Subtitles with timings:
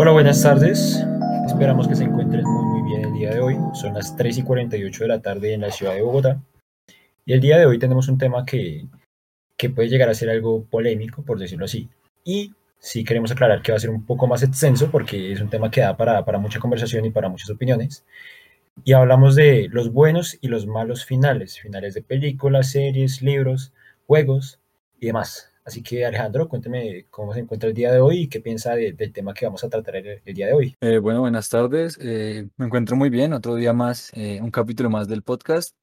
[0.00, 1.04] Hola, buenas tardes.
[1.46, 3.56] Esperamos que se encuentren muy, muy bien el día de hoy.
[3.74, 6.40] Son las 3 y 48 de la tarde en la ciudad de Bogotá.
[7.26, 8.86] Y el día de hoy tenemos un tema que,
[9.56, 11.90] que puede llegar a ser algo polémico, por decirlo así.
[12.24, 15.50] Y sí queremos aclarar que va a ser un poco más extenso porque es un
[15.50, 18.06] tema que da para, para mucha conversación y para muchas opiniones.
[18.84, 23.72] Y hablamos de los buenos y los malos finales, finales de películas, series, libros,
[24.08, 24.58] juegos
[24.98, 25.52] y demás.
[25.64, 29.12] Así que Alejandro, cuénteme cómo se encuentra el día de hoy y qué piensa del
[29.12, 30.76] tema que vamos a tratar el, día de hoy.
[30.80, 31.98] Eh, bueno, buenas tardes.
[32.00, 35.76] Eh, me encuentro muy bien, otro día más, eh, un capítulo más del podcast.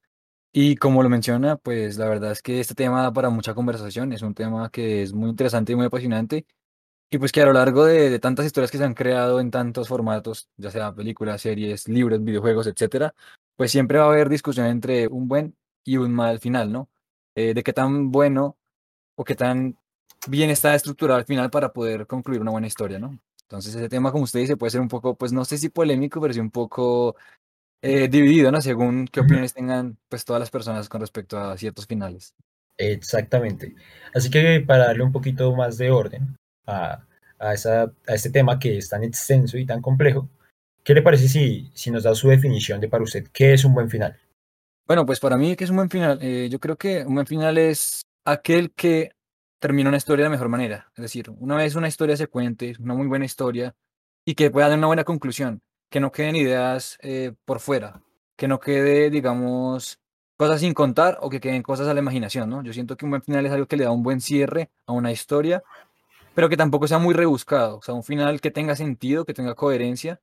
[0.52, 4.12] Y como lo menciona, pues la verdad es que este tema da para mucha conversación,
[4.12, 6.48] es un tema que es muy interesante y muy apasionante.
[7.12, 9.52] Y pues que a lo largo de, de tantas historias que se han creado en
[9.52, 13.14] tantos formatos, ya sea películas, series, libros, videojuegos, etcétera,
[13.56, 16.90] pues siempre va a haber discusión entre un buen y un mal final, ¿no?
[17.36, 18.58] De qué tan bueno
[19.16, 19.78] o qué tan
[20.28, 23.20] bien está estructurado al final para poder concluir una buena historia, ¿no?
[23.44, 26.20] Entonces ese tema, como usted dice, puede ser un poco, pues no sé si polémico,
[26.20, 27.16] pero sí un poco
[27.82, 28.62] eh, dividido, ¿no?
[28.62, 32.34] Según qué opiniones tengan pues todas las personas con respecto a ciertos finales.
[32.78, 33.76] Exactamente.
[34.14, 37.06] Así que para darle un poquito más de orden a,
[37.38, 40.28] a, esa, a este tema que es tan extenso y tan complejo,
[40.84, 43.76] ¿qué le parece si, si nos da su definición de para usted qué es un
[43.76, 44.18] buen final?
[44.88, 46.20] Bueno, pues para mí, ¿qué es un buen final?
[46.22, 49.14] Eh, yo creo que un buen final es aquel que
[49.60, 50.92] termina una historia de la mejor manera.
[50.96, 53.76] Es decir, una vez una historia se cuente, una muy buena historia,
[54.26, 58.04] y que pueda dar una buena conclusión, que no queden ideas eh, por fuera,
[58.38, 59.98] que no quede, digamos,
[60.38, 62.62] cosas sin contar o que queden cosas a la imaginación, ¿no?
[62.62, 64.94] Yo siento que un buen final es algo que le da un buen cierre a
[64.94, 65.64] una historia,
[66.36, 69.56] pero que tampoco sea muy rebuscado, o sea, un final que tenga sentido, que tenga
[69.56, 70.22] coherencia,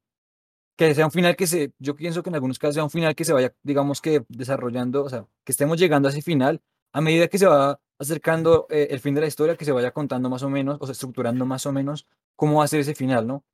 [0.77, 3.15] que sea un final que se, yo pienso que en algunos casos sea un final
[3.15, 6.61] que se vaya, digamos que desarrollando, o sea, que estemos llegando a ese final
[6.92, 9.92] a medida que se va acercando eh, el fin de la historia, que se vaya
[9.92, 12.06] contando más o menos, o sea, estructurando más o menos
[12.37, 13.45] cómo va a ser ese final, ¿no?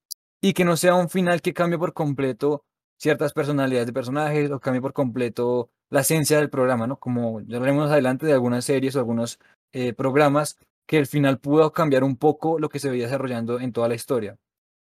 [0.41, 2.65] Y que no sea un final que cambie por completo
[2.97, 6.99] ciertas personalidades de personajes o cambie por completo la esencia del programa, ¿no?
[6.99, 9.39] Como ya hablaremos adelante de algunas series o algunos
[9.73, 13.73] eh, programas que el final pudo cambiar un poco lo que se veía desarrollando en
[13.73, 14.39] toda la historia.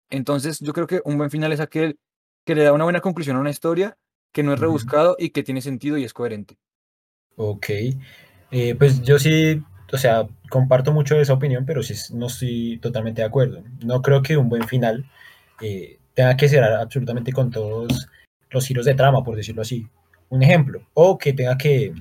[0.10, 2.00] Entonces, yo creo que un buen final es aquel
[2.46, 3.98] que le da una buena conclusión a una historia,
[4.34, 6.58] que no es rebuscado y que tiene sentido y es coherente.
[7.36, 7.70] Ok,
[8.52, 9.62] eh, pues yo sí,
[9.92, 13.64] o sea, comparto mucho esa opinión, pero sí no estoy totalmente de acuerdo.
[13.84, 15.10] No creo que un buen final
[15.62, 18.08] eh, tenga que cerrar absolutamente con todos
[18.50, 19.88] los giros de trama, por decirlo así.
[20.30, 21.94] Un ejemplo, o que tenga que,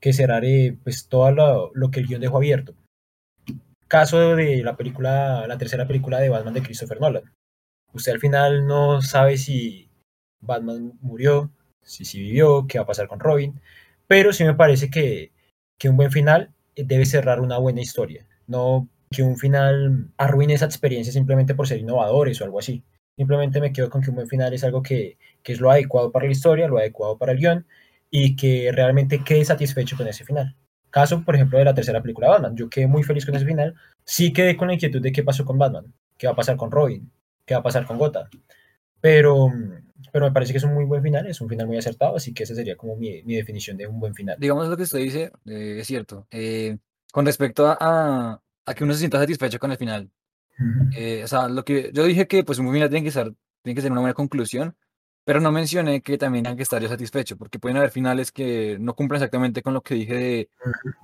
[0.00, 2.74] que cerrar eh, pues todo lo, lo, que el guion dejó abierto.
[3.86, 7.24] Caso de la película, la tercera película de Batman de Christopher Nolan.
[7.92, 9.90] Usted al final no sabe si
[10.40, 11.50] Batman murió,
[11.82, 13.60] si, si vivió, qué va a pasar con Robin,
[14.06, 15.32] pero sí me parece que
[15.80, 20.66] que un buen final debe cerrar una buena historia, no que un final arruine esa
[20.66, 22.84] experiencia simplemente por ser innovadores o algo así.
[23.16, 26.12] Simplemente me quedo con que un buen final es algo que, que es lo adecuado
[26.12, 27.66] para la historia, lo adecuado para el guion
[28.10, 30.54] y que realmente quede satisfecho con ese final.
[30.90, 32.56] Caso, por ejemplo, de la tercera película de Batman.
[32.56, 33.74] Yo quedé muy feliz con ese final.
[34.04, 36.70] Sí quedé con la inquietud de qué pasó con Batman, qué va a pasar con
[36.70, 37.10] Robin,
[37.44, 38.28] qué va a pasar con Gotham.
[39.00, 39.50] Pero,
[40.12, 42.34] pero me parece que es un muy buen final, es un final muy acertado, así
[42.34, 44.36] que esa sería como mi, mi definición de un buen final.
[44.38, 46.26] Digamos lo que usted dice, eh, es cierto.
[46.30, 46.76] Eh,
[47.12, 50.10] con respecto a, a, que uno se sienta satisfecho con el final.
[50.96, 53.32] eh, o sea, lo que yo dije que pues un buen final tiene que ser,
[53.62, 54.76] tiene que ser una buena conclusión,
[55.24, 58.76] pero no mencioné que también tenga que estar yo satisfecho, porque pueden haber finales que
[58.80, 60.50] no cumplen exactamente con lo que dije de,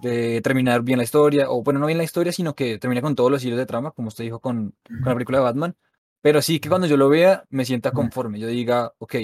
[0.02, 3.14] de, terminar bien la historia, o bueno, no bien la historia, sino que termina con
[3.14, 5.76] todos los hilos de trama, como usted dijo con, con la película de Batman,
[6.26, 9.14] pero sí que cuando yo lo vea me sienta conforme, yo diga, ok,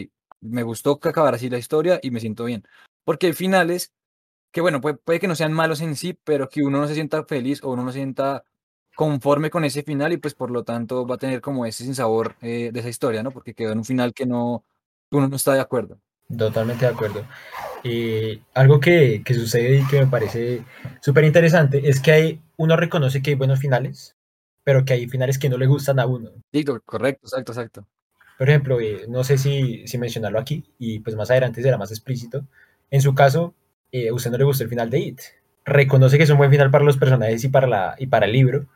[0.41, 2.63] me gustó que acabara así la historia y me siento bien.
[3.03, 3.93] Porque hay finales
[4.53, 6.95] que, bueno, puede, puede, que no sean malos en sí, pero que uno no se
[6.95, 8.45] sienta feliz o uno no se sienta
[8.95, 12.37] conforme con ese final y pues por lo tanto va a tener como ese sinsabor
[12.41, 13.33] eh, de esa historia, ¿no?
[13.33, 14.65] Porque quedó en un final que no,
[15.11, 15.99] uno no está de acuerdo.
[16.39, 17.27] Totalmente de acuerdo.
[17.83, 20.63] Y algo que, que sucede y que me parece
[21.01, 24.15] súper interesante es que hay, uno reconoce que hay buenos finales,
[24.65, 26.31] pero que hay finales que no le gustan a uno.
[26.53, 27.87] Sí, correcto, exacto, exacto.
[28.39, 31.91] Por ejemplo, eh, no sé si, si mencionarlo aquí, y pues más adelante será más
[31.91, 32.45] explícito.
[32.91, 33.55] En su caso,
[33.93, 35.21] eh, a usted no le gustó el final de It.
[35.65, 38.33] Reconoce que es un buen final para los personajes y para, la, y para el
[38.33, 38.67] libro,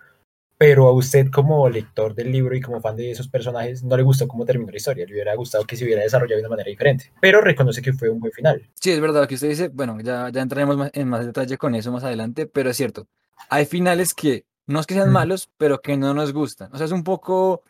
[0.58, 4.02] pero a usted como lector del libro y como fan de esos personajes no le
[4.02, 6.70] gustó cómo terminó la historia, le hubiera gustado que se hubiera desarrollado de una manera
[6.70, 8.62] diferente, pero reconoce que fue un buen final.
[8.74, 11.74] Sí, es verdad lo que usted dice, bueno, ya, ya entraremos en más detalle con
[11.74, 13.06] eso más adelante, pero es cierto,
[13.50, 16.72] hay finales que no es que sean malos, pero que no nos gustan.
[16.72, 17.62] O sea, es un poco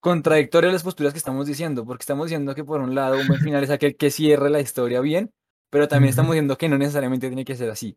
[0.00, 3.40] contradictorio las posturas que estamos diciendo, porque estamos diciendo que por un lado un buen
[3.40, 5.32] final es aquel que cierre la historia bien,
[5.70, 7.96] pero también estamos diciendo que no necesariamente tiene que ser así.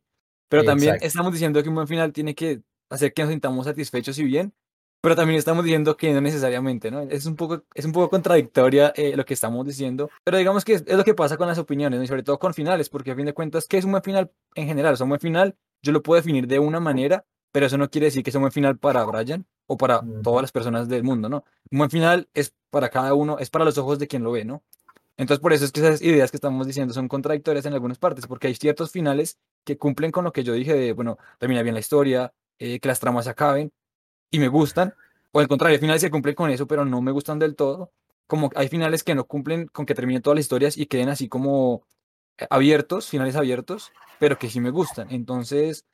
[0.50, 1.08] pero también Exacto.
[1.08, 4.54] estamos diciendo que un buen final tiene que hacer que nos sintamos satisfechos y bien,
[5.02, 7.02] pero también estamos diciendo que no necesariamente, ¿no?
[7.02, 10.74] Es un poco, es un poco contradictoria eh, lo que estamos diciendo, pero digamos que
[10.76, 12.04] es, es, lo que pasa con las opiniones, ¿no?
[12.06, 14.32] y sobre todo con finales, porque a fin de cuentas, ¿qué es un buen final
[14.56, 14.94] en general?
[14.94, 17.90] O sea, un buen final yo lo puedo definir de una manera, pero eso no
[17.90, 21.04] quiere decir que sea un buen final para Brian o para todas las personas del
[21.04, 21.44] mundo, ¿no?
[21.72, 24.46] Un buen final es para cada uno, es para los ojos de quien lo ve,
[24.46, 24.64] ¿no?
[25.18, 28.28] Entonces, por eso es que esas ideas que estamos diciendo son contradictorias en algunas partes,
[28.28, 31.74] porque hay ciertos finales que cumplen con lo que yo dije de, bueno, termina bien
[31.74, 33.72] la historia, eh, que las tramas acaben,
[34.30, 34.94] y me gustan,
[35.32, 37.92] o al contrario, hay finales que cumplen con eso, pero no me gustan del todo,
[38.28, 41.28] como hay finales que no cumplen con que terminen todas las historias y queden así
[41.28, 41.84] como
[42.50, 45.08] abiertos, finales abiertos, pero que sí me gustan.
[45.10, 45.86] Entonces,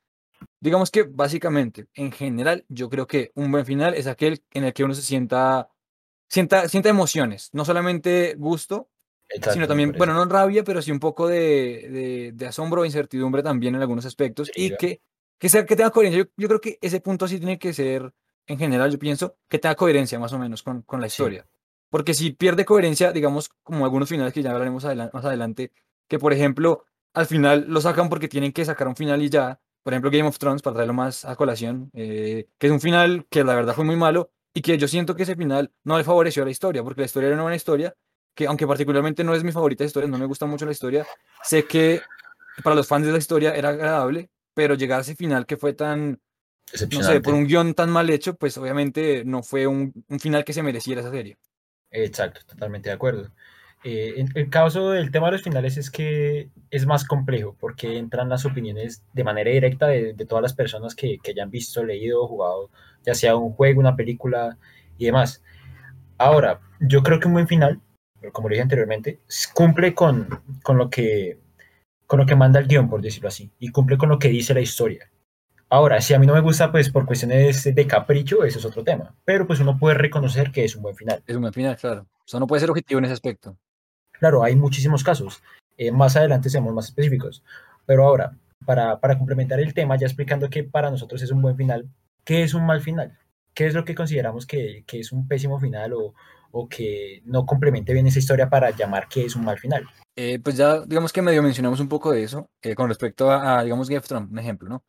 [0.60, 4.74] digamos que básicamente, en general, yo creo que un buen final es aquel en el
[4.74, 5.69] que uno se sienta,
[6.30, 8.90] sienta, sienta emociones, no solamente gusto,
[9.30, 12.86] Exacto, sino también, bueno, no rabia, pero sí un poco de, de, de asombro o
[12.86, 15.01] incertidumbre también en algunos aspectos sí, y que,
[15.40, 16.24] que, sea, que tenga coherencia.
[16.24, 18.13] Yo, yo, creo que ese punto sí tiene que ser,
[18.46, 21.44] en general, yo pienso, que tenga coherencia más o menos con, con la historia.
[21.44, 21.57] Sí.
[21.89, 25.72] Porque si pierde coherencia, digamos, como algunos finales que ya hablaremos más adelante,
[26.07, 29.60] que por ejemplo, al final lo sacan porque tienen que sacar un final y ya,
[29.84, 33.26] por ejemplo, Game of Thrones, para traerlo más a colación, eh, que es un final
[33.30, 36.04] que la verdad fue muy malo y que yo siento que ese final no le
[36.04, 37.94] favoreció a la historia, porque la historia era una buena historia,
[38.34, 41.06] que aunque particularmente no es mi favorita historia, no me gusta mucho la historia,
[41.44, 42.02] sé que
[42.64, 45.74] para los fans de la historia era agradable, pero llegar a ese final que fue
[45.74, 46.22] tan,
[46.92, 50.46] no sé, por un guion tan mal hecho, pues obviamente no fue un, un final
[50.46, 51.38] que se mereciera esa serie.
[51.92, 53.32] Exacto, totalmente de acuerdo.
[53.84, 57.98] Eh, en el caso del tema de los finales es que es más complejo porque
[57.98, 62.70] entran las opiniones de manera directa de, todas las personas que, hayan visto, leído, jugado,
[63.06, 64.58] ya sea un juego, una película
[64.98, 65.44] y demás.
[66.18, 67.82] Ahora, yo creo que un buen final
[68.32, 69.20] como dije anteriormente,
[69.54, 70.28] cumple con,
[70.64, 71.40] con, lo que,
[72.08, 74.54] con lo que manda el guion, por decirlo así, y cumple con lo que dice
[74.54, 75.10] la historia.
[75.70, 78.84] Ahora, si a mí no me gusta, pues por cuestiones de capricho, eso es otro
[78.84, 79.16] tema.
[79.26, 81.24] Pero pues uno puede reconocer que es un buen final.
[81.26, 82.02] Es un buen final, claro.
[82.02, 83.58] O sea, no puede ser objetivo en ese aspecto.
[84.13, 85.44] Claro, hay muchísimos casos.
[85.77, 87.44] Eh, más adelante seremos más específicos.
[87.86, 91.57] Pero ahora, para, para complementar el tema, ya explicando que para nosotros es un buen
[91.57, 91.88] final,
[92.24, 93.18] ¿qué es un mal final?
[93.54, 96.13] ¿Qué es lo que consideramos que, que es un pésimo final o,
[96.56, 99.89] o que no complemente bien esa historia para llamar que es un mal final.
[100.15, 103.57] Eh, pues ya, digamos que medio mencionamos un poco de eso, eh, con respecto a,
[103.57, 104.83] a, digamos, Game of Thrones, un ejemplo, ¿no?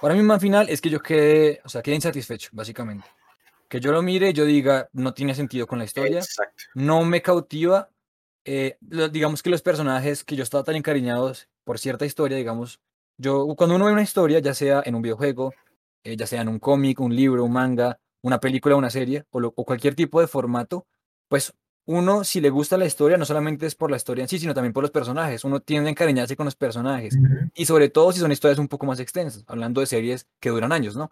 [0.00, 3.08] Para mí un mal final es que yo quede, o sea, quede insatisfecho, básicamente.
[3.68, 6.62] Que yo lo mire y yo diga, no tiene sentido con la historia, Exacto.
[6.74, 7.88] no me cautiva,
[8.44, 12.80] eh, lo, digamos que los personajes que yo estaba tan encariñados por cierta historia, digamos,
[13.18, 15.52] yo, cuando uno ve una historia, ya sea en un videojuego,
[16.04, 19.52] ya sea en un cómic, un libro, un manga, una película, una serie, o, lo,
[19.56, 20.86] o cualquier tipo de formato,
[21.28, 21.54] pues
[21.86, 24.54] uno, si le gusta la historia, no solamente es por la historia en sí, sino
[24.54, 25.44] también por los personajes.
[25.44, 27.16] Uno tiende a encariñarse con los personajes.
[27.16, 27.50] Uh -huh.
[27.54, 30.72] Y sobre todo si son historias un poco más extensas, hablando de series que duran
[30.72, 31.10] años, ¿no?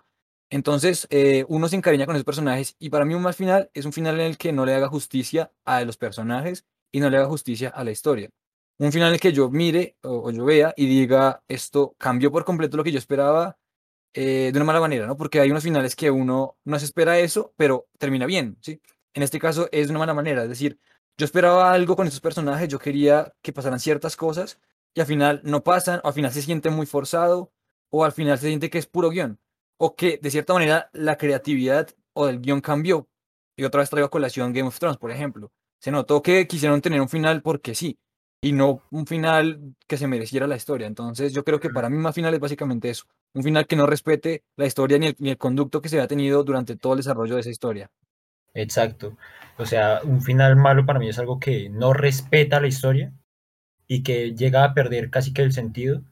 [0.51, 3.85] Entonces, eh, uno se encariña con esos personajes y para mí un mal final es
[3.85, 7.19] un final en el que no le haga justicia a los personajes y no le
[7.19, 8.31] haga justicia a la historia.
[8.79, 12.77] Un final el que yo mire o, yo vea y diga, esto cambió por completo
[12.77, 13.59] lo que yo esperaba
[14.15, 15.17] eh, de una mala manera, ¿no?
[15.17, 18.81] Porque hay unos finales que uno no se espera eso, pero termina bien, ¿sí?
[19.15, 20.79] En este caso es de una mala manera, es decir,
[21.19, 24.61] yo esperaba algo con estos personajes, yo quería que pasaran ciertas cosas
[24.95, 27.53] y al final no pasan, o al final se siente muy forzado,
[27.91, 29.41] o al final se siente que es puro guion,
[29.79, 33.09] o que de cierta manera la creatividad o del guion cambió.
[33.57, 35.53] Y otra vez traigo a colación Game of Thrones, por ejemplo.
[35.81, 37.99] Se notó que quisieron tener un final porque sí,
[38.41, 40.87] y no un final que se mereciera la historia.
[40.87, 43.05] Entonces yo creo que para mí más final es básicamente eso,
[43.35, 46.09] un final que no respete la historia ni el, ni el conducto que se ha
[46.09, 47.91] tenido durante todo el desarrollo de esa historia.
[48.55, 49.17] Exacto.
[49.59, 53.13] O sea, un final malo para mí es algo que no respeta la historia
[53.87, 56.03] y que llega a perder casi que el sentido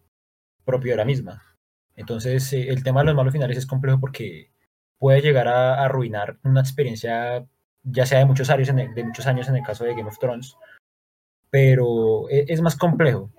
[0.65, 1.57] propio de la misma.
[1.95, 4.51] Entonces, eh, el tema de los malos finales es complejo porque
[4.99, 7.47] puede llegar a, a arruinar una experiencia,
[7.87, 10.09] ya sea de muchos, años en el, de muchos años en el caso de Game
[10.09, 10.57] of Thrones,
[11.51, 13.31] pero es, es más complejo.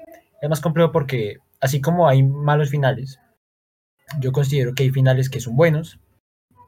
[0.41, 3.19] Es más complejo porque, así como hay malos finales,
[4.19, 5.99] yo considero que hay finales que son buenos,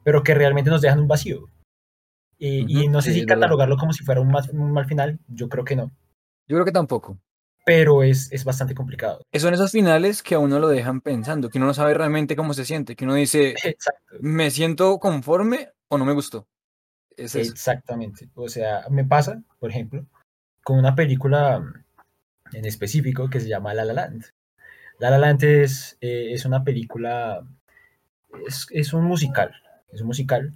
[0.04, 1.50] pero que realmente nos dejan un vacío.
[2.38, 3.80] Y, uh -huh, y no sé sí, si catalogarlo verdad.
[3.80, 5.92] como si fuera un, mal, un mal final, yo creo que no.
[6.48, 7.18] Yo creo que tampoco.
[7.66, 9.22] Pero es, es bastante complicado.
[9.34, 12.54] Son esos finales que a uno lo dejan pensando, que uno no sabe realmente cómo
[12.54, 14.16] se siente, que uno dice, Exacto.
[14.22, 16.48] ¿me siento conforme o no me gustó?
[17.20, 18.30] Exactamente.
[18.36, 20.06] O sea, me pasa, por ejemplo,
[20.64, 21.64] con una película
[22.54, 24.26] en específico que se llama La La Land.
[25.00, 27.46] La La Land es, eh, es una película,
[28.48, 29.54] es, es, un musical,
[29.92, 30.54] es un musical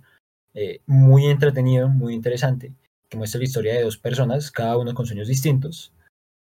[0.53, 2.73] eh, muy entretenido, muy interesante,
[3.09, 5.93] que muestra la historia de dos personas, cada uno con sueños distintos,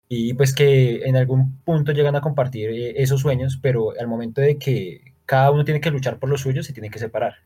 [0.08, 4.40] y pues que en algún punto llegan a compartir eh, esos sueños, pero al momento
[4.40, 7.36] de que cada uno tiene que luchar por los suyos, se tiene que separar.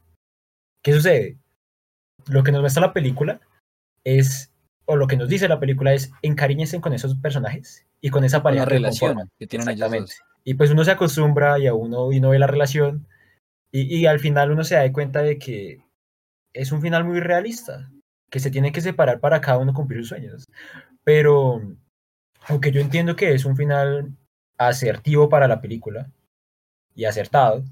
[0.83, 1.39] ¿Qué sucede?
[2.29, 3.41] Lo que nos muestra la película
[4.05, 4.53] es,
[4.85, 8.43] o lo que nos dice la película es, encariñense con esos personajes y con esa
[8.43, 10.13] pareja la relación que tienen ellos Exactamente.
[10.13, 10.23] dos.
[10.45, 13.07] Y pues uno se acostumbra y a uno, y uno ve la relación
[13.73, 15.81] y, y al final uno se da cuenta de que
[16.53, 17.91] es un final muy realista,
[18.31, 20.47] que se tiene que separar para cada uno cumplir sus sueños.
[21.05, 21.61] Pero,
[22.49, 24.17] aunque yo entiendo que es un final
[24.59, 26.11] asertivo para la película
[26.95, 27.65] y acertado,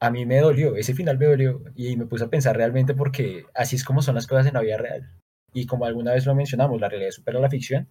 [0.00, 3.44] a mí me dolió, ese final me dolió y me puse a pensar realmente porque
[3.54, 5.10] así es como son las cosas en la vida real.
[5.52, 7.88] Y como alguna vez lo mencionamos, la realidad supera la ficción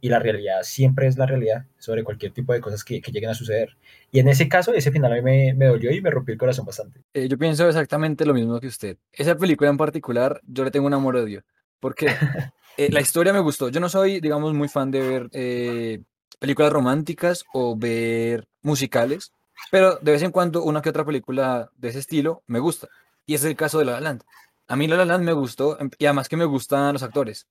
[0.00, 3.30] y la realidad siempre es la realidad sobre cualquier tipo de cosas que, que lleguen
[3.30, 3.76] a suceder.
[4.10, 6.38] Y en ese caso, ese final a mí me, me dolió y me rompió el
[6.38, 7.00] corazón bastante.
[7.14, 8.98] Eh, yo pienso exactamente lo mismo que usted.
[9.12, 11.42] Esa película en particular, yo le tengo un amor-odio.
[11.80, 12.06] Porque
[12.76, 13.68] eh, la historia me gustó.
[13.68, 16.02] Yo no soy, digamos, muy fan de ver eh,
[16.38, 19.32] películas románticas o ver musicales,
[19.70, 22.88] pero de vez en cuando una que otra película de ese estilo me gusta.
[23.26, 24.22] Y ese es el caso de La La Land.
[24.68, 27.46] A mí La La Land me gustó em, y además que me gustan los actores.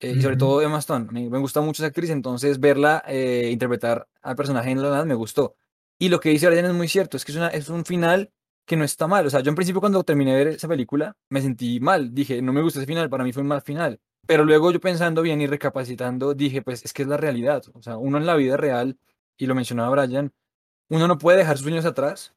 [0.00, 1.06] eh, y sobre todo Emma Stone.
[1.08, 4.90] A mí me gusta mucho esa actriz, entonces verla eh, interpretar al personaje en La
[4.90, 5.56] La Land me gustó.
[5.98, 8.30] Y lo que dice Brian es muy cierto, es que es, una, es un final
[8.66, 9.26] que no está mal.
[9.26, 12.14] O sea, yo en principio cuando terminé de ver esa película me sentí mal.
[12.14, 14.00] Dije, no me gusta ese final, para mí fue un mal final.
[14.26, 17.62] Pero luego yo pensando bien y recapacitando, dije, pues es que es la realidad.
[17.74, 18.98] O sea, uno en la vida real,
[19.36, 20.32] y lo mencionaba Brian,
[20.88, 22.34] uno no puede dejar sus sueños atrás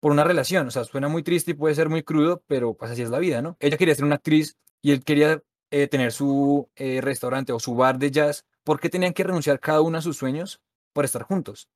[0.00, 0.66] por una relación.
[0.66, 3.18] O sea, suena muy triste y puede ser muy crudo, pero pues así es la
[3.18, 3.56] vida, ¿no?
[3.60, 7.74] Ella quería ser una actriz y él quería eh, tener su eh, restaurante o su
[7.74, 8.44] bar de jazz.
[8.64, 10.60] ¿Por qué tenían que renunciar cada uno a sus sueños
[10.92, 11.68] por estar juntos?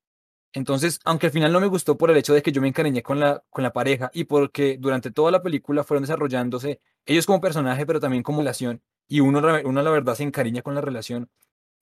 [0.52, 3.02] Entonces, aunque al final no me gustó por el hecho de que yo me encariñé
[3.02, 7.40] con la, con la pareja y porque durante toda la película fueron desarrollándose ellos como
[7.40, 11.28] personaje, pero también como relación, y uno, uno la verdad se encariña con la relación,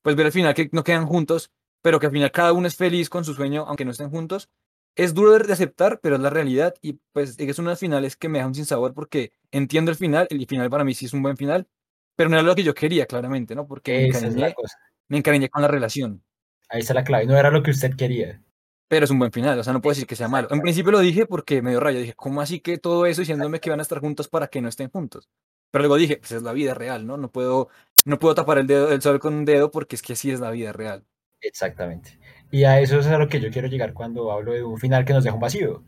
[0.03, 1.51] pues ver al final que no quedan juntos,
[1.83, 4.49] pero que al final cada uno es feliz con su sueño, aunque no estén juntos,
[4.97, 8.39] es duro de aceptar, pero es la realidad y pues es unas finales que me
[8.39, 11.37] dejan sin sabor porque entiendo el final, el final para mí sí es un buen
[11.37, 11.69] final,
[12.17, 13.67] pero no era lo que yo quería, claramente, ¿no?
[13.67, 14.79] Porque me Esa es la encariñé, cosa.
[15.09, 16.23] me encariñé con la relación.
[16.69, 17.27] Ahí está la clave.
[17.27, 18.43] No era lo que usted quería.
[18.89, 20.49] Pero es un buen final, o sea, no puedo decir que sea malo.
[20.51, 21.99] En principio lo dije porque me dio raya.
[21.99, 24.69] Dije, ¿cómo así que todo eso diciéndome que van a estar juntos para que no
[24.69, 25.31] estén juntos?
[25.71, 27.17] Pero luego dije, pues es la vida real, ¿no?
[27.17, 27.69] No puedo,
[28.05, 30.41] no puedo tapar el dedo, el sol con un dedo porque es que así es
[30.41, 31.07] la vida real.
[31.43, 32.19] Exactamente.
[32.51, 35.05] Y a eso es a lo que yo quiero llegar cuando hablo de un final
[35.05, 35.85] que nos deja un vacío.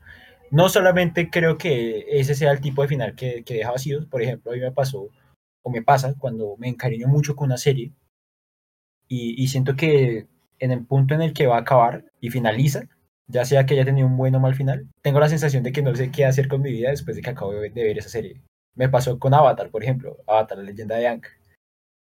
[0.50, 4.06] No solamente creo que ese sea el tipo de final que, que deja vacíos.
[4.06, 5.11] Por ejemplo, a mí me pasó,
[5.62, 7.92] o me pasa, cuando me encariño mucho con una serie
[9.08, 10.26] y, y siento que
[10.58, 12.88] en el punto en el que va a acabar y finaliza,
[13.26, 15.82] ya sea que haya tenido un buen o mal final, tengo la sensación de que
[15.82, 18.40] no sé qué hacer con mi vida después de que acabo de, ver esa serie.
[18.75, 21.23] Me pasó con Avatar, por ejemplo, Avatar, la leyenda de Aang.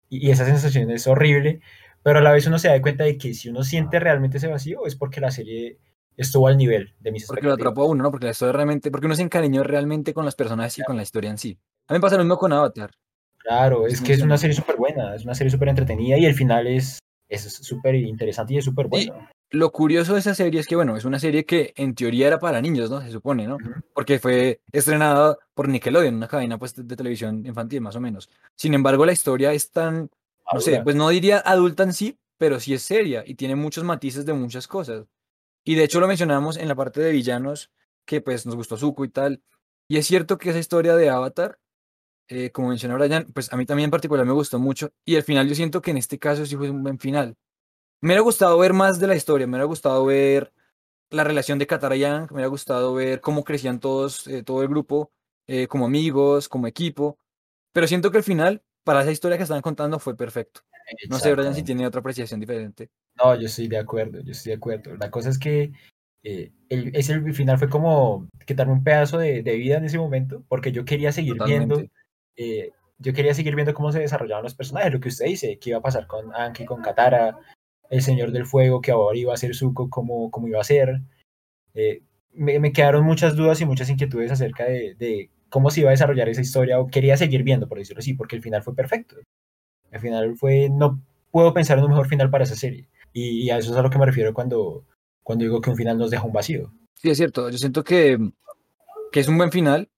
[0.09, 1.61] Y, y esa sensación es horrible,
[2.03, 4.49] pero a la vez uno se da cuenta de que si uno siente realmente ese
[4.49, 5.79] vacío es porque la serie
[6.17, 8.11] estuvo al nivel de mis Porque lo atrapó a uno, ¿no?
[8.11, 11.31] Porque la realmente, porque uno se encariñó realmente con los personajes y con la historia
[11.31, 11.59] en sí.
[11.89, 12.91] A mí me pasa lo mismo con Avatar.
[13.39, 16.35] Claro, Es que es una serie súper buena, es una serie súper entretenida y el
[16.35, 17.01] final es
[17.33, 19.29] es súper interesante y es súper Y bueno.
[19.51, 22.39] lo curioso de esa serie es que, bueno, es una serie que en teoría era
[22.39, 23.01] para niños, ¿no?
[23.01, 23.57] Se supone, ¿no?
[23.95, 28.29] Porque fue estrenada por Nickelodeon, una cadena pues, de televisión infantil, más o menos.
[28.55, 30.11] Sin embargo, la historia es tan,
[30.53, 33.85] no sé, pues no diría adulta en sí, pero sí es seria y tiene muchos
[33.85, 35.07] matices de muchas cosas.
[35.65, 37.71] Y de hecho lo mencionamos en la parte de villanos,
[38.05, 39.43] que pues nos gustó Zuko y tal.
[39.89, 41.59] Y es cierto que esa historia de Avatar,
[42.29, 44.93] eh, como mencionó Brian, pues a mí también en particular me gustó mucho.
[45.05, 47.37] Y al final yo siento que en este caso sí fue un buen final.
[48.01, 50.53] Me hubiera gustado ver más de la historia, me hubiera gustado ver
[51.11, 54.63] la relación de Katara y Aang, me hubiera gustado ver cómo crecían todos, eh, todo
[54.63, 55.13] el grupo,
[55.47, 57.19] eh, como amigos, como equipo.
[57.73, 60.61] Pero siento que el final, para esa historia que estaban contando, fue perfecto.
[61.09, 62.91] No sé, Brian, si tiene otra apreciación diferente.
[63.17, 64.97] No, yo estoy de acuerdo, yo estoy de acuerdo.
[64.97, 65.73] La cosa es que
[66.25, 69.99] eh, el, ese el final fue como quitarme un pedazo de, de vida en ese
[69.99, 71.93] momento, porque yo quería seguir viendo, Totalmente.
[72.37, 75.71] eh, yo quería seguir viendo cómo se desarrollaban los personajes, lo que usted dice, qué
[75.71, 77.39] iba a pasar con Anki, con Katara,
[77.91, 81.01] el Señor del Fuego, que ahora iba a ser Zuko, cómo, cómo iba a ser.
[81.75, 85.91] Eh, me, me quedaron muchas dudas y muchas inquietudes acerca de, de cómo se iba
[85.91, 88.75] a desarrollar esa historia, o quería seguir viendo, por decirlo así, porque el final fue
[88.75, 89.17] perfecto.
[89.91, 92.89] El final fue, no puedo pensar en un mejor final para esa serie.
[93.13, 94.87] Y, a eso es a lo que me refiero cuando,
[95.23, 96.73] cuando digo que un final nos deja un vacío.
[96.95, 97.51] Sí, es cierto.
[97.51, 98.19] Yo siento que,
[99.13, 99.91] que es un buen final.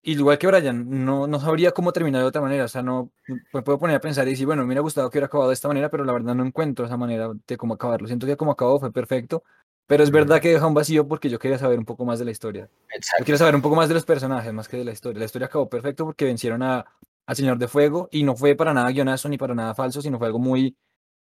[0.00, 2.66] Y igual que Brian, no, no sabría cómo terminar de otra manera.
[2.66, 3.10] O sea, no
[3.52, 5.54] me puedo poner a pensar y decir, bueno, me hubiera gustado que hubiera acabado de
[5.54, 8.06] esta manera, pero la verdad no encuentro esa manera de cómo acabarlo.
[8.06, 9.42] Siento que como acabó fue perfecto.
[9.86, 12.24] Pero es verdad que deja un vacío porque yo quería saber un poco más de
[12.24, 12.68] la historia.
[12.68, 13.24] Yo Exacto.
[13.24, 15.18] quiero saber un poco más de los personajes, más que de la historia.
[15.18, 16.84] La historia acabó perfecto porque vencieron a,
[17.26, 20.18] al Señor de Fuego y no fue para nada guionazo ni para nada falso, sino
[20.18, 20.76] fue algo muy,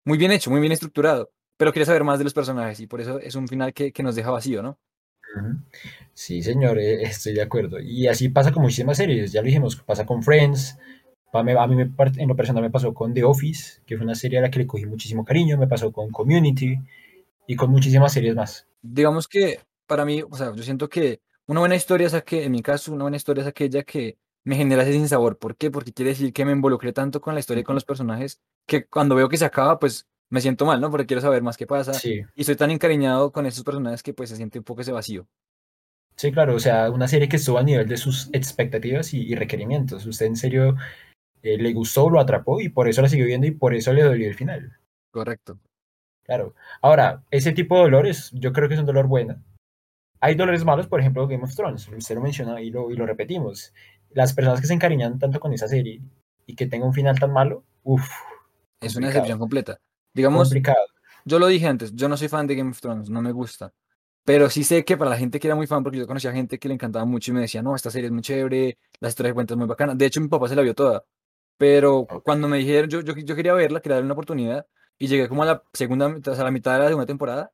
[0.05, 3.00] muy bien hecho, muy bien estructurado, pero quería saber más de los personajes y por
[3.00, 4.79] eso es un final que, que nos deja vacío, ¿no?
[6.15, 7.81] Sí, señor, eh, estoy de acuerdo.
[7.81, 10.79] Y así pasa con muchísimas series, ya lo dijimos, pasa con Friends,
[11.33, 14.05] pa- me- a mí me en lo personal me pasó con The Office, que fue
[14.05, 16.79] una serie a la que le cogí muchísimo cariño, me pasó con Community
[17.47, 18.69] y con muchísimas series más.
[18.83, 22.53] Digamos que para mí, o sea, yo siento que una buena historia es aquella, en
[22.53, 25.38] mi caso, una buena historia es aquella que me genera ese sinsabor.
[25.38, 25.71] ¿Por qué?
[25.71, 28.87] Porque quiere decir que me involucré tanto con la historia y con los personajes que
[28.87, 30.91] cuando veo que se acaba, pues me siento mal, ¿no?
[30.91, 34.15] Porque quiero saber más qué pasa Sí, y estoy tan encariñado con esos personajes que
[34.15, 35.29] pues se siente un poco ese vacío.
[36.17, 39.35] sí, claro, o sea, una serie que estuvo a nivel de sus expectativas y, y
[39.35, 40.07] requerimientos.
[40.07, 40.76] Usted en serio
[41.43, 44.03] eh, le gustó, lo atrapó y por eso la siguió viendo y por eso le
[44.03, 44.79] dolió el final.
[45.11, 45.59] Correcto.
[46.26, 46.54] Claro.
[46.83, 49.40] Ahora, ese tipo de dolores, yo creo que es un dolor bueno.
[50.21, 53.06] Hay dolores malos, por ejemplo, Game of Thrones, usted lo menciona y lo, y lo
[53.06, 53.73] repetimos.
[54.11, 56.02] Las personas que se encariñan tanto con esa serie
[56.47, 58.09] y que tenga un final tan malo, uff,
[58.80, 59.80] Es una complicado, decepción completa.
[60.14, 60.87] Digamos, complicado.
[61.25, 63.73] yo lo dije antes, yo no soy fan de Game of Thrones, no me gusta.
[64.25, 66.59] Pero sí sé que para la gente que era muy fan, porque yo conocía gente
[66.59, 69.30] que le encantaba mucho y me decía, no, esta serie es muy chévere, la historia
[69.30, 69.95] de cuentas es muy bacana.
[69.95, 71.04] De hecho, mi papá se la vio toda.
[71.56, 74.66] Pero cuando me dijeron, yo, yo, yo quería verla, quería darle una oportunidad,
[74.99, 77.53] y llegué como a la segunda, o sea, a la mitad de la segunda temporada,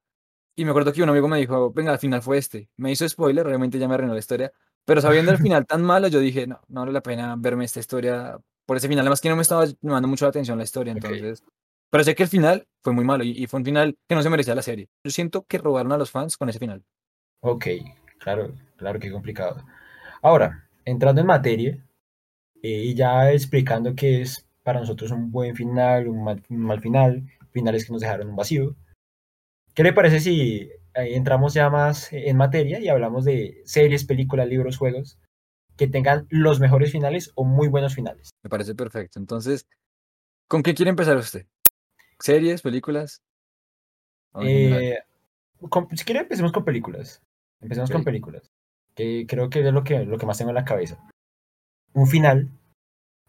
[0.54, 2.68] y me acuerdo que un amigo me dijo, venga, al final fue este.
[2.76, 4.52] Me hizo spoiler, realmente ya me arruinó la historia,
[4.84, 7.80] pero sabiendo el final tan malo, yo dije, no, no vale la pena verme esta
[7.80, 9.02] historia por ese final.
[9.02, 11.42] Además que no me estaba llamando mucho la atención la historia, entonces...
[11.90, 14.22] Pero sé que el final fue muy malo y, y fue un final que no
[14.22, 14.88] se merecía la serie.
[15.04, 16.82] Yo siento que robaron a los fans con ese final.
[17.40, 17.66] Ok,
[18.18, 19.62] claro, claro que complicado.
[20.22, 21.84] Ahora, entrando en materia
[22.62, 26.80] eh, y ya explicando qué es para nosotros un buen final, un mal, un mal
[26.80, 28.76] final, finales que nos dejaron un vacío.
[29.74, 34.76] ¿Qué le parece si entramos ya más en materia y hablamos de series, películas, libros,
[34.76, 35.18] juegos
[35.76, 38.30] que tengan los mejores finales o muy buenos finales?
[38.42, 39.18] Me parece perfecto.
[39.18, 39.66] Entonces,
[40.48, 41.46] ¿con qué quiere empezar usted?
[42.18, 43.22] ¿Series, películas?
[44.40, 44.98] Eh,
[45.68, 47.22] con- si quiere, empecemos con películas.
[47.60, 48.50] Empecemos con películas.
[48.94, 50.98] Que creo que es lo que, lo que más tengo en la cabeza.
[51.94, 52.50] Un final,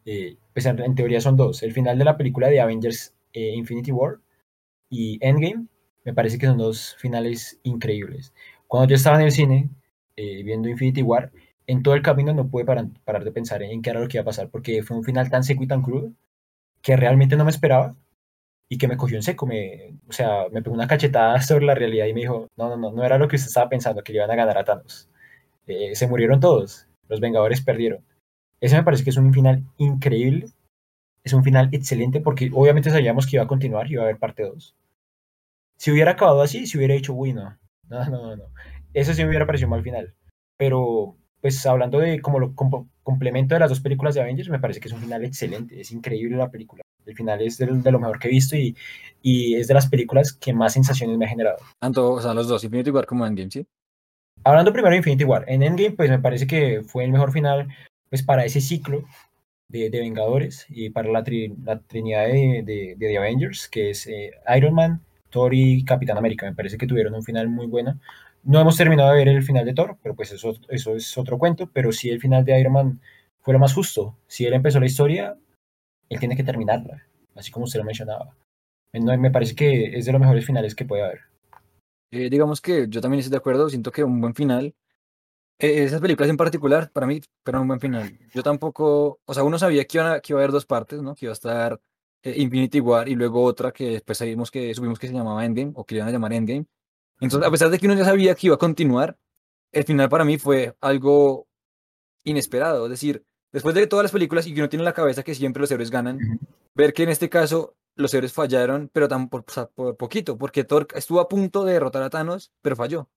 [0.05, 1.63] eh, pues en, en teoría son dos.
[1.63, 4.19] El final de la película de Avengers eh, Infinity War
[4.89, 5.67] y Endgame,
[6.05, 8.33] me parece que son dos finales increíbles.
[8.67, 9.69] Cuando yo estaba en el cine
[10.15, 11.31] eh, viendo Infinity War,
[11.67, 14.17] en todo el camino no pude parar, parar de pensar en qué era lo que
[14.17, 16.11] iba a pasar, porque fue un final tan seco y tan crudo
[16.81, 17.95] que realmente no me esperaba
[18.69, 21.75] y que me cogió en seco, me, o sea, me pegó una cachetada sobre la
[21.75, 24.13] realidad y me dijo, no, no, no, no era lo que usted estaba pensando, que
[24.13, 25.09] le iban a ganar a Thanos.
[25.67, 28.05] Eh, se murieron todos, los Vengadores perdieron.
[28.63, 30.47] Ese me parece que es un final increíble,
[31.21, 34.43] es un final excelente porque obviamente sabíamos que iba a continuar, iba a haber parte
[34.43, 34.73] 2.
[35.78, 37.58] Si hubiera acabado así, si hubiera dicho, uy, no,
[37.89, 38.43] no, no, no,
[38.93, 40.13] eso sí me hubiera parecido mal final.
[40.56, 44.60] Pero, pues hablando de como lo como complemento de las dos películas de Avengers, me
[44.60, 46.84] parece que es un final excelente, es increíble la película.
[47.06, 48.78] El final es de, de lo mejor que he visto y,
[49.21, 51.58] y, es de las películas que más sensaciones me ha generado.
[51.82, 53.67] Tanto, o sea, los dos, Infinity War como Endgame, ¿sí?
[54.45, 57.67] Hablando primero de Infinity War, en Endgame, pues me parece que fue el mejor final
[58.13, 59.06] pues, para ese ciclo
[59.67, 64.06] de, de Vengadores y para la, tri, la trinidad de, de, de, Avengers, que es
[64.06, 66.45] eh, Iron Man, Thor y Capitán América.
[66.45, 67.99] Me parece que tuvieron un final muy bueno.
[68.43, 71.39] No hemos terminado de ver el final de Thor, pero pues eso, eso es otro
[71.39, 73.02] cuento, pero sí el final de Iron Man
[73.41, 74.15] fue lo más justo.
[74.28, 75.36] Si él empezó la historia,
[76.08, 78.36] él tiene que terminarla, así como usted lo mencionaba.
[78.91, 81.21] Me parece que es de los mejores finales que puede haber.
[82.12, 84.76] Eh, digamos que yo también estoy de acuerdo, siento que un buen final,
[85.59, 88.17] esas películas en particular, para mí, fueron un buen final.
[88.33, 91.01] Yo tampoco, o sea, uno sabía que, iban a, que iba a haber dos partes,
[91.01, 91.15] ¿no?
[91.15, 91.79] Que iba a estar
[92.23, 95.73] eh, Infinity War y luego otra que después sabimos que, supimos que se llamaba Endgame,
[95.75, 96.65] o que le iban a llamar Endgame.
[97.19, 99.17] Entonces, a pesar de que uno ya sabía que iba a continuar,
[99.71, 101.47] el final para mí fue algo
[102.23, 102.85] inesperado.
[102.85, 105.35] Es decir, después de todas las películas y que uno tiene en la cabeza que
[105.35, 106.19] siempre los héroes ganan,
[106.75, 109.45] ver que en este caso los héroes fallaron, pero tan por,
[109.97, 113.09] poquito, porque Thor estuvo a punto de derrotar a Thanos, pero falló.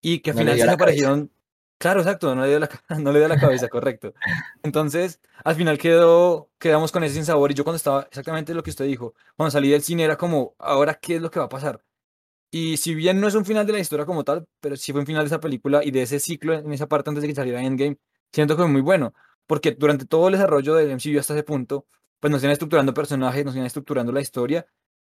[0.00, 1.30] Y que al final se aparecieron.
[1.84, 4.14] Claro, exacto, no le dio la, no le dio la cabeza, correcto.
[4.62, 7.50] Entonces, al final quedó, quedamos con ese sabor.
[7.50, 10.54] Y yo cuando estaba, exactamente lo que usted dijo, cuando salí del cine era como,
[10.58, 11.84] ¿ahora qué es lo que va a pasar?
[12.50, 15.02] Y si bien no es un final de la historia como tal, pero sí fue
[15.02, 17.34] un final de esa película y de ese ciclo en esa parte antes de que
[17.34, 17.98] saliera Endgame,
[18.32, 19.14] siento que fue muy bueno,
[19.46, 21.86] porque durante todo el desarrollo del MCU hasta ese punto,
[22.20, 24.66] pues nos iban estructurando personajes, nos iban estructurando la historia,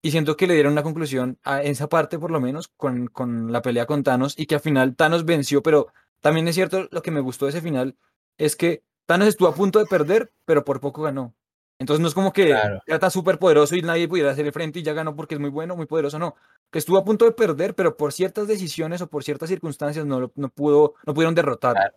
[0.03, 3.53] y siento que le dieron una conclusión a esa parte, por lo menos, con, con
[3.53, 7.03] la pelea con Thanos, y que al final Thanos venció, pero también es cierto, lo
[7.03, 7.97] que me gustó de ese final
[8.39, 11.35] es que Thanos estuvo a punto de perder, pero por poco ganó.
[11.79, 12.83] Entonces no es como que claro.
[12.87, 15.49] era tan súper poderoso y nadie pudiera hacerle frente y ya ganó porque es muy
[15.49, 16.37] bueno, muy poderoso, no.
[16.71, 20.31] Que estuvo a punto de perder, pero por ciertas decisiones o por ciertas circunstancias no,
[20.35, 21.75] no, pudo, no pudieron derrotar.
[21.75, 21.97] Claro.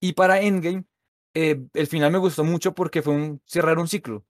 [0.00, 0.84] Y para Endgame,
[1.34, 4.24] eh, el final me gustó mucho porque fue un, cerrar un ciclo.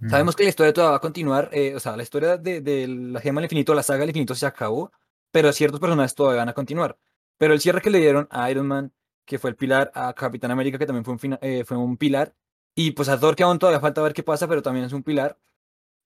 [0.00, 2.60] Mm, Sabemos que la historia todavía va a continuar, eh, o sea, la historia de,
[2.60, 4.92] de la Gema del Infinito, la saga del Infinito se acabó,
[5.30, 6.98] pero ciertos personajes todavía van a continuar.
[7.40, 8.92] Pero el cierre que le dieron a Iron Man,
[9.24, 12.34] que fue el pilar, a Capitán América, que también fue un, eh, fue un pilar,
[12.74, 15.02] y pues a Thor, que aún todavía falta ver qué pasa, pero también es un
[15.02, 15.38] pilar,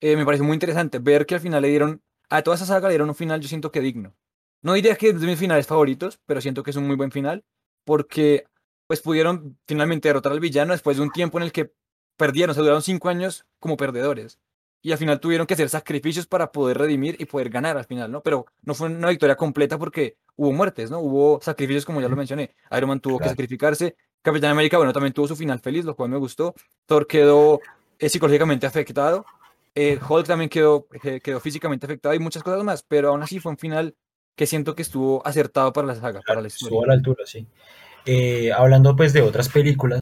[0.01, 2.87] eh, me pareció muy interesante ver que al final le dieron, a toda esa saga
[2.87, 4.14] le dieron un final, yo siento que digno.
[4.62, 7.11] No diría que es de mis finales favoritos, pero siento que es un muy buen
[7.11, 7.44] final,
[7.85, 8.47] porque
[8.87, 11.73] pues pudieron finalmente derrotar al villano después de un tiempo en el que
[12.16, 14.38] perdieron, se duraron cinco años como perdedores.
[14.85, 18.12] Y al final tuvieron que hacer sacrificios para poder redimir y poder ganar al final,
[18.12, 18.23] ¿no?
[18.23, 20.99] Pero no fue una victoria completa porque hubo muertes, ¿no?
[20.99, 22.55] Hubo sacrificios, como ya lo mencioné.
[22.70, 23.97] Iron Man tuvo que sacrificarse.
[24.20, 26.55] Capitán América, bueno, también tuvo su final feliz, lo cual me gustó.
[26.85, 27.61] Thor quedó
[27.99, 29.25] eh, psicológicamente afectado.
[29.75, 33.40] Eh, Hulk también quedó, eh, quedó físicamente afectado y muchas cosas más, pero aún así
[33.40, 33.94] fue un final
[34.37, 36.85] que siento que estuvo acertado para la saga, para la estuvo historia.
[36.85, 37.47] a la altura, sí.
[38.55, 40.01] Hablando pues de otras películas,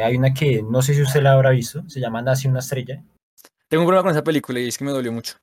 [0.00, 3.02] hay una que no sé si usted la habrá visto, se llama Nace una estrella.
[3.72, 5.38] Tengo un problema con esa película y es que me dolió mucho.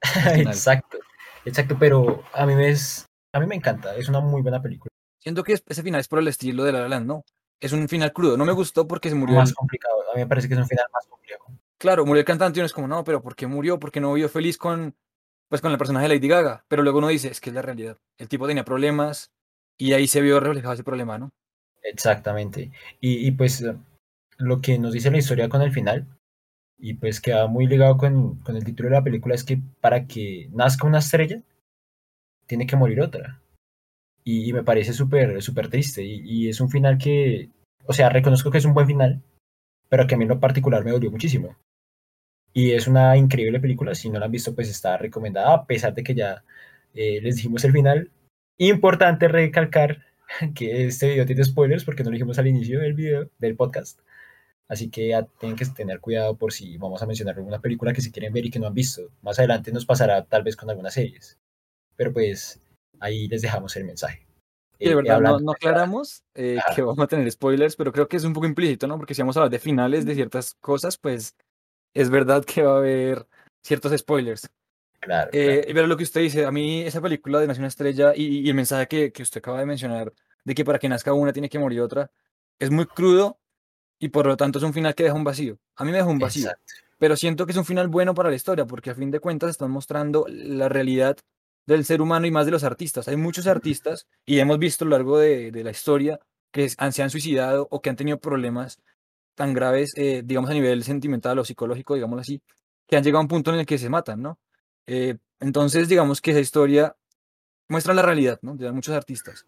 [0.38, 0.96] exacto,
[1.44, 4.88] exacto, pero a mí me es, a mí me encanta, es una muy buena película.
[5.20, 7.24] Siento que es- ese final es por el estilo de La La Land, ¿no?
[7.60, 8.38] Es un final crudo.
[8.38, 10.60] No me gustó porque se murió Más el, complicado, a mí me parece que es
[10.60, 11.52] un final más complejo.
[11.76, 13.78] Claro, murió el cantante y uno es como, no, pero ¿por qué murió?
[13.78, 14.96] Porque no vivió feliz con,
[15.50, 16.64] pues, con el personaje de Lady Gaga.
[16.68, 17.98] Pero luego uno dice, es que es la realidad.
[18.16, 19.30] El tipo tenía problemas
[19.76, 21.34] y ahí se vio reflejado ese problema, ¿no?
[21.82, 22.70] Exactamente.
[22.98, 23.62] Y, y, pues
[24.38, 26.06] lo que nos dice la historia con el final,
[26.78, 29.60] y pues que va muy ligado con, con el título de la película, es que
[29.80, 31.42] para que nazca una estrella,
[32.46, 33.40] tiene que morir otra.
[34.24, 36.02] Y, me parece súper súper triste.
[36.04, 37.50] Y, y es un final que,
[37.86, 39.22] o sea, reconozco que es un buen final,
[39.88, 41.56] pero que a mí en lo particular me dolió muchísimo.
[42.52, 45.92] Y es una increíble película, si no la han visto, pues está recomendada, a pesar
[45.94, 46.44] de que ya
[46.94, 48.10] eh, les dijimos el final.
[48.58, 50.04] Importante recalcar
[50.54, 54.00] que este video tiene spoilers porque no lo dijimos al inicio del video, del podcast.
[54.68, 58.00] Así que ya tienen que tener cuidado por si vamos a mencionar alguna película que
[58.00, 59.02] se quieren ver y que no han visto.
[59.22, 61.38] Más adelante nos pasará tal vez con algunas series.
[61.96, 62.60] Pero pues
[63.00, 64.26] ahí les dejamos el mensaje.
[64.78, 68.16] Y de Eh, verdad, no, aclaramos eh, que vamos a tener spoilers, pero creo que
[68.16, 68.96] es un poco implícito, ¿no?
[68.96, 71.36] Porque si vamos a hablar de finales de ciertas cosas, pues
[71.94, 73.26] es verdad que va a haber
[73.62, 74.48] ciertos spoilers.
[75.00, 75.74] Claro, Eh, claro.
[75.74, 78.54] pero lo que usted dice, a mí esa película de Nación Estrella y, y el
[78.54, 80.12] mensaje que, que usted acaba de mencionar
[80.44, 82.10] de que para que nazca una tiene que morir otra,
[82.58, 83.38] es muy crudo
[84.04, 85.56] y por lo tanto es un final que deja un vacío.
[85.76, 86.72] A mí me deja un vacío, Exacto.
[86.98, 89.50] pero siento que es un final bueno para la historia porque a fin de cuentas
[89.50, 91.16] están mostrando la realidad
[91.66, 93.08] del ser humano y más de los artistas.
[93.08, 96.20] Hay muchos artistas y hemos visto a lo largo de, de la historia
[96.52, 98.78] que han- se han suicidado o que han tenido problemas
[99.34, 102.42] tan graves, eh, digamos a nivel sentimental o psicológico, digámoslo así,
[102.86, 104.38] que han llegado a un punto en el que se matan, ¿no?
[104.86, 106.94] Eh, entonces, digamos que esa historia
[107.68, 108.54] muestra la realidad, ¿no?
[108.54, 109.46] De muchos artistas.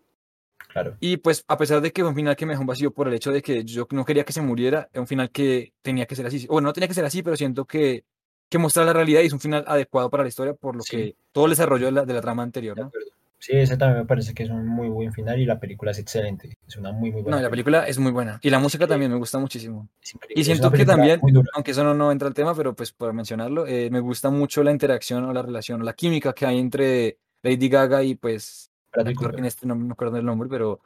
[0.83, 0.97] Claro.
[1.01, 3.09] Y pues, a pesar de que fue un final que me dejó un vacío por
[3.09, 6.05] el hecho de que yo no quería que se muriera, es un final que tenía
[6.05, 6.47] que ser así.
[6.47, 8.05] Bueno, no tenía que ser así, pero siento que,
[8.51, 10.91] que muestra la realidad y es un final adecuado para la historia por lo Sí.
[10.97, 12.91] que todo el desarrollo de la, de la trama anterior.
[13.39, 15.99] Sí, ese también me parece que es un muy buen final y la película es
[15.99, 16.57] excelente.
[16.67, 17.79] Es una muy, muy buena No, la película.
[17.81, 18.39] película es muy buena.
[18.43, 19.89] Y la música también me gusta muchísimo.
[20.35, 21.21] Y siento que también,
[21.55, 24.62] aunque eso no, no entra al tema, pero pues por mencionarlo, eh, me gusta mucho
[24.62, 28.71] la interacción o la relación o la química que hay entre Lady Gaga y pues
[29.00, 29.38] el Bradley que Cooper.
[29.40, 30.80] en este no me acuerdo del nombre, pero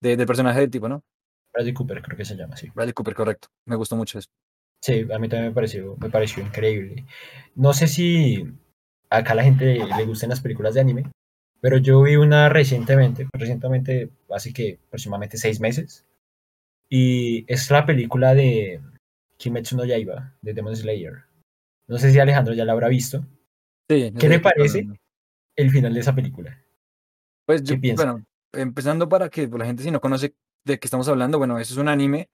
[0.00, 1.02] de- del personaje del tipo, ¿no?
[1.52, 2.68] Bradley Cooper creo que se llama así.
[2.74, 3.48] Bradley Cooper, correcto.
[3.66, 4.28] Me gustó mucho eso.
[4.82, 7.04] Sí, a mí también me pareció, me pareció increíble.
[7.54, 8.44] No sé si
[9.08, 11.10] acá a la gente le gusten las películas de anime,
[11.60, 16.04] pero yo vi una recientemente, recientemente, hace que aproximadamente seis meses,
[16.90, 18.80] y es la película de
[19.38, 21.24] Kimetsu no Yaiba, de Demon Slayer.
[21.86, 23.24] No sé si Alejandro ya la habrá visto.
[23.88, 24.86] Sí, ¿Qué le que parece
[25.56, 26.62] el final de esa película?
[27.46, 31.08] Pues ¿Qué yo, bueno, empezando para que la gente si no conoce de qué estamos
[31.08, 32.28] hablando, bueno, eso es un anime,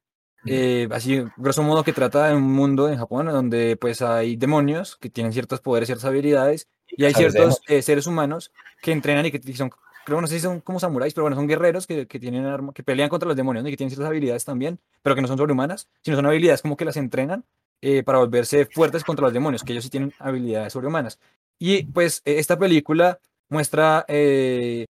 [0.47, 4.97] eh, así grosso modo que trata de un mundo en Japón donde pues hay demonios
[4.97, 9.31] que tienen ciertos poderes, ciertas habilidades y hay ciertos eh, seres humanos que entrenan y
[9.31, 9.71] que son,
[10.07, 12.73] creo no sé si son como samuráis, pero bueno, son guerreros que, que tienen arma,
[12.73, 13.69] que pelean contra los demonios ¿no?
[13.69, 16.77] y que tienen ciertas habilidades también, pero que no son sobrehumanas, sino son habilidades como
[16.77, 17.45] que las entrenan
[17.83, 21.19] eh, para volverse fuertes contra los demonios, que ellos sí tienen habilidades sobrehumanas.
[21.59, 24.87] Y pues eh, esta película muestra, eh,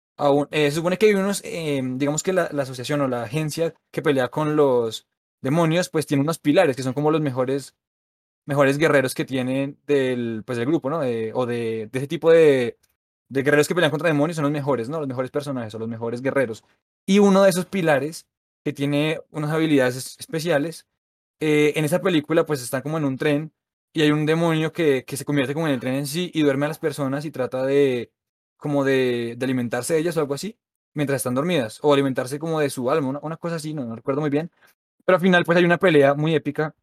[0.50, 4.02] eh, se supone que hay unos, eh, digamos que la, asociación o la agencia que
[4.02, 5.06] pelea con los
[5.42, 7.74] demonios, pues tiene unos pilares que son como los mejores
[8.46, 10.98] mejores guerreros que tienen del, pues, del grupo, ¿no?
[11.00, 12.78] O de, de ese tipo de,
[13.30, 14.98] guerreros que pelean contra demonios son los mejores, ¿no?
[15.00, 16.64] Los mejores personajes o los mejores guerreros.
[17.06, 18.26] Y uno de esos pilares
[18.64, 20.86] que tiene unas habilidades es- especiales,
[21.40, 23.52] eh, en esa película pues está como en un tren
[23.92, 26.42] y hay un demonio que, que se convierte como en el tren en sí y
[26.42, 28.12] duerme a las personas y trata de
[28.56, 30.58] como de, alimentarse de ellas o algo así
[30.94, 34.30] mientras están dormidas o alimentarse como de su alma, una, cosa así, no, recuerdo muy
[34.30, 34.50] bien.
[35.04, 36.74] Pero al final pues hay una pelea muy épica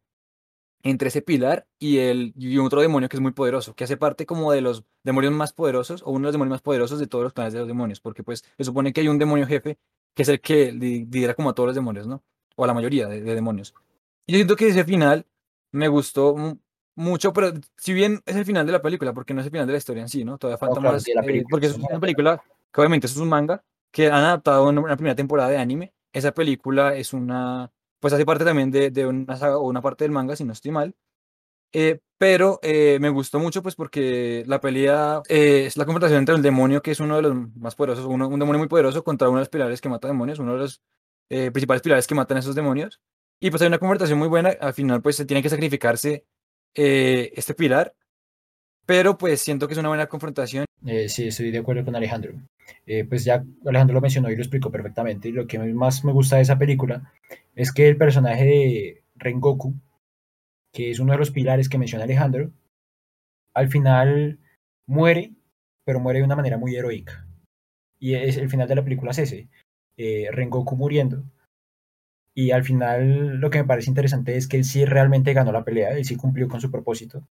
[0.82, 4.26] entre ese pilar y, el, y otro demonio que es muy poderoso, que hace parte
[4.26, 7.24] como de los demonios más poderosos o uno de los demonios más poderosos de todos
[7.24, 9.78] los planes de los demonios, porque pues se supone que hay un demonio jefe
[10.14, 12.22] que es el que lidera como a todos los demonios, ¿no?
[12.56, 13.74] O a la mayoría de, demonios.
[14.26, 15.26] Y yo siento que ese final
[15.70, 16.34] me gustó
[16.94, 19.66] mucho, pero si bien es el final de la película, porque no es el final
[19.66, 20.38] de la historia en sí, ¿no?
[20.38, 24.24] Todavía falta más, eh, porque es una película que obviamente es un manga que han
[24.24, 25.92] adaptado en una primera temporada de anime.
[26.12, 27.70] Esa película es una
[28.02, 30.52] pues hace parte también de, de una saga o una parte del manga, si no
[30.52, 30.92] estoy mal.
[31.72, 36.34] Eh, pero eh, me gustó mucho pues porque la pelea eh, es la confrontación entre
[36.34, 39.28] el demonio, que es uno de los más poderosos, uno, un demonio muy poderoso, contra
[39.28, 40.82] uno de los pilares que mata demonios, uno de los
[41.28, 43.00] principales pilares que matan a esos demonios.
[43.40, 46.26] Y pues hay una confrontación muy buena, al final pues se tiene que sacrificarse
[46.74, 47.94] este pilar,
[48.86, 50.64] pero pues siento que es una buena confrontación.
[51.08, 52.34] sí, estoy de acuerdo con Alejandro.
[53.08, 55.28] pues ya Alejandro lo mencionó y lo explicó perfectamente.
[55.28, 57.12] Y lo que más me gusta de esa película
[57.54, 59.74] es que el personaje de Rengoku,
[60.72, 62.50] que es uno de los pilares que menciona Alejandro,
[63.54, 64.38] al final
[64.86, 65.32] muere,
[65.84, 67.26] pero muere de una manera muy heroica.
[67.98, 69.48] Y es, el final de la película es ese,
[69.96, 71.24] eh, Rengoku muriendo.
[72.34, 75.64] Y al final lo que me parece interesante es que él sí realmente ganó la
[75.64, 77.22] pelea, él sí cumplió con su propósito.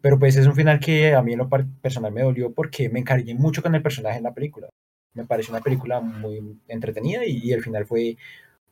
[0.00, 3.00] Pero pues es un final que a mí en lo personal me dolió porque me
[3.00, 4.68] encariñé mucho con el personaje en la película.
[5.14, 8.16] Me pareció una película muy entretenida y el final fue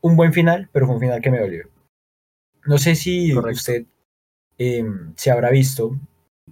[0.00, 1.68] un buen final, pero fue un final que me dolió.
[2.66, 3.86] No sé si usted
[4.58, 5.98] em, se habrá visto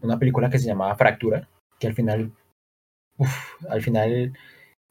[0.03, 2.33] una película que se llamaba Fractura, que al final,
[3.69, 4.33] al final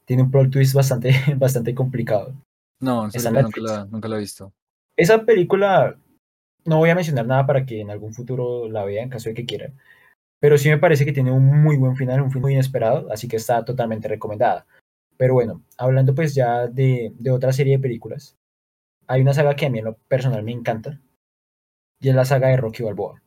[0.04, 2.34] tiene un plot twist bastante, bastante complicado.
[2.80, 4.52] No, nunca, la, nunca la he visto.
[4.96, 5.98] Esa película,
[6.64, 9.34] no voy a mencionar nada para que en algún futuro la vea en caso de
[9.34, 9.72] que quiera,
[10.40, 13.28] pero sí me parece que tiene un muy buen final, un final muy inesperado, así
[13.28, 14.66] que está totalmente recomendada.
[15.16, 18.36] Pero bueno, hablando pues ya de, de otra serie de películas,
[19.06, 21.00] hay una saga que a mí en lo personal me encanta
[22.00, 23.22] y es la saga de Rocky Balboa.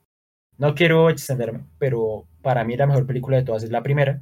[0.57, 4.21] No quiero extenderme, pero para mí la mejor película de todas es la primera.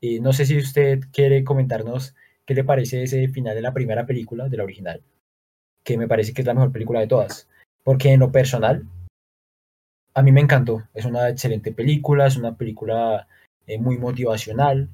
[0.00, 2.14] Y no sé si usted quiere comentarnos
[2.48, 5.02] qué le parece ese final de la primera película, de la original,
[5.84, 7.46] que me parece que es la mejor película de todas.
[7.84, 8.86] Porque en lo personal,
[10.14, 10.88] a mí me encantó.
[10.94, 13.28] Es una excelente película, es una película
[13.66, 14.88] eh, muy motivacional.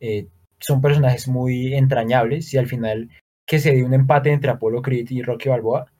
[0.00, 3.10] Eh, son personajes muy entrañables y al final
[3.46, 5.92] que se dio un empate entre Apolo Creed y Rocky Balboa,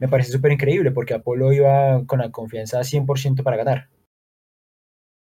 [0.00, 3.88] me parece súper increíble porque Apolo iba con la confianza 100% para ganar.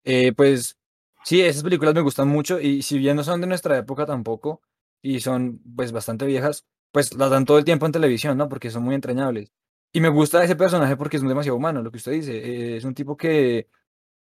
[0.05, 0.77] Eh, pues
[1.25, 4.61] sí, esas películas me gustan mucho y si bien no son de nuestra época tampoco
[5.05, 8.49] y son pues bastante viejas, pues las dan todo el tiempo en televisión, ¿no?
[8.49, 9.53] Porque son muy entrañables.
[9.93, 12.37] Y me gusta ese personaje porque es demasiado humano, lo que usted dice.
[12.39, 13.69] Eh, es un tipo que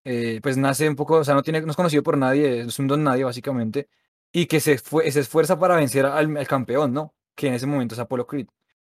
[0.06, 2.80] eh, pues nace un poco, o sea, no, tiene, no es conocido por nadie, es
[2.80, 3.89] un don nadie básicamente,
[4.32, 7.15] y que se, se esfuerza para vencer al campeón, ¿no?
[7.36, 8.47] que en ese momento es Apollo Creed.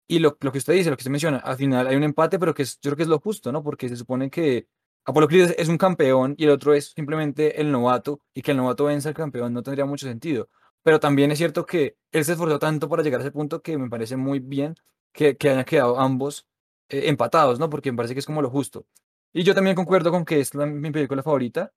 [0.08, 2.38] Y lo, lo, que usted dice, lo que usted menciona, al final hay un empate,
[2.40, 3.64] pero que es, yo creo que es lo justo, ¿no?
[3.64, 4.68] Porque se supone que
[5.06, 8.58] Apollo Creed es, un campeón y el otro es simplemente el novato, y que el
[8.58, 10.50] novato vence al campeón no tendría mucho sentido.
[10.86, 13.78] Pero también es cierto que él se esforzó tanto para llegar a ese punto que
[13.78, 14.76] me parece muy bien
[15.12, 16.48] que, que hayan quedado ambos
[16.90, 17.70] eh, empatados, ¿no?
[17.70, 18.86] Porque me parece que es como lo justo.
[19.34, 21.74] Y yo también concuerdo con que es mi película favorita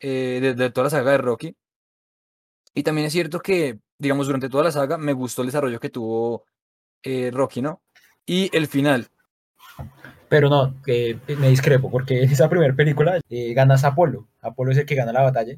[0.00, 1.56] eh, de, de toda la saga de Rocky.
[2.74, 5.90] Y también es cierto que digamos, durante toda la saga, me gustó el desarrollo que
[5.90, 6.44] tuvo
[7.02, 7.82] eh, Rocky, ¿no?
[8.26, 9.08] Y el final.
[10.28, 14.28] Pero no, me discrepo, porque esa primera película eh, ganas Apolo.
[14.40, 15.56] Apolo es el que gana la batalla.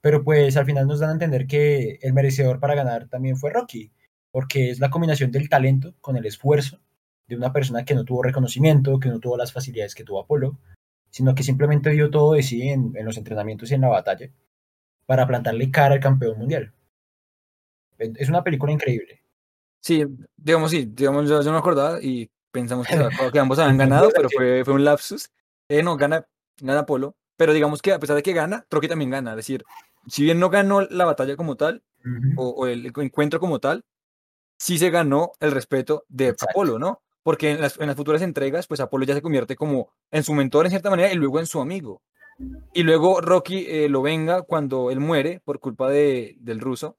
[0.00, 3.52] Pero pues al final nos dan a entender que el merecedor para ganar también fue
[3.52, 3.92] Rocky,
[4.30, 6.80] porque es la combinación del talento con el esfuerzo
[7.26, 10.58] de una persona que no tuvo reconocimiento, que no tuvo las facilidades que tuvo Apolo,
[11.10, 14.30] sino que simplemente dio todo de sí en los entrenamientos y en la batalla
[15.06, 16.72] para plantarle cara al campeón mundial.
[17.98, 19.22] Es una película increíble.
[19.80, 20.04] Sí,
[20.36, 22.94] digamos, sí, digamos, yo, no me acordaba y pensamos que,
[23.40, 25.30] ambos habían ganado, pero fue, fue un lapsus.
[25.68, 26.26] Eh, no, gana,
[26.60, 29.30] gana Polo, pero digamos que a pesar de que gana, Trocky también gana.
[29.30, 29.64] Es decir,
[30.06, 31.82] si bien no ganó la batalla como tal,
[32.36, 33.84] o, el encuentro como tal,
[34.58, 37.02] sí se ganó el respeto de Apolo, ¿no?
[37.22, 40.32] Porque en las, en las, futuras entregas, pues Apolo ya se convierte como en su
[40.32, 42.02] mentor en cierta manera y luego en su amigo.
[42.72, 46.96] Y luego Rocky eh, lo venga cuando él muere por culpa de, del ruso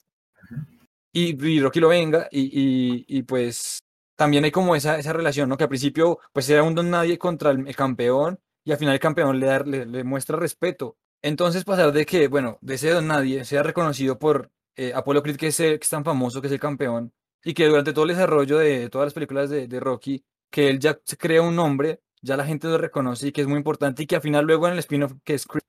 [1.13, 3.83] y, Rocky lo venga y, y, pues
[4.15, 5.57] también hay como esa, esa relación, ¿no?
[5.57, 8.99] Que al principio pues era un don nadie contra el, campeón y al final el
[8.99, 10.97] campeón le, da, le, muestra respeto.
[11.23, 15.37] Entonces pasar de que, bueno, de ese don nadie sea reconocido por eh, Apolo Creed,
[15.37, 18.09] que es, que es tan famoso, que es el campeón, y que durante todo el
[18.09, 22.01] desarrollo de todas las películas de, de Rocky, que él ya se crea un nombre,
[22.21, 24.67] ya la gente lo reconoce y que es muy importante y que al final luego
[24.67, 25.63] en el spin-off que es Creed,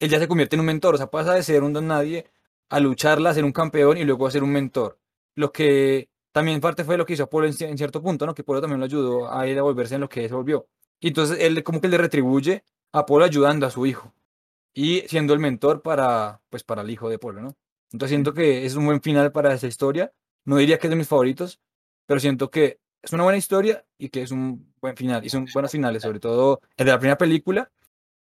[0.00, 2.26] él ya se convierte en un mentor, o sea, pasa de ser un don nadie
[2.70, 4.98] a lucharla, a ser un campeón y luego a ser un mentor.
[5.34, 8.34] Lo que también parte fue lo que hizo Apolo en, en cierto punto, ¿no?
[8.34, 10.68] Que Apolo también lo ayudó a él a volverse en lo que se volvió.
[11.00, 14.14] Y entonces él como que le retribuye a Apolo ayudando a su hijo
[14.74, 17.56] y siendo el mentor para, pues, para el hijo de Apolo, ¿no?
[17.92, 20.12] Entonces siento que es un buen final para esa historia.
[20.44, 21.60] No diría que es de mis favoritos,
[22.06, 25.24] pero siento que es una buena historia y que es un buen final.
[25.24, 27.70] Y son buenos finales, sobre todo el de la primera película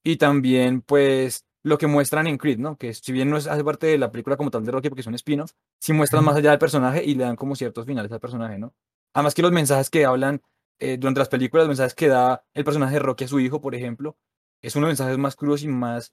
[0.04, 2.76] y también, pues, lo que muestran en Creed, ¿no?
[2.78, 5.00] Que si bien no es, hace parte de la película como tal de Rocky porque
[5.00, 8.12] es un spin-off, sí muestran más allá del personaje y le dan como ciertos finales
[8.12, 8.72] al personaje, ¿no?
[9.12, 10.42] Además que los mensajes que hablan
[10.78, 13.60] eh, durante las películas, los mensajes que da el personaje de Rocky a su hijo,
[13.60, 14.16] por ejemplo,
[14.62, 16.12] es uno de los mensajes más crudos y más,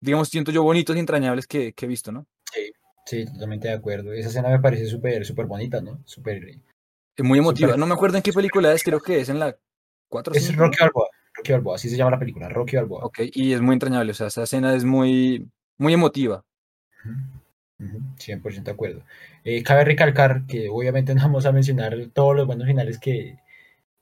[0.00, 2.26] digamos, siento yo, bonitos y entrañables que, que he visto, ¿no?
[2.52, 2.72] Sí,
[3.06, 4.12] sí, totalmente de acuerdo.
[4.12, 6.00] Esa escena me parece súper, súper bonita, ¿no?
[6.04, 6.42] Súper...
[7.16, 7.76] Es muy emotiva.
[7.76, 9.56] No me acuerdo en qué película es, creo que es en la
[10.08, 11.08] 4 Es Rocky Balboa.
[11.34, 13.04] Rocky Balboa, así se llama la película, Rocky Balboa.
[13.04, 16.44] Ok, y es muy entrañable, o sea, esa escena es muy, muy emotiva.
[17.78, 19.02] 100% de acuerdo.
[19.44, 23.38] Eh, cabe recalcar que obviamente no vamos a mencionar todos los buenos finales que,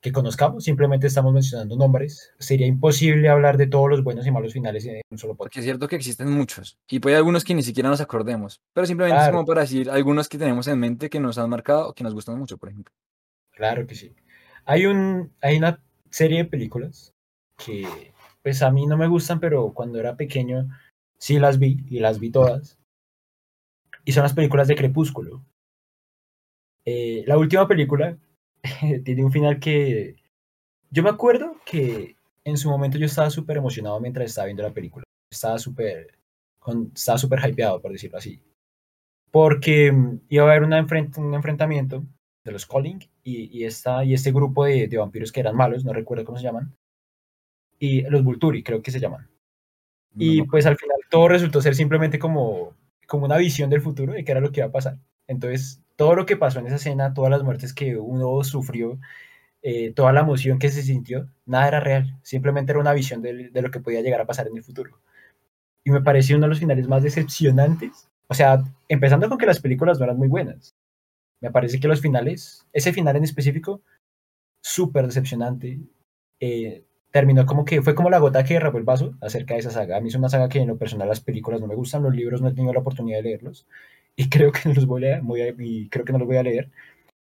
[0.01, 2.33] que conozcamos, simplemente estamos mencionando nombres.
[2.39, 5.47] Sería imposible hablar de todos los buenos y malos finales en un solo podcast.
[5.47, 8.87] Porque es cierto que existen muchos, y puede algunos que ni siquiera nos acordemos, pero
[8.87, 11.95] simplemente es como para decir algunos que tenemos en mente que nos han marcado o
[11.95, 12.95] que nos gustan mucho, por ejemplo.
[13.53, 14.15] Claro que sí.
[14.65, 17.15] Hay, un, hay una serie de películas
[17.57, 17.87] que
[18.43, 20.69] pues a mí no me gustan, pero cuando era pequeño
[21.19, 22.79] sí las vi y las vi todas.
[24.05, 25.45] Y son las películas de Crepúsculo.
[26.85, 28.17] Eh, la última película
[29.05, 30.17] tiene un final que
[30.91, 34.73] yo me acuerdo que en su momento yo estaba súper emocionado mientras estaba viendo la
[34.73, 35.05] película.
[35.31, 36.17] Estaba súper
[36.95, 38.41] estaba súper hypeado, por decirlo así.
[39.31, 42.05] Porque mm, iba a haber una enfrent un enfrentamiento
[42.45, 45.85] de los Calling y, y, esta, y este grupo de, de, vampiros que eran malos,
[45.85, 46.73] no recuerdo cómo se llaman,
[47.79, 49.29] y los Vulturi, creo que se llaman.
[50.15, 50.47] No, y no.
[50.47, 52.75] pues al final todo resultó ser simplemente como,
[53.07, 54.99] como una visión del futuro de qué era lo que iba a pasar.
[55.27, 58.99] Entonces, todo lo que pasó en esa escena, todas las muertes que uno sufrió,
[59.63, 63.51] eh, toda la emoción que se sintió, nada era real, simplemente era una visión de,
[63.53, 65.01] lo que podía llegar a pasar en el futuro.
[65.85, 68.09] Y me pareció uno de los finales más decepcionantes.
[68.29, 70.77] O sea, empezando con que las películas no eran muy buenas.
[71.41, 73.83] Me parece que los finales, ese final en específico,
[74.61, 75.81] súper decepcionante.
[76.41, 79.71] Eh, terminó como que fue como la gota que derramó el vaso acerca de esa
[79.71, 79.97] saga.
[79.97, 82.15] A mí es una saga que en lo personal las películas no me gustan, los
[82.15, 83.67] libros no he tenido la oportunidad de leerlos
[84.17, 86.39] y creo que no los voy a, voy a y creo que no los voy
[86.39, 86.71] a leer.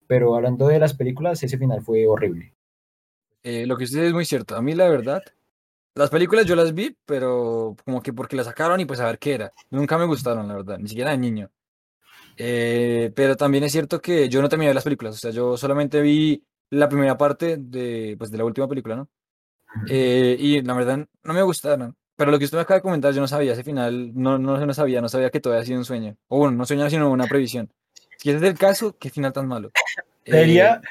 [0.07, 2.53] Pero hablando de las películas, ese final fue horrible.
[3.43, 4.57] Eh, lo que usted es muy cierto.
[4.57, 5.23] A mí la verdad,
[5.95, 9.19] las películas yo las vi, pero como que porque las sacaron y pues a ver
[9.19, 9.53] qué era.
[9.71, 11.51] Nunca me gustaron, la verdad, ni siquiera de niño.
[12.37, 16.01] Eh, pero también es cierto que yo no terminé las películas, o sea, yo solamente
[16.01, 19.11] vi la primera parte de, pues, de la última película, ¿no?
[19.89, 21.97] Eh, y la verdad no me gustaron.
[22.21, 24.59] Pero lo que usted me acaba de comentar, yo no sabía, ese final no, no,
[24.59, 26.19] no sabía, no sabía que todavía ha sido un sueño.
[26.29, 27.73] O bueno, no sueño, sino una previsión.
[28.19, 29.71] Si ese es el caso, qué final tan malo.
[30.27, 30.89] Debería, eh,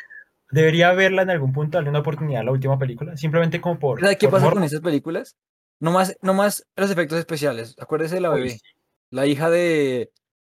[0.50, 4.00] debería verla en algún punto, darle una oportunidad a la última película, simplemente como por...
[4.00, 5.36] ¿Sabe qué por pasa con esas películas?
[5.80, 7.76] No más, no más los efectos especiales.
[7.80, 8.62] Acuérdese de la bebé, Uy,
[9.12, 10.12] la hija de...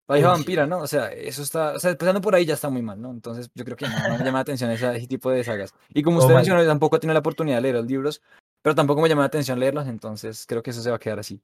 [0.08, 0.78] La hija Uy, vampira, ¿no?
[0.78, 3.11] O sea, eso está, o sea, empezando por ahí ya está muy mal, ¿no?
[3.11, 5.74] Entonces yo creo que no, no me llama la atención ese, ese tipo de sagas.
[5.90, 6.44] Y como todo usted mal.
[6.44, 8.22] mencionó, tampoco tenido la oportunidad de leer los libros,
[8.62, 11.18] pero tampoco me llama la atención leerlos, entonces creo que eso se va a quedar
[11.18, 11.42] así.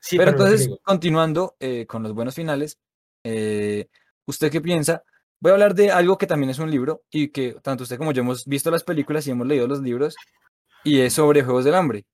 [0.00, 2.78] Sí, Pero entonces, continuando eh, con los buenos finales,
[3.24, 3.88] eh,
[4.26, 5.02] ¿usted qué piensa?
[5.40, 8.12] Voy a hablar de algo que también es un libro y que tanto usted como
[8.12, 10.16] yo hemos visto las películas y hemos leído los libros,
[10.84, 12.06] y es sobre Juegos del Hambre.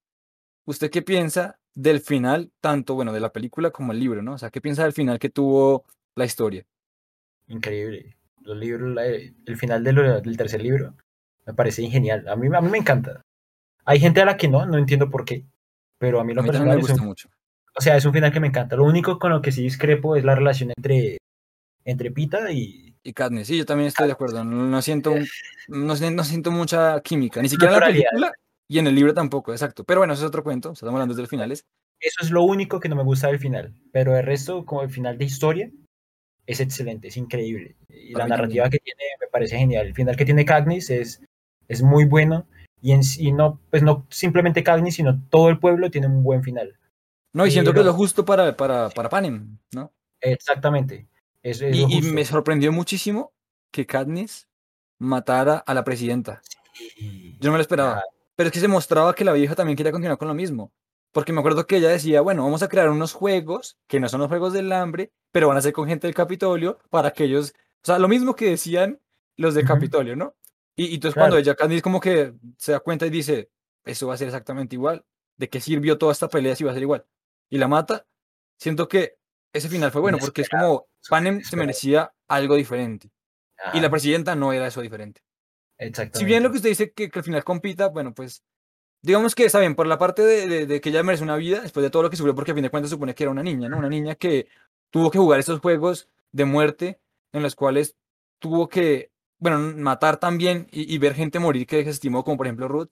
[0.66, 4.34] ¿Usted qué piensa del final, tanto, bueno, de la película como el libro, ¿no?
[4.34, 5.84] O sea, ¿qué piensa del final que tuvo
[6.16, 6.66] la historia?
[7.48, 8.16] increíble.
[8.42, 8.96] Los libros,
[9.46, 10.94] el final de lo- del tercer libro
[11.46, 12.26] me parece genial.
[12.28, 13.22] A mí, a mí me encanta.
[13.84, 15.44] Hay gente a la que no, no entiendo por qué,
[15.98, 17.28] pero a mí A lo mí también me personal es gusta un, mucho.
[17.76, 18.76] o sea, es un final que me encanta.
[18.76, 21.18] Lo único con lo que sí discrepo es la relación entre,
[21.84, 24.44] entre Pita y Y Katniss, sí, yo también estoy de acuerdo.
[24.44, 25.14] No, no siento,
[25.68, 28.32] no, no siento mucha química, ni siquiera en la película
[28.68, 29.84] y en el libro tampoco, exacto.
[29.84, 31.64] Pero bueno, eso es otro cuento, estamos hablando de los finales.
[32.00, 34.90] Eso es lo único que no me gusta del final, pero el resto, como el
[34.90, 35.70] final de historia,
[36.46, 37.76] es excelente, es increíble.
[37.88, 38.70] Y Para la mí narrativa también.
[38.70, 39.86] que tiene me parece genial.
[39.86, 41.22] El final que tiene Katniss es,
[41.68, 42.46] es muy bueno
[42.84, 46.76] y, en, no, pues no simplemente Katniss, sino todo el pueblo tiene un buen final.
[47.32, 49.90] No, y siento que es lo, justo para, para, para Panem, ¿no?
[50.20, 51.08] exactamente,
[51.42, 53.32] es, Y, y me sorprendió muchísimo
[53.70, 54.48] que Katniss
[54.98, 56.42] matara a la presidenta.
[56.98, 58.02] Yo no me lo esperaba.
[58.36, 60.70] Pero es que se mostraba que la vieja también quería continuar con lo mismo.
[61.10, 64.20] Porque me acuerdo que ella decía, bueno, vamos a crear unos juegos que no son
[64.20, 67.54] los juegos del hambre, pero van a ser con gente del Capitolio para que ellos,
[67.56, 69.00] o sea, lo mismo que decían
[69.36, 70.34] los del Capitolio, ¿no?
[70.76, 73.50] Y, y entonces cuando ella, Katniss como que se da cuenta y dice,
[73.84, 75.04] eso va a ser exactamente igual,
[75.36, 77.04] ¿de qué sirvió toda esta pelea si va a ser igual?
[77.48, 78.06] Y la mata,
[78.58, 79.16] siento que
[79.52, 83.10] ese final fue bueno porque es como Panem se merecía algo diferente.
[83.72, 85.22] Y la presidenta no era eso diferente.
[86.12, 86.56] Si bien lo que exactamente.
[86.56, 88.42] usted dice que, que al final compita, bueno, pues
[89.02, 91.60] digamos que está bien, por la parte de, de- de que ella merece una vida,
[91.60, 93.42] después de todo lo que sufrió, porque a fin de cuentas supone que era una
[93.42, 93.78] niña, ¿no?
[93.78, 94.48] Una niña que
[94.90, 97.00] tuvo que jugar estos juegos de muerte
[97.32, 97.96] en los cuales
[98.38, 102.46] tuvo que, bueno, matar también y, y ver gente morir que se estimó, como por
[102.46, 102.88] ejemplo Ruth.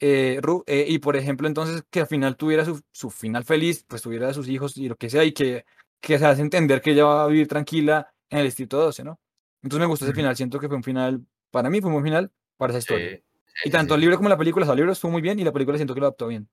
[0.00, 3.84] eh, Ru- eh, y por ejemplo, entonces que al final tuviera su, su final feliz,
[3.88, 5.64] pues tuviera a sus hijos y lo que sea, y que,
[6.00, 9.20] que se hace entender que ella va a vivir tranquila en el distrito 12, ¿no?
[9.62, 10.20] Entonces me gustó ese Ujú.
[10.20, 13.08] final, siento que fue un final, para mí fue un buen final para esa historia.
[13.08, 13.22] Sí,
[13.64, 14.02] Y sí, sí, tanto el sí.
[14.02, 15.94] libro como la película, o sea, el libro estuvo muy bien y la película siento
[15.94, 16.48] que lo adaptó bien.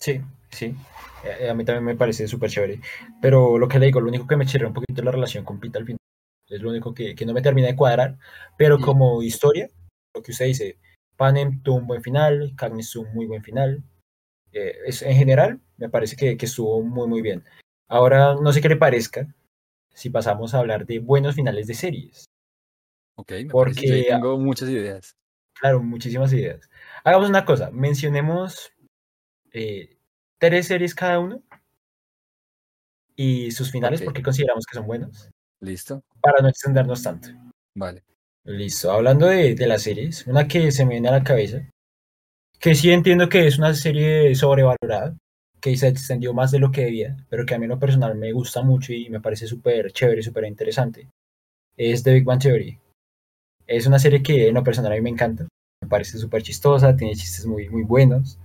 [0.00, 0.20] Sí,
[0.50, 0.74] sí.
[1.24, 2.80] Eh, A mí también me parece súper chévere.
[3.20, 5.44] Pero lo que le digo, lo único que me chirrea un poquito es la relación
[5.44, 5.97] con Pita al final.
[6.48, 8.18] Es lo único que, que no me termina de cuadrar.
[8.56, 9.68] Pero como historia,
[10.14, 10.78] lo que usted dice,
[11.16, 13.82] Panem tuvo un buen final, Katniss tuvo un muy buen final.
[14.52, 17.44] Eh, es, en general, me parece que, que estuvo muy, muy bien.
[17.88, 19.34] Ahora, no sé qué le parezca
[19.92, 22.24] si pasamos a hablar de buenos finales de series.
[23.16, 25.16] ok, me Porque, tengo muchas ideas.
[25.54, 26.70] claro, muchísimas ideas.
[27.04, 28.72] Hagamos una cosa, mencionemos
[29.52, 29.98] eh,
[30.38, 31.42] tres series cada uno
[33.16, 35.30] y sus finales, Ok, porque consideramos que son buenos,
[35.60, 37.28] listo, para no extendernos tanto.
[37.74, 38.02] vale.
[38.44, 41.68] Listo, hablando de, de las series, una que se me viene a la cabeza,
[42.58, 45.16] que sí entiendo que es una serie sobrevalorada,
[45.60, 48.14] que se extendió más de lo que debía, pero que a mí en lo personal
[48.14, 51.08] me gusta mucho y me parece súper chévere, súper interesante,
[51.76, 52.78] es The Big Bang Theory.
[53.66, 55.46] Es una serie que en lo personal a mí me encanta,
[55.82, 58.38] me parece súper chistosa, tiene chistes muy, muy buenos,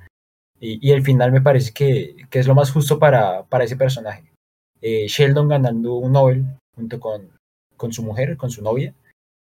[0.59, 3.77] y, y el final me parece que, que es lo más justo para, para ese
[3.77, 4.33] personaje.
[4.81, 6.45] Eh, Sheldon ganando un Nobel
[6.75, 7.29] junto con,
[7.77, 8.93] con su mujer, con su novia,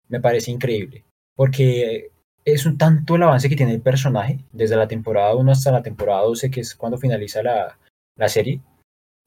[0.08, 1.04] me parece increíble,
[1.34, 2.10] porque
[2.44, 5.82] es un tanto el avance que tiene el personaje, desde la temporada 1 hasta la
[5.82, 7.76] temporada 12, que es cuando finaliza la,
[8.16, 8.60] la serie,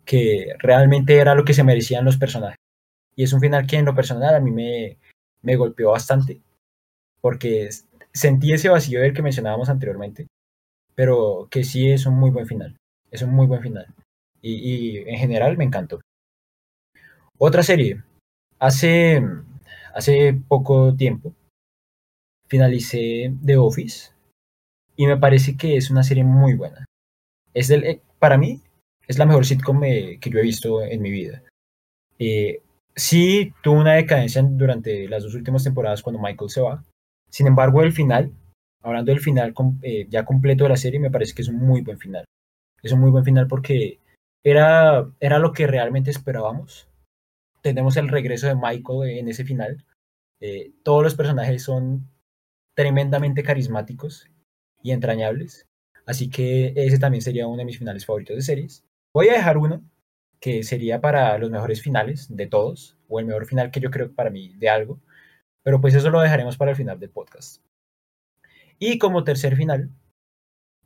[0.06, 2.58] que realmente era lo que se merecían los personajes.
[3.16, 4.98] Y es un final que en lo personal a mí me,
[5.42, 6.42] me golpeó bastante,
[7.20, 7.70] porque
[8.14, 10.28] sentí ese vacío del que mencionábamos anteriormente,
[10.96, 12.78] pero que sí es un muy buen final,
[13.12, 13.88] es un muy buen final.
[14.42, 16.00] Y, y en general me encantó.
[17.42, 18.04] Otra serie,
[18.60, 19.24] hace,
[19.96, 21.34] hace poco tiempo
[22.50, 24.12] finalicé The Office
[24.98, 26.84] y me parece que es una serie muy buena.
[27.54, 28.60] Es eh, para mí,
[29.08, 31.42] es la mejor sitcom eh, que yo he visto en mi vida.
[32.20, 32.62] Eh,
[32.94, 36.84] sí tuvo una decadencia durante las dos últimas temporadas cuando Michael se va.
[37.30, 38.34] Sin embargo, el final,
[38.84, 39.54] hablando del final
[40.10, 42.26] ya completo de la serie, me parece que es un muy buen final.
[42.84, 44.00] Es un muy buen final porque
[44.44, 46.89] era, era lo que realmente esperábamos.
[47.62, 49.86] Tenemos el regreso de Michael en ese final.
[50.42, 52.10] Eh, todos los personajes son
[52.76, 54.30] tremendamente carismáticos
[54.82, 55.68] y entrañables.
[56.06, 58.84] Así que ese también sería uno de mis finales favoritos de series.
[59.14, 59.84] Voy a dejar uno
[60.40, 64.14] que sería para los mejores finales de todos, o el mejor final que yo creo
[64.14, 65.00] para mí de algo,
[65.64, 67.62] pero pues eso lo dejaremos para el final del podcast.
[68.80, 69.90] Y como tercer final,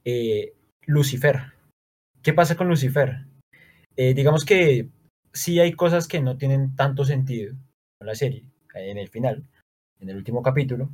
[0.04, 0.56] eh,
[0.86, 1.54] Lucifer.
[2.24, 3.26] ¿Qué pasa con Lucifer?
[3.96, 4.90] Eh, digamos que
[5.34, 7.56] sí hay cosas que no tienen tanto sentido
[8.00, 9.44] en la serie, en el final,
[10.00, 10.90] en el último capítulo,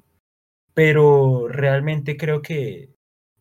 [0.73, 2.89] pero realmente creo que,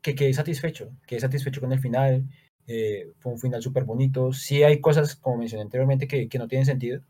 [0.02, 2.24] que quedé satisfecho, quedé satisfecho con el final,
[2.66, 6.48] eh, fue un final súper bonito, sí hay cosas, como mencioné anteriormente, que, que no
[6.48, 7.02] tienen sentido,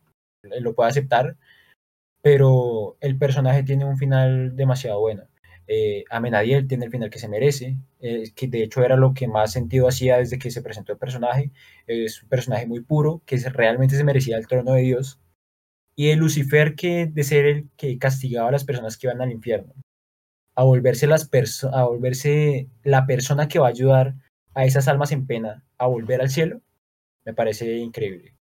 [0.43, 1.37] lo puedo aceptar,
[2.23, 5.25] pero el personaje tiene un final demasiado bueno.
[5.71, 9.29] Eh, Amenadiel tiene el final que se merece, eh, que de hecho era lo que
[9.29, 11.53] más sentido hacía desde que se presentó el personaje.
[11.87, 15.21] Es un personaje muy puro, que realmente se merecía el trono de Dios.
[15.97, 19.33] Y el Lucifer, que de ser el que castigaba a las personas que iban al
[19.33, 19.75] infierno,
[20.55, 21.31] a volverse, las
[21.73, 24.15] a volverse la persona que va a ayudar
[24.55, 26.63] a esas almas en pena a volver al cielo,
[27.25, 28.35] me parece increíble.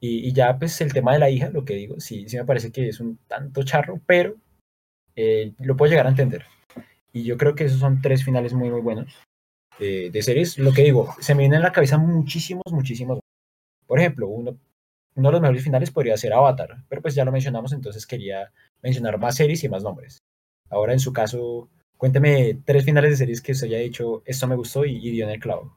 [0.00, 2.44] Y, y, ya pues el tema de la hija, lo que digo, sí, sí me
[2.46, 4.36] parece que es un tanto charro, pero
[5.16, 6.46] eh, lo puedo llegar a entender.
[7.12, 9.12] Y yo creo que esos son tres finales muy, muy buenos
[9.78, 10.58] eh, de series.
[10.58, 13.20] Lo que digo, se me vienen en la cabeza muchísimos, muchísimos.
[13.86, 14.58] Por ejemplo, uno,
[15.14, 18.52] uno de los mejores finales podría ser Avatar, pero pues ya lo mencionamos, entonces quería
[18.82, 20.18] mencionar más series y más nombres.
[20.68, 24.54] Ahora, en su caso, cuénteme tres finales de series que usted haya dicho, esto me
[24.54, 25.76] gustó y, y dio en el clavo.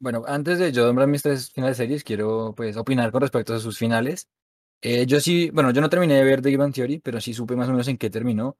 [0.00, 3.54] Bueno, antes de yo nombrar mis tres finales de series, quiero pues opinar con respecto
[3.54, 4.26] a sus finales.
[4.80, 7.54] Eh, yo sí, bueno, yo no terminé de ver The Bang Theory, pero sí supe
[7.54, 8.56] más o menos en qué terminó.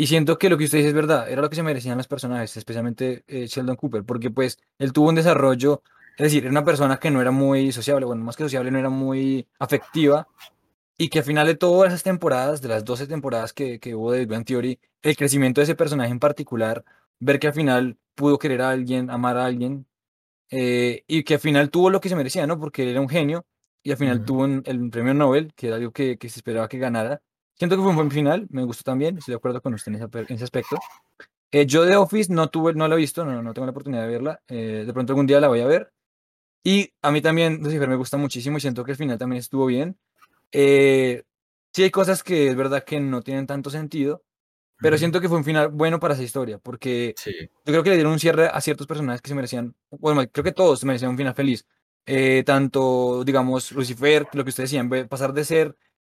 [0.00, 2.06] Y siento que lo que usted dice es verdad, era lo que se merecían los
[2.08, 5.82] personajes, especialmente eh, Sheldon Cooper, porque pues él tuvo un desarrollo,
[6.16, 8.78] es decir, era una persona que no era muy sociable, bueno, más que sociable, no
[8.78, 10.28] era muy afectiva,
[10.98, 14.12] y que al final de todas esas temporadas, de las 12 temporadas que, que hubo
[14.12, 16.84] de Big Bang Theory, el crecimiento de ese personaje en particular,
[17.20, 19.86] ver que al final pudo querer a alguien, amar a alguien,
[20.50, 22.58] eh, y que al final tuvo lo que se merecía, ¿no?
[22.58, 23.46] Porque él era un genio,
[23.82, 26.68] y al final tuvo un- el premio Nobel, que era algo que, que se esperaba
[26.68, 27.22] que ganara,
[27.58, 29.96] Siento que fue un buen final, me gustó también, estoy de acuerdo con usted en
[29.96, 30.78] ese, en ese aspecto.
[31.50, 34.02] Eh, yo de Office no tuve, no la he visto, no, no tengo la oportunidad
[34.02, 34.40] de verla.
[34.48, 35.92] Eh, de pronto algún día la voy a ver.
[36.64, 39.66] Y a mí también Lucifer me gusta muchísimo y siento que el final también estuvo
[39.66, 39.98] bien.
[40.52, 41.24] Eh,
[41.72, 44.24] sí hay cosas que es verdad que no tienen tanto sentido,
[44.80, 45.00] pero Ujú.
[45.00, 47.96] siento que fue un final bueno para esa historia, porque Sí, yo creo que le
[47.96, 51.12] dieron un cierre a ciertos personajes que se merecían, bueno, creo que todos se merecían
[51.12, 51.66] un final feliz.
[52.06, 55.76] Eh, tanto, digamos, Lucifer, lo que ustedes decían, pasar de ser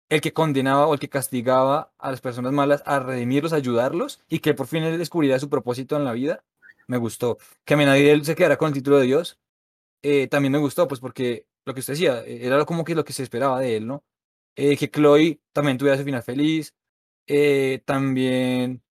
[0.10, 4.22] el que condenaba o el que castigaba a las personas malas a redimirlos, a ayudarlos,
[4.30, 6.44] y que por fin él descubriera su propósito en la vida,
[6.88, 7.38] me gustó.
[7.66, 9.40] Que él se quedara con el título de Dios,
[10.04, 13.06] eh, también me gustó, pues porque lo que usted decía, eh, era como que lo
[13.06, 14.04] que se esperaba de él, ¿no?
[14.56, 16.74] Eh, que Chloe también tuviera su final feliz,
[17.28, 18.82] eh, también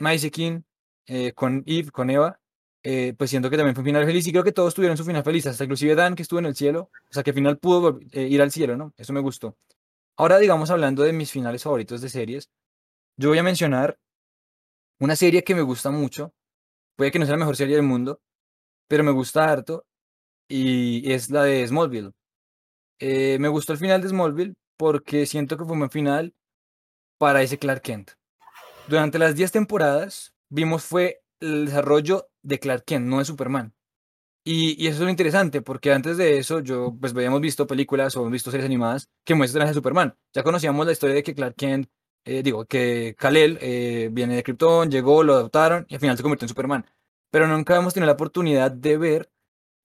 [0.00, 0.62] Maisie King
[1.06, 2.40] eh, con Eve, con Eva,
[2.82, 5.04] eh, pues siento que también fue un final feliz y creo que todos tuvieron su
[5.04, 7.58] final feliz, hasta inclusive Dan que estuvo en el cielo, o sea que al final
[7.58, 8.92] pudo ir al cielo, ¿no?
[8.96, 9.56] Eso me gustó.
[10.18, 12.50] Ahora, digamos, hablando de mis finales favoritos de series,
[13.18, 13.98] yo voy a mencionar
[14.98, 16.32] una serie que me gusta mucho,
[16.96, 18.20] puede que no sea la mejor serie del mundo,
[18.88, 19.84] pero me gusta harto
[20.48, 22.12] y es la de Smallville.
[22.98, 26.34] Eh, me gustó el final de Smallville porque siento que fue un final
[27.18, 28.12] para ese Clark Kent.
[28.88, 33.74] Durante las 10 temporadas vimos fue el desarrollo de Clark Kent, no de Superman.
[34.48, 38.20] Y, eso es lo interesante, porque antes de eso yo pues habíamos visto películas o
[38.20, 40.16] hemos visto series animadas que muestran a Superman.
[40.32, 41.88] Ya conocíamos la historia de que Clark Kent,
[42.24, 46.22] eh, digo, que Kal-El eh, viene de Krypton, llegó, lo adoptaron y al final se
[46.22, 46.86] convirtió en Superman.
[47.30, 49.32] Pero nunca hemos tenido la oportunidad de ver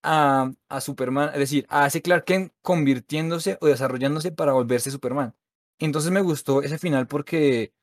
[0.04, 5.36] a, a Superman, es decir, a ese Clark Kent convirtiéndose o desarrollándose para volverse Superman.
[5.80, 7.74] Entonces me gustó ese final porque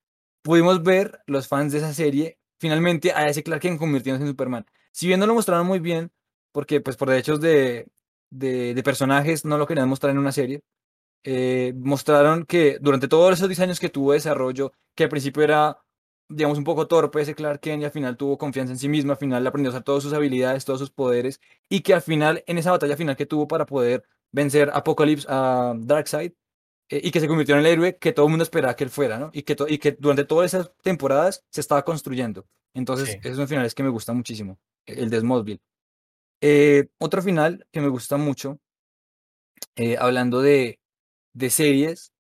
[0.43, 4.67] pudimos ver los fans de esa serie finalmente a ese Clark Kent convirtiéndose en Superman.
[4.93, 6.13] Si bien no lo mostraron muy bien,
[6.59, 7.87] porque pues por derechos de,
[8.31, 10.63] de, de personajes no lo querían mostrar en una serie,
[11.23, 15.79] eh, mostraron que durante todos esos 10 años que tuvo desarrollo, que al principio era,
[16.29, 19.13] digamos, un poco torpe ese Clark Kent y al final tuvo confianza en sí mismo,
[19.13, 22.43] al final aprendió a usar todas sus habilidades, todos sus poderes, y que al final,
[22.49, 24.03] en esa batalla final que tuvo para poder
[24.33, 26.33] vencer a Apocalypse, a Darkseid,
[26.89, 28.91] eh, y que se convirtió en el héroe que todo el mundo esperaba que él
[28.91, 29.31] fuera, ¿no?
[29.33, 32.49] Y que, y que durante todas esas temporadas se estaba construyendo.
[32.75, 33.19] Entonces, sí.
[33.23, 35.61] esos son finales que me gustan muchísimo, el de Smallville.
[36.41, 38.59] Eh, otro final que me gusta mucho,
[39.77, 40.81] eh, hablando de,
[41.35, 42.13] de series,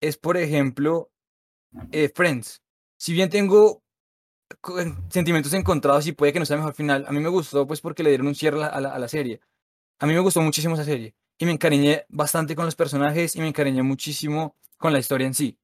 [0.00, 1.10] es, por ejemplo,
[1.92, 2.62] eh, Friends.
[2.98, 3.82] Si bien tengo
[5.10, 8.02] sentimientos encontrados y puede que no sea mejor final, a mí me gustó pues porque
[8.02, 9.40] le dieron un cierre a la- a la serie.
[10.00, 13.40] A mí me gustó muchísimo esa serie y me encariñé bastante con los personajes y
[13.40, 15.58] me encariñé muchísimo con la historia en sí.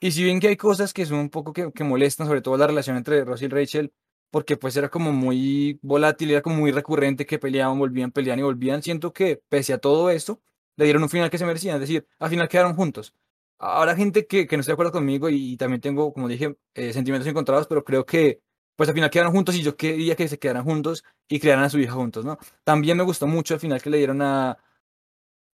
[0.00, 2.56] Y si bien que hay cosas que son un poco que, que molestan, sobre todo
[2.56, 3.92] la relación entre Ross y Rachel,
[4.30, 8.42] porque pues era como muy volátil, era como muy recurrente que peleaban, volvían, peleaban y
[8.42, 10.40] volvían, siento que pese a todo esto,
[10.76, 13.14] le dieron un final que se merecían, es decir, al final quedaron juntos.
[13.58, 16.92] Ahora gente que, que no está de acuerdo conmigo y, también tengo, como dije, eh,
[16.92, 18.40] sentimientos encontrados, pero creo que
[18.76, 21.70] pues al final quedaron juntos y yo quería que se quedaran juntos y crearan a
[21.70, 22.38] su hija juntos, ¿no?
[22.64, 24.56] También me gustó mucho el final que le dieron a,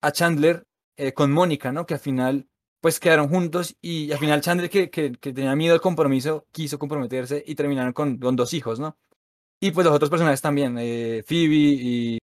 [0.01, 0.67] a Chandler
[0.97, 1.87] eh, con Mónica, ¿no?
[1.87, 2.49] Que al final
[2.87, 6.79] pues quedaron juntos y al final Chandler que, que, que tenía miedo al compromiso quiso
[6.79, 8.97] comprometerse y terminaron con, con dos hijos, ¿no?
[9.59, 12.19] Y pues los otros personajes también, eh, Phoebe y,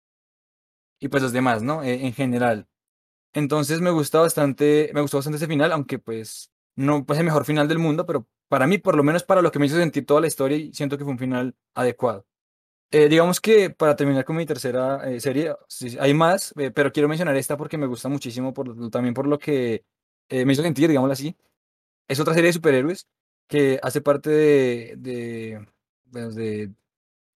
[0.98, 1.82] y pues los demás, ¿no?
[1.82, 2.66] Eh, en general.
[3.34, 7.44] Entonces me gusta bastante, me gustó bastante ese final, aunque pues no pues el mejor
[7.44, 10.06] final del mundo, pero para mí, por lo menos para lo que me hizo sentir
[10.06, 12.24] toda la historia, siento que fue un final adecuado.
[12.90, 16.92] Eh, digamos que para terminar con mi tercera eh, serie, sí, hay más, eh, pero
[16.92, 19.84] quiero mencionar esta porque me gusta muchísimo, por, también por lo que
[20.28, 21.36] eh, me hizo sentir, digámoslo así.
[22.08, 23.08] Es otra serie de superhéroes
[23.48, 25.66] que hace parte de, de,
[26.06, 26.72] de,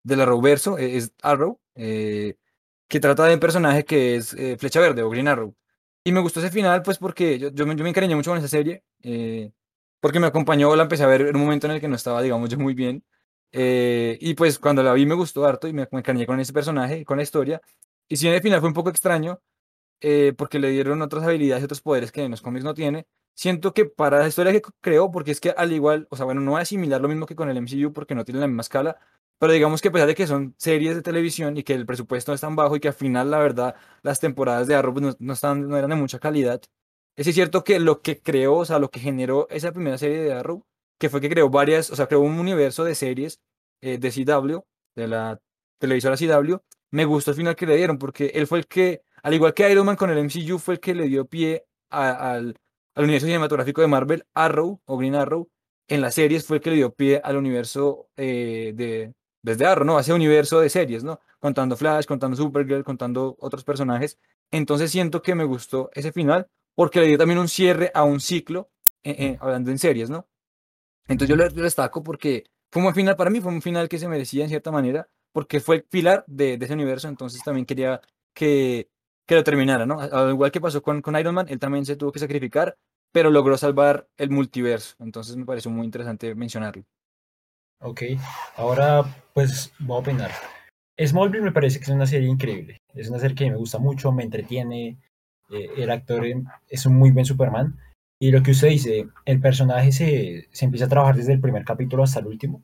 [0.03, 2.35] de la Arrowverso, eh, es Arrow, eh,
[2.87, 5.55] que trata de un personaje que es eh, Flecha Verde o Green Arrow.
[6.03, 8.47] Y me gustó ese final, pues porque yo, yo, me, yo encariñé mucho con esa
[8.47, 8.83] serie,
[9.99, 12.21] porque me acompañó, la empecé a ver en un momento en el que no estaba,
[12.21, 13.03] digamos, yo muy bien.
[13.51, 17.05] y pues cuando la vi me gustó harto y me, me encariñé con ese personaje
[17.05, 17.61] con la historia.
[18.07, 19.41] Y si bien el final fue un poco extraño,
[20.01, 23.07] eh, porque le dieron otras habilidades y otros poderes que en los cómics no tiene.
[23.35, 26.41] Siento que para la historia que creó, porque es que al igual, o sea, bueno,
[26.41, 28.61] no voy a asimilar lo mismo que con el MCU porque no tiene la misma
[28.61, 28.97] escala,
[29.37, 32.31] pero digamos que a pesar de que son series de televisión y que el presupuesto
[32.31, 35.05] no es tan bajo y que al final, la verdad, las temporadas de Arrow pues,
[35.05, 36.61] no, no, están, no eran de mucha calidad,
[37.19, 40.33] es cierto que lo que creó, o sea, lo que generó esa primera serie de
[40.33, 40.65] Arrow,
[40.97, 43.41] que fue que creó varias, o sea, creó un universo de series
[43.81, 44.59] eh, de CW,
[44.95, 45.41] de la
[45.79, 46.55] televisora CW,
[46.91, 49.69] me gustó el final que le dieron, porque él fue el que, al igual que
[49.71, 52.55] Iron Man con el MCU, fue el que le dio pie al,
[52.95, 55.49] al universo cinematográfico de Marvel, Arrow o Green Arrow,
[55.87, 59.85] en las series fue el que le dio pie al universo eh, de, desde Arrow,
[59.85, 59.97] ¿no?
[59.97, 61.19] A ese universo de series, ¿no?
[61.39, 64.19] Contando Flash, contando Supergirl, contando otros personajes.
[64.51, 68.19] Entonces siento que me gustó ese final, porque le dio también un cierre a un
[68.19, 68.69] ciclo
[69.39, 70.27] hablando en series, ¿no?
[71.07, 74.07] Entonces yo lo, destaco porque fue un final para mí, fue un final que se
[74.07, 77.99] merecía en cierta manera, porque fue el pilar de, ese universo, entonces también quería
[78.33, 78.89] que,
[79.29, 79.99] que lo terminara, ¿no?
[79.99, 82.75] Al igual que pasó con, con Iron Man, él también se tuvo que sacrificar,
[83.13, 86.83] pero logró salvar el multiverso, entonces me pareció muy interesante mencionarlo.
[87.79, 88.01] Ok,
[88.55, 89.03] ahora
[89.35, 90.31] pues voy a opinar.
[90.99, 94.11] Smallville me parece que es una serie increíble, es una serie que me gusta mucho,
[94.11, 94.97] me entretiene,
[95.51, 96.25] eh, el actor
[96.67, 97.79] es un muy buen Superman,
[98.19, 101.63] y lo que usted dice, el personaje se, se, empieza a trabajar desde el primer
[101.65, 102.63] capítulo hasta el último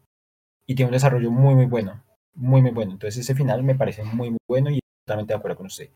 [0.66, 2.04] y tiene un desarrollo muy, muy bueno.
[2.34, 2.94] Muy, muy bueno.
[2.94, 5.92] Entonces ese final me parece muy, muy bueno y totalmente de acuerdo con usted.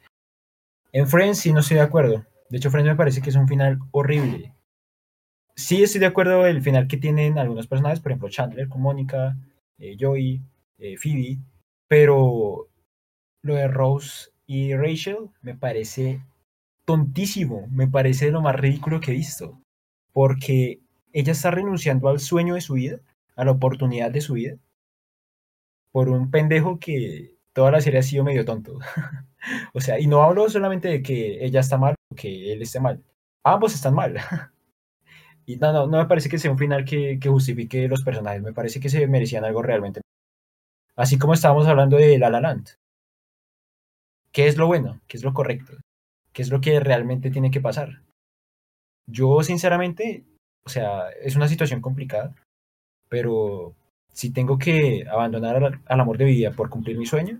[0.91, 2.25] En Friends sí no estoy de acuerdo.
[2.49, 4.55] De hecho, Friends me parece que es un final horrible.
[5.55, 9.37] Sí estoy de acuerdo el final que tienen algunos personajes, por ejemplo Chandler con Mónica,
[9.77, 10.41] eh, Joey,
[10.77, 11.37] eh, Phoebe,
[11.87, 12.69] pero
[13.43, 16.23] lo de Rose y Rachel me parece
[16.85, 19.61] tontísimo, me parece lo más ridículo que he visto,
[20.13, 20.79] porque
[21.13, 22.99] ella está renunciando al sueño de su vida,
[23.35, 24.57] a la oportunidad de su vida,
[25.91, 28.79] por un pendejo que toda la serie ha sido medio tonto.
[29.73, 32.79] o sea, y no hablo solamente de que ella está mal o que él esté
[32.79, 33.03] mal,
[33.43, 34.15] ambos están mal.
[35.45, 38.41] y no, no, no me parece que sea un final que, que justifique los personajes,
[38.41, 40.01] me parece que se merecían algo realmente.
[40.95, 42.69] Así como estábamos hablando de La La Land.
[44.31, 45.01] ¿Qué es lo bueno?
[45.07, 45.73] ¿Qué es lo correcto?
[46.33, 48.01] qué es lo que realmente tiene que pasar.
[49.07, 50.23] Yo, sinceramente,
[50.65, 52.35] o sea, es una situación complicada,
[53.09, 53.75] pero
[54.13, 57.39] si tengo que abandonar al, amor de vida por cumplir mi sueño,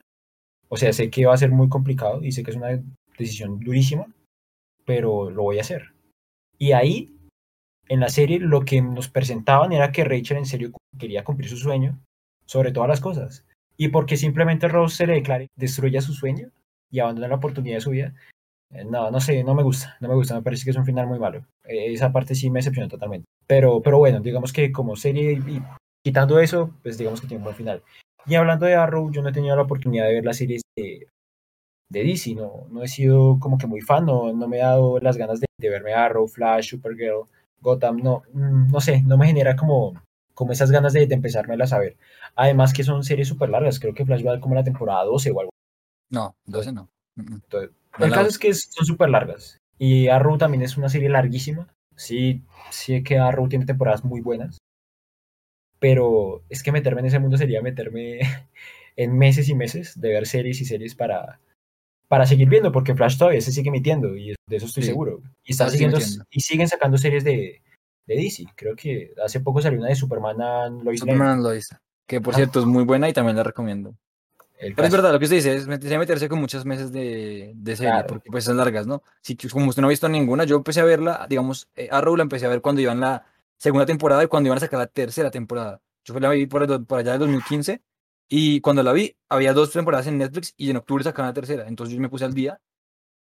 [0.70, 2.82] o sea, sé que va a ser muy complicado y sé que es una
[3.18, 4.06] decisión durísima,
[4.86, 5.94] pero lo voy a hacer.
[6.58, 7.16] Y ahí,
[7.88, 11.58] en la serie, lo que nos presentaban era que Rachel en serio quería cumplir su
[11.58, 12.00] sueño
[12.46, 13.46] sobre todas las cosas.
[13.78, 16.52] Y porque simplemente Rose se le declare, destruya su sueño
[16.92, 18.14] y abandona la oportunidad de su vida,
[18.72, 20.86] eh, no, no sé, no me gusta, no me gusta, me parece que es un
[20.86, 21.46] final muy malo.
[21.64, 23.28] Eh, esa parte sí me decepcionó totalmente.
[23.48, 25.62] Pero, pero bueno, digamos que como serie y
[26.04, 27.84] quitando eso, pues digamos que tiene un buen final.
[28.26, 31.08] Y hablando de Arrow, yo no he tenido la oportunidad de ver las series de,
[31.90, 35.00] de DC, no, no he sido como que muy fan, no, no me he dado
[35.00, 37.26] las ganas de, de verme Arrow, Flash, Supergirl,
[37.62, 40.02] Gotham, no, mm, no sé, no me genera como,
[40.34, 41.98] como esas ganas de, de empezármelas a ver.
[42.36, 45.40] Además que son series súper largas, creo que Flash va como la temporada 12 o
[45.40, 45.52] algo.
[46.12, 46.90] No, 12 no.
[47.18, 49.58] Entonces, el caso es que son súper largas.
[49.78, 51.68] Y Arrow también es una serie larguísima.
[51.96, 54.59] Sí, sí que Arrow tiene temporadas muy buenas.
[55.80, 58.20] Pero es que meterme en ese mundo sería meterme
[58.96, 61.40] en meses y meses de ver series y series para,
[62.08, 65.22] para seguir viendo, porque Flash todavía se sigue emitiendo y de eso estoy seguro.
[65.44, 66.00] Y, están siguiendo,
[66.30, 67.62] y siguen sacando series de,
[68.08, 68.46] de DC.
[68.56, 71.70] Creo que hace poco salió una de Superman and Lois Superman Lois,
[72.06, 73.96] que por cierto es muy buena y también la recomiendo.
[74.60, 78.04] Pero es verdad, lo que usted dice, es meterse con muchos meses de, de serie,
[78.06, 79.04] porque pues son largas, ¿no?
[79.22, 82.24] Si, como usted no ha visto ninguna, yo empecé a verla, digamos, eh, Arrow la
[82.24, 83.26] empecé a ver cuando iban en la
[83.60, 85.82] segunda temporada y cuando iban a sacar la tercera temporada.
[86.04, 87.84] Yo la vi por, por allá de 2015
[88.30, 91.68] y cuando la vi, había dos temporadas en Netflix y en octubre sacaron la tercera.
[91.68, 92.60] Entonces yo me puse al día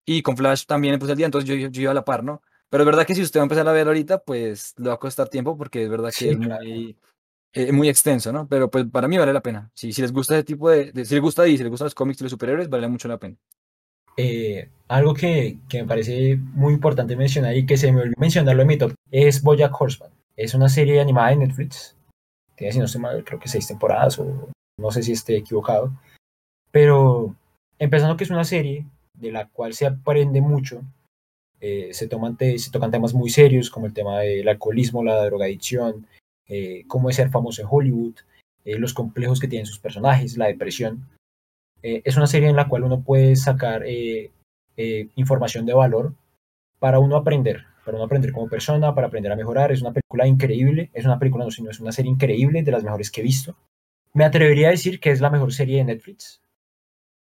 [0.05, 2.23] y con Flash también me puse al día, entonces yo, yo, iba a la par,
[2.23, 2.41] ¿no?
[2.69, 4.95] Pero es verdad que si usted va a empezar a ver ahorita, pues le va
[4.95, 6.97] a costar tiempo porque es verdad que es muy
[7.53, 8.47] eh, muy extenso, ¿no?
[8.47, 9.71] Pero pues para mí vale la pena.
[9.73, 11.95] Si, si les gusta ese tipo de, Si les gusta y si les gustan los
[11.95, 13.35] cómics de los superhéroes, vale mucho la pena.
[14.17, 18.61] Eh, algo que, que, me parece muy importante mencionar y que se me olvidó mencionarlo
[18.63, 20.16] en mi top es Bojack Horseman.
[20.37, 21.95] Es una serie animada de Netflix.
[22.55, 25.91] Tiene, si no estoy mal, creo que seis temporadas o no sé si esté equivocado.
[26.71, 27.35] Pero
[27.79, 28.85] empezando que es una serie
[29.15, 30.83] de la cual se aprende mucho,
[31.59, 36.05] eh, se, toman se tocan temas muy serios como el tema del alcoholismo, la drogadicción,
[36.47, 38.15] eh, cómo es ser famoso en Hollywood,
[38.63, 41.09] eh, los complejos que tienen sus personajes, la depresión.
[41.81, 43.83] Eh, es una serie en la cual uno puede sacar
[45.15, 46.13] información de valor
[46.77, 49.71] para uno aprender, para uno aprender como persona, para aprender a mejorar.
[49.71, 52.83] Es una película increíble, es una película, no, sino es una serie increíble, de las
[52.83, 53.55] mejores que he visto.
[54.13, 56.41] Me atrevería a decir que es la mejor serie de Netflix.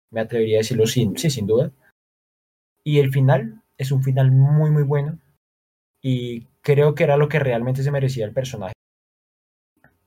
[0.09, 1.73] Me atrevería a decirlo sin, sí, sin duda.
[2.81, 5.19] Y el final es un final muy, muy bueno.
[6.01, 8.73] Y creo que era lo que realmente se merecía el personaje.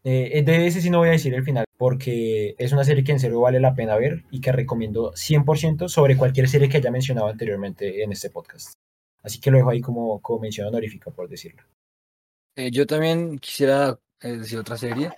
[0.05, 3.13] Eh, de ese sí no voy a decir el final, porque es una serie que
[3.13, 6.91] en serio vale la pena ver y que recomiendo 100% sobre cualquier serie que haya
[6.91, 8.73] mencionado anteriormente en este podcast.
[9.23, 11.63] Así que lo dejo ahí como, como mención honorífica, por decirlo.
[12.57, 15.11] Eh, yo también quisiera eh, decir otra serie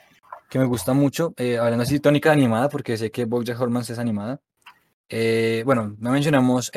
[0.50, 4.38] que me gusta mucho, hablando así tónica animada, porque sé que Bojack Horseman es animada.
[5.64, 6.70] bueno, no mencionamos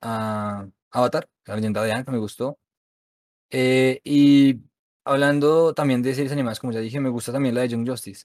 [0.00, 2.58] a Avatar, la leyenda de Anne, que me gustó.
[3.50, 4.60] y
[5.04, 8.24] hablando también de series animadas, como ya dije, me gusta también la de Young Justice.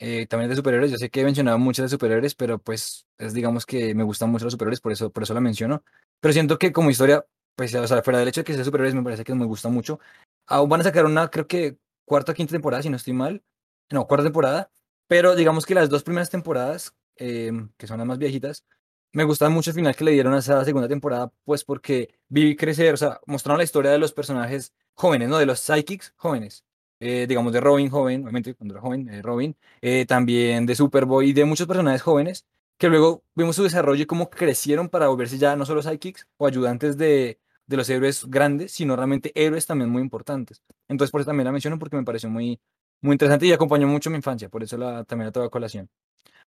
[0.00, 3.34] Eh, también de superhéroes, yo sé que he mencionado muchas de superhéroes, pero pues es
[3.34, 5.82] digamos que me gustan mucho los superhéroes, por eso, por eso la menciono.
[6.20, 7.24] Pero siento que como historia,
[7.58, 9.68] pues o sea, fuera del hecho de que sea superhéroes, me parece que me gusta
[9.68, 9.98] mucho.
[10.46, 13.42] aún van a sacar una, creo que cuarta o quinta temporada, si no estoy mal.
[13.90, 14.70] No, cuarta temporada.
[15.08, 18.64] Pero digamos que las dos primeras temporadas, em, que son las más viejitas,
[19.12, 22.56] me gustaba mucho el final que le dieron a esa segunda temporada, pues porque vi
[22.56, 25.38] crecer, o sea, mostraron la historia de los personajes jóvenes, ¿no?
[25.38, 26.64] De los psychics jóvenes.
[27.00, 31.30] Eh, digamos de Robin joven, obviamente cuando era joven, eh, Robin, eh, también de Superboy
[31.30, 32.46] y de muchos personajes jóvenes,
[32.78, 36.46] que luego vimos su desarrollo y cómo crecieron para volverse ya no solo psychics o
[36.46, 40.62] ayudantes de, de los héroes grandes, sino realmente héroes también muy importantes.
[40.88, 42.58] Entonces por eso también la menciono porque me pareció muy,
[43.02, 45.88] muy interesante y acompañó mucho mi infancia, por eso la, también la tengo a colación.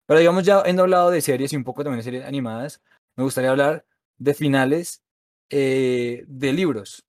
[0.06, 2.82] Pero digamos, ya habiendo hablado de series y un poco también de series animadas,
[3.16, 3.84] me gustaría hablar
[4.18, 5.02] de finales
[5.50, 7.04] eh, de libros.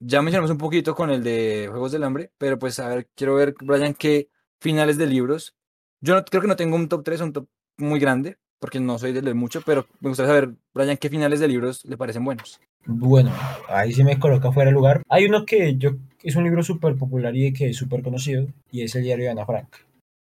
[0.00, 3.34] Ya mencionamos un poquito con el de Juegos del Hambre, pero pues a ver, quiero
[3.34, 4.30] ver, Brian, qué
[4.60, 5.56] finales de libros.
[6.00, 8.98] Yo no, creo que no tengo un top 3, un top muy grande, porque no
[8.98, 12.24] soy de leer mucho, pero me gustaría saber, Brian, qué finales de libros le parecen
[12.24, 12.60] buenos.
[12.86, 13.32] Bueno,
[13.68, 15.02] ahí sí me coloca fuera de lugar.
[15.08, 15.92] Hay uno que yo
[16.22, 19.30] es un libro súper popular y que es súper conocido, y es el diario de
[19.30, 19.68] Ana Frank.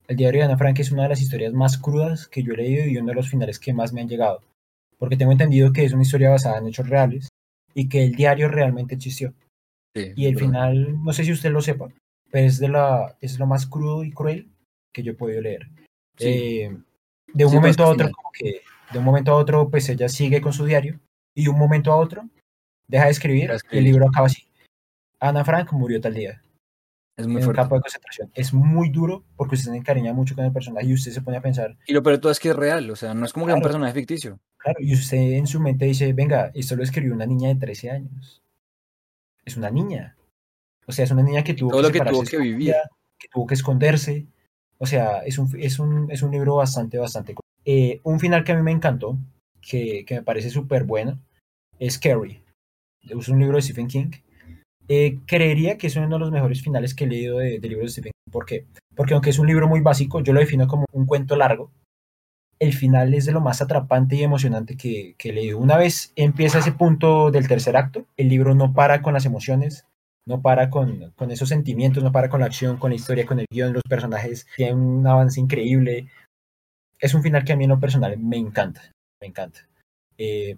[0.08, 2.58] El diario de Ana Frank es una de las historias más crudas que yo he
[2.58, 4.42] leído y uno de los finales que más me han llegado,
[4.98, 7.30] porque tengo entendido que es una historia basada en hechos reales
[7.74, 9.34] y que el diario realmente existió.
[9.94, 11.90] y el final, no sé si usted lo sepa,
[12.32, 14.48] pero es, de la, es lo más crudo y cruel
[14.94, 15.68] que yo he podido leer.
[16.20, 16.76] Eh,
[17.34, 18.62] de un momento a otro, como que
[18.92, 21.00] de un momento a otro, pues ella sigue con su diario
[21.36, 22.28] y de un momento a otro
[22.88, 24.44] deja de escribir y el libro acaba así.
[25.20, 26.42] Ana Frank murió tal día.
[27.18, 27.62] Es muy fuerte.
[27.62, 28.32] campo de concentración.
[28.34, 31.38] Es muy duro porque usted se encariña mucho con el personaje y usted se pone
[31.38, 31.78] a pensar.
[31.86, 33.54] Y lo peor de todo es que es real, o sea, no es como que
[33.54, 34.40] un personaje ficticio.
[34.58, 37.92] Claro, y usted en su mente dice, venga, esto lo escribió una niña de 13
[37.92, 38.42] años.
[39.44, 40.16] Es una niña.
[40.86, 42.74] O sea, es una niña que tuvo todo que, lo que tuvo que vivir.
[43.18, 44.26] Que tuvo que esconderse.
[44.80, 47.36] O sea, es un, es un, es un libro bastante, bastante.
[47.66, 49.18] Eh, un final que a mí me encantó,
[49.62, 51.20] que, que me parece súper bueno,
[51.80, 52.42] es Carrie.
[53.02, 54.12] Es un libro de Stephen King
[54.92, 57.90] eh, creería que es uno de los mejores finales que he leído de, libros de
[57.90, 58.32] Stephen King.
[58.32, 58.66] ¿Por qué?
[58.96, 61.72] Porque aunque es un libro muy básico, yo lo defino como un cuento largo.
[62.58, 65.60] El final es de lo más atrapante y emocionante que, que he leído.
[65.60, 69.86] Una vez empieza ese punto del tercer acto, el libro no para con las emociones,
[70.30, 73.40] no para con, con, esos sentimientos, no para con la acción, con la historia, con
[73.40, 76.08] el guion, los personajes tienen un avance increíble.
[77.00, 79.68] Es un final que a mí en lo personal me encanta, me encanta.
[80.20, 80.58] Eh,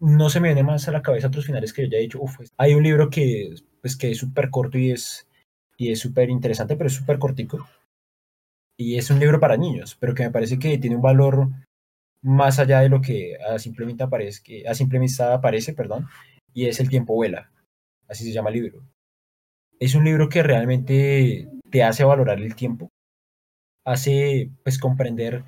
[0.00, 2.20] no se me viene más a la cabeza otros finales que yo ya he dicho,
[2.20, 5.26] uf, hay un libro que, pues, que es súper corto y es
[5.78, 7.66] y es súper interesante, pero es súper cortico.
[8.76, 11.48] Y es un libro para niños, pero que me parece que tiene un valor
[12.22, 16.08] más allá de lo que a simple vista aparece, a simple vista aparece, perdón,
[16.52, 17.50] y es El tiempo vuela,
[18.08, 18.82] así se llama el libro.
[19.80, 22.90] Es un libro que realmente te hace valorar el tiempo,
[23.84, 25.44] hace pues comprender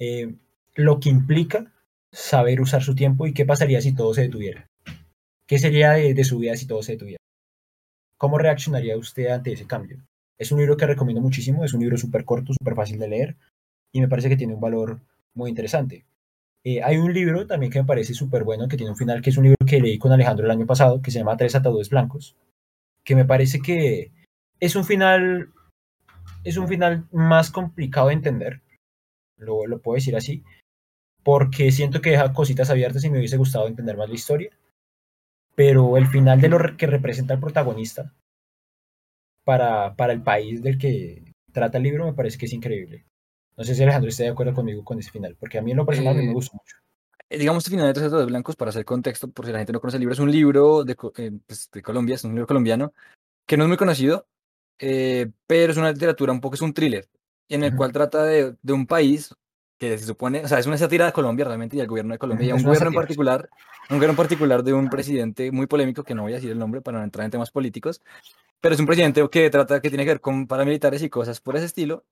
[0.00, 0.34] eh,
[0.74, 1.72] lo que implica
[2.12, 4.66] saber usar su tiempo y qué pasaría si todo se detuviera.
[5.46, 7.18] ¿Qué sería de, su vida si todo se detuviera?
[8.18, 10.04] ¿Cómo reaccionaría usted ante ese cambio?
[10.38, 13.36] Es un libro que recomiendo muchísimo, es un libro súper corto, súper fácil de leer
[13.92, 15.00] y me parece que tiene un valor
[15.34, 16.04] muy interesante.
[16.64, 19.30] Eh, hay un libro también que me parece súper bueno, que tiene un final, que
[19.30, 21.88] es un libro que leí con Alejandro el año pasado, que se llama Tres ataúdes
[21.88, 22.36] blancos,
[23.08, 24.12] que me parece que
[24.60, 25.50] es un final,
[26.44, 28.60] es un final más complicado de entender,
[29.38, 30.44] lo, lo puedo decir así,
[31.22, 34.50] porque siento que deja cositas abiertas y me hubiese gustado entender más la historia.
[35.54, 38.12] Pero el final de lo que representa el protagonista
[39.42, 43.06] para, para el país del que trata el libro me parece que es increíble.
[43.56, 45.78] No sé si Alejandro está de acuerdo conmigo con ese final, porque a mí en
[45.78, 46.76] lo personal me eh, gustó mucho.
[47.30, 49.72] Eh, digamos, este final de Tres de Blancos, para hacer contexto, por si la gente
[49.72, 52.46] no conoce el libro, es un libro de, eh, pues, de Colombia, es un libro
[52.46, 52.92] colombiano,
[53.46, 54.26] que no es muy conocido,
[54.78, 57.08] pero es una literatura un poco, es un thriller,
[57.48, 59.34] en el cual trata de, de, un país
[59.78, 62.18] que se supone, o sea, es una sátira de Colombia realmente y el gobierno de
[62.18, 63.48] Colombia y un gobierno en particular,
[63.90, 66.58] un gobierno en particular de un presidente muy polémico, que no voy a decir el
[66.58, 68.02] nombre para no entrar en temas políticos,
[68.60, 71.56] pero es un presidente que trata, que tiene que ver con paramilitares y cosas por
[71.56, 72.04] ese estilo,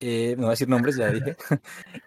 [0.00, 1.36] eh, no voy a decir nombres, ya dije,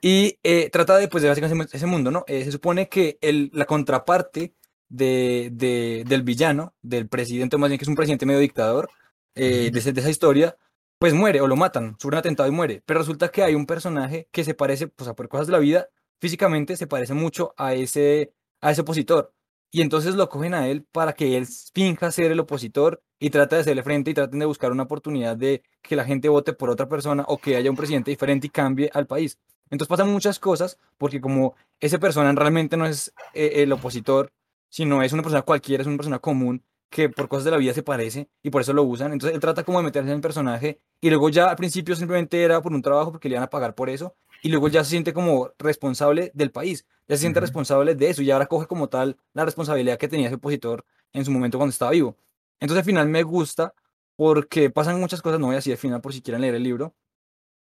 [0.01, 2.23] y eh, trata de, pues, de básicamente ese mundo, ¿no?
[2.27, 4.55] Eh, se supone que el, la contraparte
[4.89, 8.89] de, de, del villano, del presidente, más bien que es un presidente medio dictador,
[9.35, 10.57] de, de esa historia,
[10.99, 12.83] pues muere o lo matan, sufre un atentado y muere.
[12.85, 15.59] Pero resulta que hay un personaje que se parece, pues a por cosas de la
[15.59, 15.87] vida,
[16.19, 19.33] físicamente se parece mucho a ese, a ese opositor.
[19.71, 23.55] Y entonces lo cogen a él para que él finja ser el opositor y trate
[23.55, 26.69] de hacerle frente y traten de buscar una oportunidad de que la gente vote por
[26.69, 29.37] otra persona o que haya un presidente diferente y cambie al país.
[29.69, 34.33] Entonces pasan muchas cosas porque como esa persona realmente no es eh, el opositor,
[34.69, 37.73] sino es una persona cualquiera, es una persona común, que por cosas de la vida
[37.73, 39.13] se parece y por eso lo usan.
[39.13, 42.43] Entonces él trata como de meterse en el personaje y luego ya al principio simplemente
[42.43, 44.13] era por un trabajo porque le iban a pagar por eso
[44.43, 48.21] y luego ya se siente como responsable del país, ya se siente responsable de eso
[48.21, 51.71] y ahora coge como tal la responsabilidad que tenía ese opositor en su momento cuando
[51.71, 52.15] estaba vivo.
[52.61, 53.73] Entonces al final me gusta
[54.15, 56.63] porque pasan muchas cosas, no voy a decir al final por si quieren leer el
[56.63, 56.95] libro.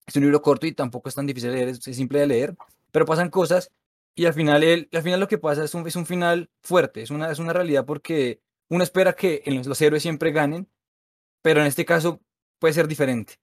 [0.07, 2.26] Es un libro corto y tampoco es tan difícil de leer, es, es simple de
[2.26, 2.55] leer,
[2.93, 3.72] pero pasan cosas
[4.14, 7.01] y al final, el, al final lo que pasa es un, es un final fuerte,
[7.01, 10.68] es una, es una realidad porque uno espera que los héroes siempre ganen,
[11.41, 12.20] pero en este caso
[12.59, 13.36] puede ser diferente.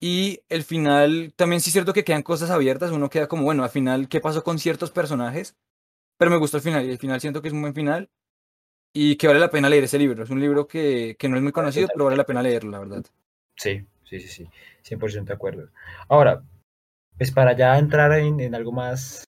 [0.00, 3.64] Y el final, también sí es cierto que quedan cosas abiertas, uno queda como, bueno,
[3.64, 5.56] al final, ¿qué pasó con ciertos personajes?
[6.18, 8.10] Pero me gustó el final, y el final siento que es un buen final
[8.92, 10.22] y que vale la pena leer ese libro.
[10.22, 12.78] Es un libro que, que no es muy conocido, pero vale la pena leerlo, la
[12.78, 13.04] verdad.
[13.56, 14.48] Sí, sí, sí, sí,
[14.82, 15.70] 100% de acuerdo.
[16.08, 16.42] Ahora,
[17.16, 19.24] pues para ya entrar en, en algo más,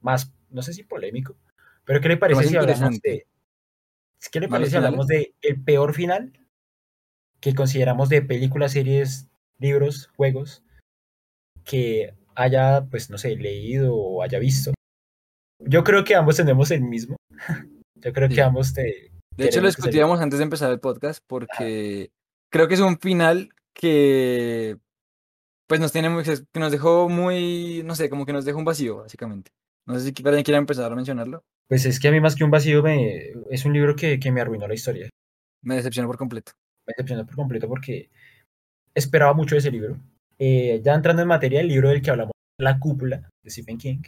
[0.00, 1.36] más, no sé si polémico,
[1.84, 3.26] pero ¿qué le parece si hablamos de,
[4.30, 6.32] ¿qué le ¿Malos parece si hablamos de el peor final
[7.40, 9.28] que consideramos de películas, series,
[9.58, 10.62] libros, juegos
[11.64, 14.72] que haya, pues no sé, leído o haya visto?
[15.60, 17.16] Yo creo que ambos tenemos el mismo.
[17.94, 18.34] Yo creo Sí.
[18.34, 22.10] que ambos te De hecho, lo discutíamos antes de empezar el podcast porque
[22.50, 24.76] creo que es un final que
[25.66, 28.66] pues nos tiene muy, que nos dejó muy, no sé, como que nos dejó un
[28.66, 29.50] vacío, básicamente.
[29.86, 31.42] No sé si alguien quiera empezar a mencionarlo.
[31.68, 34.30] Pues es que a mí más que un vacío me, es un libro que, que
[34.30, 35.08] me arruinó la historia.
[35.62, 36.52] Me decepcionó por completo.
[36.86, 38.10] Me decepcionó por completo porque
[38.94, 39.98] esperaba mucho de ese libro.
[40.38, 44.02] Eh, ya entrando en materia, el libro del que hablamos, La Cúpula, de Stephen King.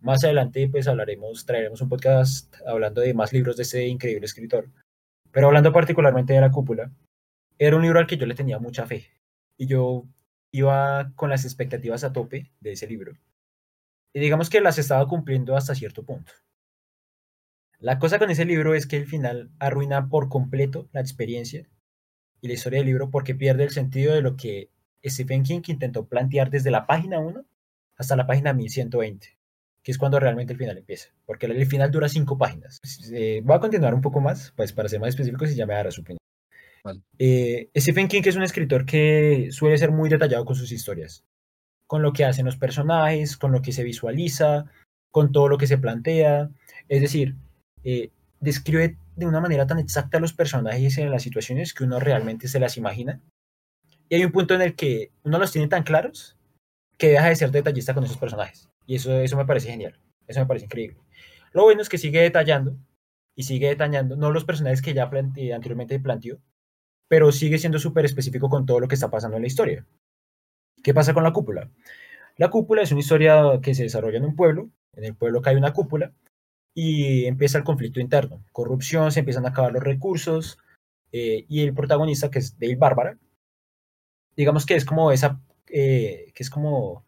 [0.00, 4.70] Más adelante, pues hablaremos, traeremos un podcast hablando de más libros de ese increíble escritor.
[5.32, 6.92] Pero hablando particularmente de La Cúpula,
[7.58, 9.10] era un libro al que yo le tenía mucha fe.
[9.58, 10.04] Y yo
[10.52, 13.12] iba con las expectativas a tope de ese libro.
[14.14, 16.32] Y digamos que las estaba cumpliendo hasta cierto punto.
[17.80, 21.68] La cosa con ese libro es que el final arruina por completo la experiencia
[22.40, 24.70] y la historia del libro porque pierde el sentido de lo que
[25.04, 27.44] Stephen King intentó plantear desde la página 1
[27.96, 29.36] hasta la página 1120,
[29.82, 32.80] que es cuando realmente el final empieza, porque el final dura cinco páginas.
[33.12, 35.74] Eh, voy a continuar un poco más, pues para ser más específicos y ya me
[35.74, 36.18] dará su opinión.
[36.84, 37.02] Vale.
[37.18, 41.24] Eh, Stephen King es un escritor que suele ser muy detallado con sus historias,
[41.86, 44.66] con lo que hacen los personajes, con lo que se visualiza,
[45.10, 46.50] con todo lo que se plantea.
[46.88, 47.34] Es decir,
[47.82, 48.10] eh,
[48.40, 52.48] describe de una manera tan exacta a los personajes en las situaciones que uno realmente
[52.48, 53.20] se las imagina.
[54.08, 56.36] Y hay un punto en el que uno los tiene tan claros
[56.96, 58.68] que deja de ser detallista con esos personajes.
[58.86, 59.98] Y eso, eso me parece genial.
[60.26, 60.98] Eso me parece increíble.
[61.52, 62.76] Lo bueno es que sigue detallando
[63.34, 66.40] y sigue detallando, no los personajes que ya plante, anteriormente planteó,
[67.08, 69.86] pero sigue siendo súper específico con todo lo que está pasando en la historia.
[70.82, 71.70] ¿Qué pasa con la cúpula?
[72.36, 75.56] La cúpula es una historia que se desarrolla en un pueblo, en el pueblo cae
[75.56, 76.12] una cúpula
[76.74, 80.58] y empieza el conflicto interno, corrupción, se empiezan a acabar los recursos
[81.12, 83.18] eh, y el protagonista que es Dale Bárbara,
[84.36, 87.04] digamos que es como esa, eh, que es como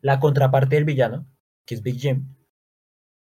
[0.00, 1.26] la contraparte del villano,
[1.66, 2.24] que es Big Jim,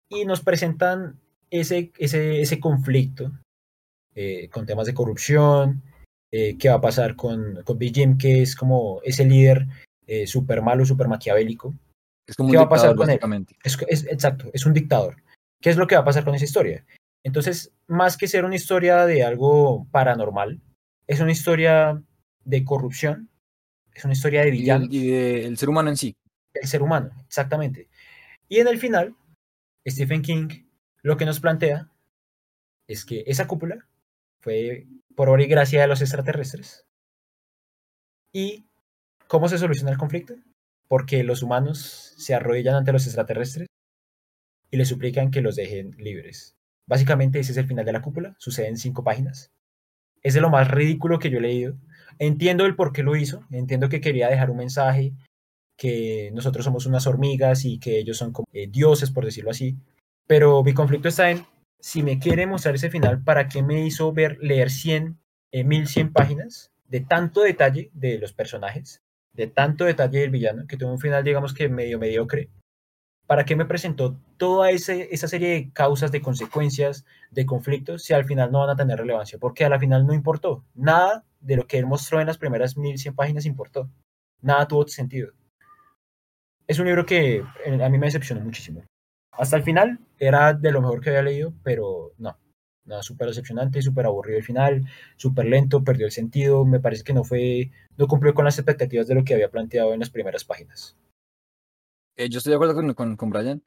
[0.09, 3.31] y nos presentan ese, ese, ese conflicto
[4.15, 5.81] eh, con temas de corrupción,
[6.31, 9.67] qué va a pasar con, con Big Jim, que es como ese líder
[10.25, 11.75] súper malo, súper maquiavélico.
[12.27, 13.19] Es como ¿Qué un va a pasar con él?
[13.63, 15.17] Es, es- exacto, es un dictador.
[15.63, 16.85] ¿Qué es lo que va a pasar con esa historia?
[17.23, 20.59] Entonces, más que ser una historia de algo paranormal,
[21.07, 22.03] es una historia
[22.43, 23.29] de corrupción,
[23.93, 26.13] es una historia de Y, del- y del ser humano en sí.
[26.53, 27.87] del ser humano, exactamente.
[28.49, 29.15] Y en el final,
[29.87, 30.65] Stephen King
[31.01, 31.89] lo que nos plantea
[32.87, 33.87] es que esa cúpula
[34.41, 34.85] fue
[35.15, 36.85] por obra y gracia de los extraterrestres.
[38.33, 38.65] ¿Y
[39.27, 40.35] cómo se soluciona el conflicto?
[40.89, 43.67] Porque los humanos se arrodillan ante los extraterrestres
[44.73, 46.55] y les suplican que los dejen libres.
[46.87, 49.51] Básicamente ese es el final de la cúpula, sucede en cinco páginas.
[50.23, 51.75] Es de lo más ridículo que yo he leído.
[52.17, 55.13] Entiendo el por qué lo hizo, entiendo que quería dejar un mensaje,
[55.77, 59.77] que nosotros somos unas hormigas y que ellos son como eh, dioses, por decirlo así.
[60.25, 61.45] Pero mi conflicto está en,
[61.79, 65.19] si me quiere mostrar ese final, ¿para qué me hizo ver, leer 100,
[65.51, 69.03] eh, 1100 páginas de tanto detalle de los personajes,
[69.33, 72.49] de tanto detalle del villano, que tuvo un final, digamos que medio mediocre?
[73.25, 78.25] ¿Para qué me presentó toda esa serie de causas, de consecuencias, de conflictos, si al
[78.25, 79.39] final no van a tener relevancia?
[79.39, 80.65] Porque a la final no importó.
[80.75, 83.89] Nada de lo que él mostró en las primeras 1100 páginas importó.
[84.41, 85.31] Nada tuvo sentido.
[86.67, 88.83] Es un libro que eh, a mí me decepcionó muchísimo.
[89.31, 92.37] Hasta el final era de lo mejor que había leído, pero no.
[92.85, 96.65] Nada, súper decepcionante, súper aburrido el final, súper lento, perdió el sentido.
[96.65, 99.93] Me parece que no fue, no cumplió con las expectativas de lo que había planteado
[99.93, 100.97] en las primeras páginas.
[102.15, 103.63] Eh, yo estoy de acuerdo con, con, con Brian.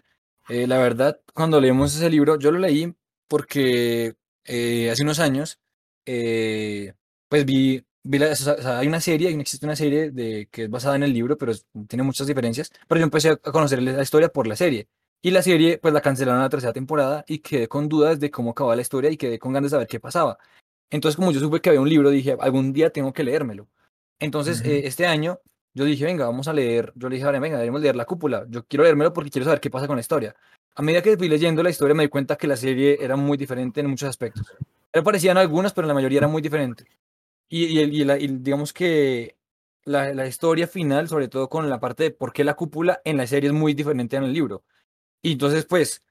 [0.48, 2.94] Eh, la verdad, cuando leímos ese libro, yo lo leí
[3.28, 5.58] porque eh, hace unos años,
[7.28, 10.48] pues vi, vi la- o sea, o sea, hay una serie, existe una serie de,
[10.50, 12.70] que es basada en el libro, pero es- tiene muchas diferencias.
[12.88, 14.88] Pero yo empecé a conocer la historia por la serie.
[15.22, 18.50] Y la serie, pues la cancelaron la tercera temporada y quedé con dudas de cómo
[18.50, 20.38] acababa la historia y quedé con ganas de saber qué pasaba.
[20.90, 23.68] Entonces, como yo supe que había un libro, dije, algún día tengo que leérmelo.
[24.20, 25.40] Entonces, eh, este año,
[25.76, 26.90] yo dije, venga, vamos a leer.
[26.96, 28.46] Yo le dije, venga, debemos leer La Cúpula.
[28.48, 30.34] Yo quiero leérmelo porque quiero saber qué pasa con la historia.
[30.74, 33.36] A medida que fui leyendo la historia, me di cuenta que la serie era muy
[33.36, 34.54] diferente en muchos aspectos.
[34.94, 36.86] Me parecían algunas, pero la mayoría era muy diferente.
[37.50, 39.36] Y, y, y la- digamos que
[39.84, 43.18] la, la historia final, sobre todo con la parte de por qué la cúpula en
[43.18, 44.64] la serie es muy diferente en el libro.
[45.20, 46.02] Y entonces, pues,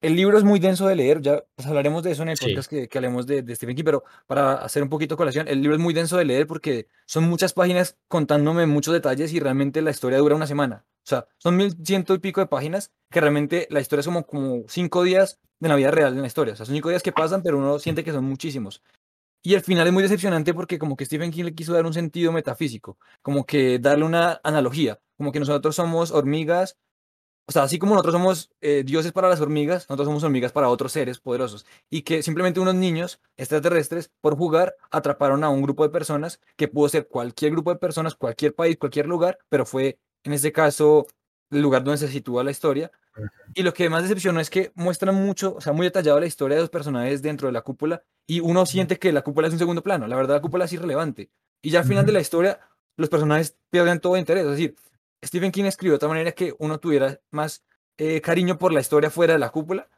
[0.00, 2.46] el libro es muy denso de leer, ya pues, hablaremos de eso en el Sí,
[2.46, 5.60] podcast que, que hablemos de, de Stephen King, pero para hacer un poquito colación, el
[5.60, 9.82] libro es muy denso de leer porque son muchas páginas contándome muchos detalles y realmente
[9.82, 10.84] la historia dura una semana.
[11.04, 14.26] O sea, son mil ciento y pico de páginas que realmente la historia es como,
[14.26, 16.52] como cinco días de la vida real en la historia.
[16.54, 18.82] O sea, son cinco días que pasan, pero uno siente que son muchísimos.
[19.42, 21.94] Y el final es muy decepcionante porque como que Stephen King le quiso dar un
[21.94, 26.76] sentido metafísico, como que darle una analogía, como que nosotros somos hormigas
[27.48, 30.68] o sea, así como nosotros somos eh, dioses para las hormigas, nosotros somos hormigas para
[30.68, 31.64] otros seres poderosos.
[31.88, 36.68] Y que simplemente unos niños extraterrestres, por jugar, atraparon a un grupo de personas, que
[36.68, 41.06] pudo ser cualquier grupo de personas, cualquier país, cualquier lugar, pero fue en este caso
[41.50, 42.92] el lugar donde se sitúa la historia.
[43.54, 46.56] Y lo que más decepcionó es que muestran mucho, o sea, muy detallado la historia
[46.56, 49.58] de los personajes dentro de la cúpula y uno siente que la cúpula es un
[49.58, 50.06] segundo plano.
[50.06, 51.30] La verdad, la cúpula es irrelevante.
[51.62, 52.60] Y ya al final de la historia,
[52.98, 54.44] los personajes pierden todo interés.
[54.44, 54.76] Es decir,
[55.24, 57.64] Stephen King escribió de tal manera que uno tuviera más
[57.96, 59.88] eh, cariño por la historia fuera de la cúpula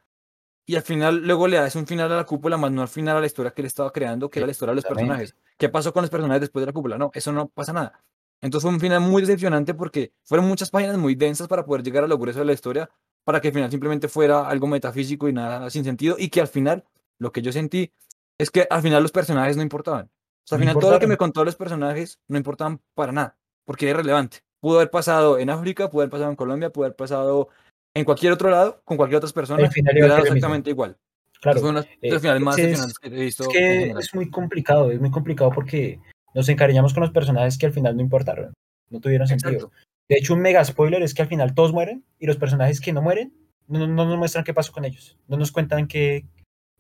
[0.67, 3.17] y al final luego le das un final a la cúpula, más no al final
[3.17, 5.35] a la historia que él estaba creando, que era la historia de los personajes.
[5.59, 6.97] ¿Qué pasó con los personajes después de la cúpula?
[6.97, 8.05] No, eso no pasa nada.
[8.41, 12.05] Entonces fue un final muy decepcionante porque fueron muchas páginas muy densas para poder llegar
[12.05, 12.89] a lo grueso de la historia,
[13.25, 16.49] para que al final simplemente fuera algo metafísico y nada sin sentido, y que al
[16.49, 16.85] final
[17.19, 17.93] lo que yo sentí
[18.39, 20.07] es que al final los personajes no importaban.
[20.07, 23.13] O sea, al No final todo lo que me contó los personajes no importaban para
[23.13, 24.39] nada, porque era irrelevante.
[24.61, 27.49] Pudo haber pasado en África, pudo haber pasado en Colombia, pudo haber pasado
[27.95, 30.27] en cualquier otro lado, con cualquier otra El persona, final iba el mismo.
[30.27, 30.97] exactamente igual.
[31.41, 31.61] Claro.
[31.63, 34.31] uno de eh, los finales más es, que he es visto en que es muy
[34.31, 35.99] complicado, es muy complicado porque
[36.35, 38.53] nos encariñamos con los personajes que al final no importaron,
[38.91, 39.53] no tuvieron sentido.
[39.53, 39.73] Exacto,
[40.09, 42.93] De hecho, un mega spoiler es que al final todos mueren y los personajes que
[42.93, 43.33] no mueren
[43.69, 46.27] no, no nos muestran qué pasó con ellos, no nos cuentan qué,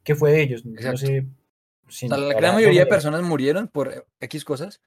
[0.04, 0.66] qué fue de ellos.
[0.66, 1.26] No sé,
[1.86, 4.82] O si sea, la gran mayoría de personas murieron por X cosas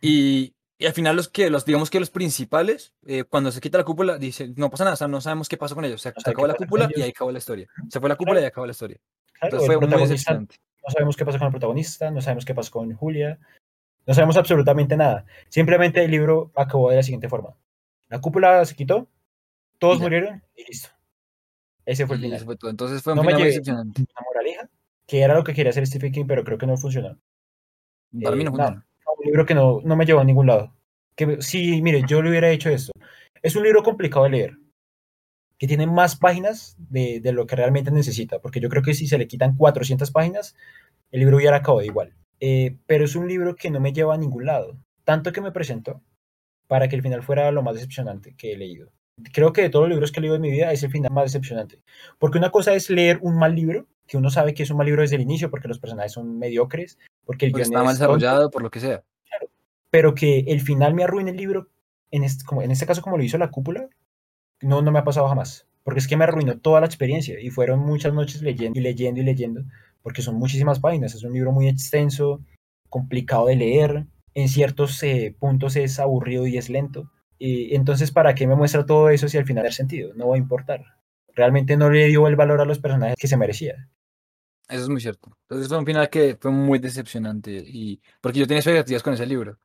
[0.00, 3.78] y, y al final los que, los, digamos que los principales, eh, cuando se quita
[3.78, 6.02] la cúpula, dicen, no pasa nada, o sea, no sabemos qué pasó con ellos.
[6.02, 7.66] Se, No se acabó la cúpula y ahí acabó la historia.
[7.88, 8.98] Se fue la cúpula y Claro, acabó la historia.
[9.32, 9.56] claro.
[9.56, 10.56] Entonces fue muy decepcionante.
[10.84, 13.38] no sabemos qué pasó con el protagonista, no sabemos qué pasó con Julia,
[14.06, 15.24] no sabemos absolutamente nada.
[15.48, 17.56] Simplemente el libro acabó de la siguiente forma.
[18.08, 19.08] La cúpula se quitó,
[19.74, 20.88] Y todos murieron y listo.
[21.84, 22.44] Ese fue el Y final.
[22.44, 22.70] fue todo.
[22.70, 24.00] Entonces fue un No final decepcionante.
[24.00, 24.70] ninguna moraleja,
[25.06, 27.18] que era lo que quería hacer Stephen King, pero creo que no funcionó.
[28.22, 28.85] Para mí Eh, no no, funcionó.
[29.26, 30.74] Libro que no, no me llevó a ningún lado.
[31.16, 32.92] Que sí, mire, yo le hubiera hecho esto.
[33.42, 34.58] Es un libro complicado de leer,
[35.58, 39.06] que tiene más páginas de, de lo que realmente necesita, porque yo creo que si
[39.06, 40.54] se le quitan 400 páginas,
[41.10, 42.14] el libro hubiera acabado igual.
[42.40, 45.52] Eh, pero es un libro que no me lleva a ningún lado, tanto que me
[45.52, 46.02] presentó
[46.68, 48.90] para que el final fuera lo más decepcionante que he leído.
[49.32, 51.10] Creo que de todos los libros que he leído en mi vida es el final
[51.10, 51.80] más decepcionante.
[52.18, 54.86] Porque una cosa es leer un mal libro, que uno sabe que es un mal
[54.86, 57.98] libro desde el inicio, porque los personajes son mediocres, porque el Porque guion mal es
[57.98, 59.04] tonto, desarrollado, por lo que sea.
[59.96, 61.70] Pero que el final me arruine el libro,
[62.10, 63.88] en este, caso como lo hizo la cúpula,
[64.60, 65.66] no, no me ha pasado jamás.
[65.84, 69.22] Porque es que me arruinó toda la experiencia y fueron muchas noches leyendo y leyendo
[69.22, 69.62] y leyendo,
[70.02, 72.42] porque son muchísimas páginas, es un libro muy extenso,
[72.90, 77.10] complicado de leer, en ciertos eh, puntos es aburrido y es lento.
[77.38, 80.12] Y entonces, ¿para qué me muestra todo eso si al final no sentido?
[80.12, 80.84] No va a importar.
[81.34, 83.88] Realmente no le dio el valor a los personajes que se merecía.
[84.68, 85.38] Eso es muy cierto.
[85.48, 87.64] Entonces fue un final que fue muy decepcionante.
[87.66, 89.58] Y porque yo tenía expectativas con ese libro.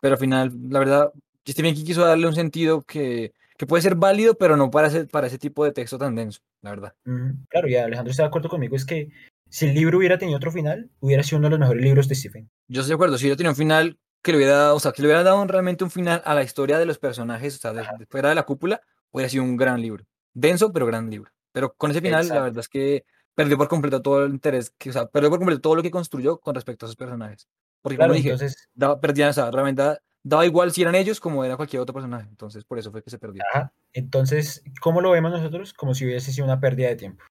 [0.00, 1.12] Pero al final, la verdad,
[1.46, 5.06] Stephen King quiso darle un sentido que, que puede ser válido, pero no para ese,
[5.06, 6.94] para ese tipo de texto tan denso, la verdad.
[7.04, 9.10] Mm, claro, y Alejandro está de acuerdo conmigo, es que
[9.48, 12.14] si el libro hubiera tenido otro final, hubiera sido uno de los mejores libros de
[12.14, 12.50] Stephen.
[12.68, 14.92] Yo estoy de acuerdo, si yo tenía un final que le hubiera dado, o sea,
[14.92, 17.72] que le hubiera dado realmente un final a la historia de los personajes, o sea,
[17.72, 20.04] de, de fuera de la cúpula, hubiera sido un gran libro.
[20.34, 21.30] Denso, pero gran libro.
[21.52, 24.90] Pero con ese final, la verdad es que perdió por completo todo el interés, que,
[24.90, 27.48] o sea, perdió por completo todo lo que construyó con respecto a esos personajes.
[27.82, 30.94] Porque Claro, como dije, entonces, daba, perdían, o sea, realmente daba, daba igual si eran
[30.94, 32.28] ellos como era cualquier otro personaje.
[32.28, 33.42] Entonces, por eso fue que se perdió.
[33.52, 35.72] ajá, entonces, ¿cómo lo vemos nosotros?
[35.72, 37.24] Como si hubiese sido una pérdida de tiempo.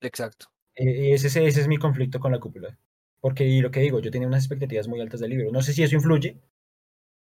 [0.00, 0.46] Exacto.
[0.74, 2.78] Eh, ese, ese, ese es mi conflicto con la cúpula.
[3.20, 5.50] Porque, y lo que digo, yo tenía unas expectativas muy altas del libro.
[5.50, 6.40] No sé si eso influye,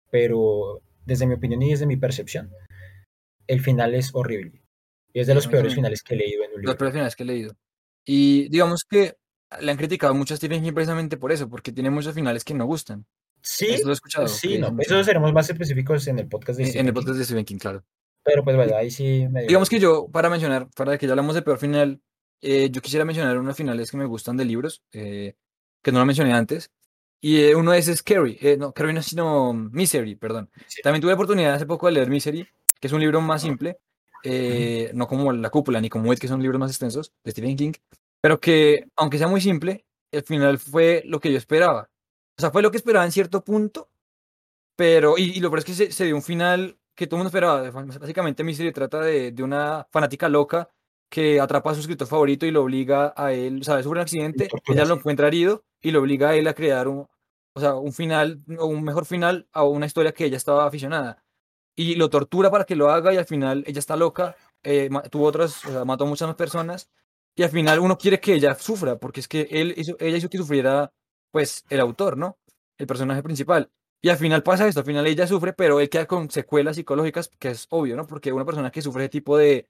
[0.10, 2.52] pero desde mi opinión y desde mi percepción,
[3.48, 4.62] el final es horrible.
[5.12, 6.78] Y es de los peores finales que he leído en un Los libro.
[6.78, 7.56] peores finales que he leído.
[8.06, 9.16] Y digamos que
[9.62, 12.54] le han criticado mucho a Stephen King precisamente por eso, porque tiene muchos finales que
[12.54, 13.06] no gustan.
[13.42, 14.28] Sí, Eso lo he escuchado.
[14.28, 14.76] sí, no.
[14.80, 16.94] Eso seremos más específicos en el podcast de En, en Stephen el King.
[16.94, 17.84] podcast de Stephen King, claro.
[18.24, 21.36] Pero pues bueno, ahí sí me Digamos que yo, para mencionar, para que ya hablamos
[21.36, 22.02] de peor final,
[22.42, 24.82] eh, yo quisiera mencionar unos finales que me gustan de libros.
[24.94, 25.36] eh,
[25.82, 26.72] que no lo mencioné antes.
[27.20, 30.50] Y eh, uno es Carrie, eh, no, Carrie no, sino Misery, perdón.
[30.82, 32.48] También tuve la oportunidad hace poco de leer Misery,
[32.80, 33.78] que es un libro más simple,
[34.24, 37.58] eh, no como La Cúpula ni como It, que son libros más extensos de Stephen
[37.58, 37.74] King,
[38.24, 41.90] pero que, aunque sea muy simple, el final fue lo que yo esperaba.
[42.38, 43.90] O sea, fue lo que esperaba en cierto punto,
[44.78, 47.28] pero, y, lo peor es que se, se dio un final que todo el mundo
[47.28, 47.70] esperaba.
[48.00, 50.70] Básicamente, Misery trata de, de una fanática loca
[51.10, 54.04] que atrapa a su escritor favorito y lo obliga a él, o sea, sufre un
[54.04, 57.06] accidente, ella lo encuentra herido y lo obliga a él a crear un,
[57.54, 61.26] o sea, un final, o un mejor final a una historia que ella estaba aficionada.
[61.76, 65.26] Y lo tortura para que lo haga y al final ella está loca, eh, tuvo
[65.26, 66.90] otras, o sea, mató a muchas más personas
[67.36, 70.30] y al final uno quiere que ella sufra, porque es que él hizo, ella hizo
[70.30, 70.92] que sufriera,
[71.32, 72.38] pues, el autor, ¿no?
[72.78, 73.70] El personaje principal.
[74.02, 77.30] Y al final pasa esto, al final ella sufre, pero él queda con secuelas psicológicas,
[77.40, 78.06] que es obvio, ¿no?
[78.06, 79.68] Porque una persona que sufre ese tipo de,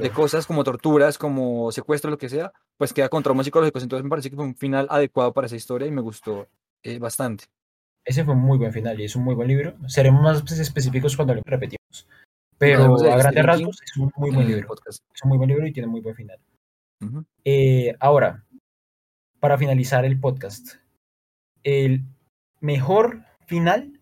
[0.00, 3.82] de cosas como torturas, como secuestro, lo que sea, pues queda con traumas psicológicos.
[3.82, 6.48] Entonces me parece que fue un final adecuado para esa historia y me gustó
[6.82, 7.44] eh, bastante.
[8.04, 9.74] Ese fue un muy buen final y es un muy buen libro.
[9.88, 12.06] Seremos más específicos cuando lo repetimos.
[12.58, 14.74] Pero a grandes rasgos es un muy buen libro.
[14.88, 16.38] Es un muy buen libro y tiene muy buen final.
[17.44, 18.44] Eh, ahora,
[19.40, 20.76] para finalizar el podcast,
[21.62, 22.04] el
[22.60, 24.00] mejor final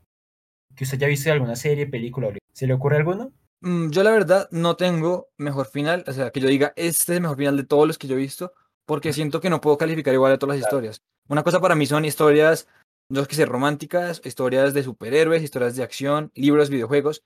[0.74, 3.32] que usted ya visto de alguna serie, película, ¿se le ocurre alguno?
[3.60, 7.16] Mm, yo la verdad no tengo mejor final, o sea, que yo diga, este es
[7.16, 8.52] el mejor final de todos los que yo he visto,
[8.86, 11.02] porque siento que no puedo calificar igual a todas las historias.
[11.28, 12.68] Una cosa para mí son historias,
[13.08, 17.22] no que ser románticas, historias de superhéroes, historias de acción, libros, videojuegos.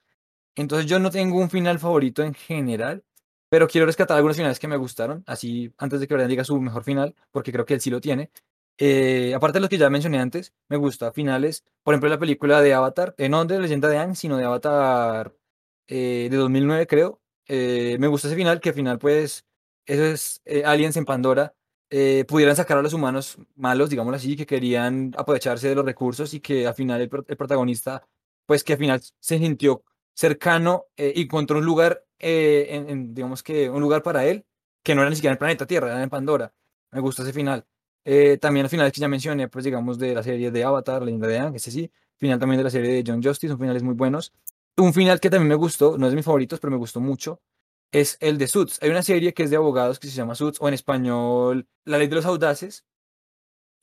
[0.54, 3.04] Entonces yo no tengo un final favorito en general,
[3.48, 6.60] pero quiero rescatar algunos finales que me gustaron, así antes de que Brian diga su
[6.60, 8.30] mejor final, porque creo que él sí lo tiene.
[8.78, 12.60] Eh, aparte de los que ya mencioné antes, me gusta finales, por ejemplo, la película
[12.62, 15.34] de Avatar, eh, no de Leyenda de Aang, sino de Avatar
[15.88, 17.20] eh, de 2009, creo.
[17.46, 19.46] Eh, me gusta ese final, que al final, pues,
[19.86, 21.54] eso es eh, aliens en Pandora,
[22.28, 26.40] pudieran sacar a los humanos malos, digámoslo así, que querían aprovecharse de los recursos y
[26.40, 28.06] que al final el, protagonista,
[28.46, 29.82] pues, que al final se sintió
[30.18, 34.44] cercano y encontró un lugar, en, digamos que un lugar para él,
[34.82, 36.52] que no era ni siquiera en el planeta Tierra, era en Pandora.
[36.90, 37.64] Me gusta ese final.
[38.40, 41.38] también los finales que ya mencioné, pues digamos de la serie de Avatar, Leyenda de
[41.38, 41.92] Aang, ese sí.
[42.16, 44.32] Final también de la serie de John Justice, son finales muy buenos.
[44.76, 47.40] Un final que también me gustó, no es de mis favoritos, pero me gustó mucho,
[47.92, 48.82] es el de Suits.
[48.82, 51.98] Hay una serie que es de abogados que se llama Suits, o en español, La
[51.98, 52.84] Ley de los Audaces.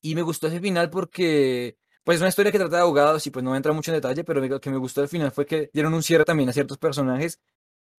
[0.01, 3.31] Y me gustó ese final porque, pues es una historia que trata de abogados y
[3.31, 5.71] pues no entra mucho en detalle, pero lo que me gustó al final fue que
[5.73, 7.41] dieron un cierre también a ciertos personajes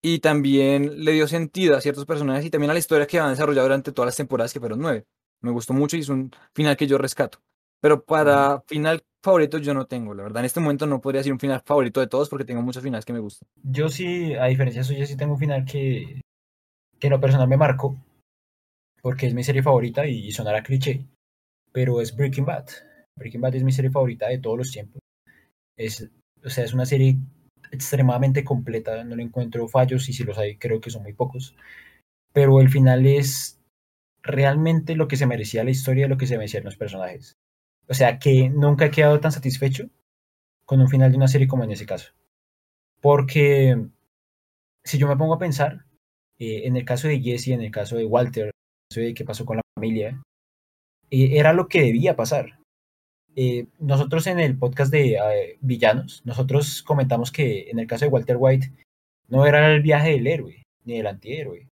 [0.01, 3.31] y también le dio sentido a ciertos personajes y también a la historia que han
[3.31, 5.05] desarrollado durante todas las temporadas, que fueron nueve.
[5.41, 7.41] Me gustó mucho y es un final que yo rescato.
[7.81, 10.41] Pero para final favorito yo no tengo, la verdad.
[10.41, 13.05] En este momento no podría decir un final favorito de todos porque tengo muchos finales
[13.05, 13.49] que me gustan.
[13.65, 16.21] Yo sí, a diferencia suya, sí tengo un final que,
[17.01, 17.97] que en lo personal me marcó
[19.03, 21.07] porque es mi serie favorita y sonará cliché,
[21.73, 22.67] pero es Breaking Bad.
[23.17, 25.01] Breaking Bad es mi serie favorita de todos los tiempos.
[25.77, 26.09] Es,
[26.45, 27.19] o sea, es una serie
[27.73, 31.57] extremadamente completa, no le encuentro fallos y si los hay creo que son muy pocos.
[32.33, 33.61] Pero el final es
[34.23, 37.37] realmente lo que se merecía la historia, lo que se merecían los personajes.
[37.89, 39.89] O sea, que nunca he quedado tan satisfecho
[40.65, 42.13] con un final de una serie como en ese caso.
[43.01, 43.77] Porque
[44.85, 45.85] si yo me pongo a pensar,
[46.39, 48.53] eh, en el caso de Jesse, en el caso de Walter, en el
[48.91, 50.21] caso de qué pasó con la familia,
[51.11, 52.59] eh, era lo que debía pasar.
[53.39, 58.37] Eh, nosotros en el podcast de Villanos, nosotros comentamos que en el caso de Walter
[58.39, 58.73] White,
[59.29, 61.69] no era el viaje del héroe, ni del antihéroe,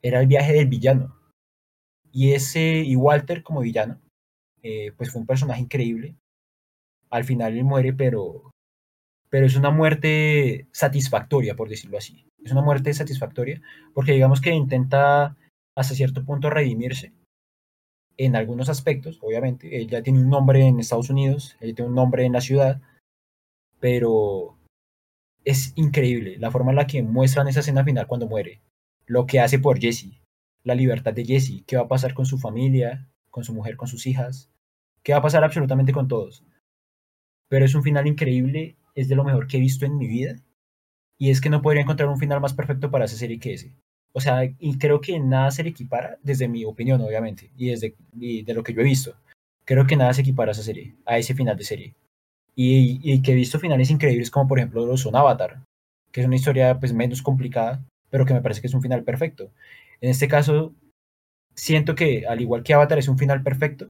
[0.00, 1.16] era el viaje del villano.
[2.12, 4.00] Y ese, y Walter como villano,
[4.62, 6.14] eh, pues fue un personaje increíble.
[7.10, 8.52] Al final él muere, pero,
[9.28, 12.26] pero es una muerte satisfactoria, por decirlo así.
[12.44, 13.60] Es una muerte satisfactoria,
[13.92, 15.36] porque digamos que intenta
[15.74, 17.12] hasta cierto punto redimirse
[18.18, 19.80] en algunos aspectos, obviamente.
[19.80, 22.82] Él ya tiene un nombre en Estados Unidos, él tiene un nombre en la ciudad,
[23.80, 24.58] pero
[25.44, 28.60] es increíble la forma en la que muestran esa escena final cuando muere.
[29.06, 30.20] Lo que hace por Jesse,
[30.64, 33.88] la libertad de Jesse, qué va a pasar con su familia, con su mujer, con
[33.88, 34.50] sus hijas,
[35.02, 36.44] qué va a pasar absolutamente con todos.
[37.48, 40.36] Pero es un final increíble, es de lo mejor que he visto en mi vida.
[41.16, 43.74] Y es que no podría encontrar un final más perfecto para esa serie que ese.
[44.12, 47.94] O sea, y creo que nada se le equipara, desde mi opinión, obviamente, y desde
[48.12, 49.14] de lo que yo he visto.
[49.64, 51.94] Creo que nada se equipara a esa serie, a ese final de serie.
[52.56, 55.62] Y, y que he visto finales increíbles como por ejemplo son Avatar,
[56.10, 59.04] que es una historia pues menos complicada, pero que me parece que es un final
[59.04, 59.50] perfecto.
[60.00, 60.74] En este caso,
[61.54, 63.88] siento que al igual que Avatar es un final perfecto,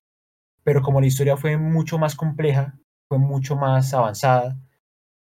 [0.65, 2.79] pero como la historia fue mucho más compleja,
[3.09, 4.59] fue mucho más avanzada,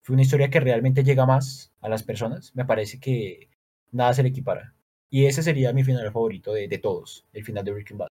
[0.04, 3.50] fue una historia que realmente llega más a las personas, me parece que
[3.92, 4.74] nada se le equipara.
[5.14, 8.08] Y ese sería mi final favorito de, todos, el final de Breaking Bad.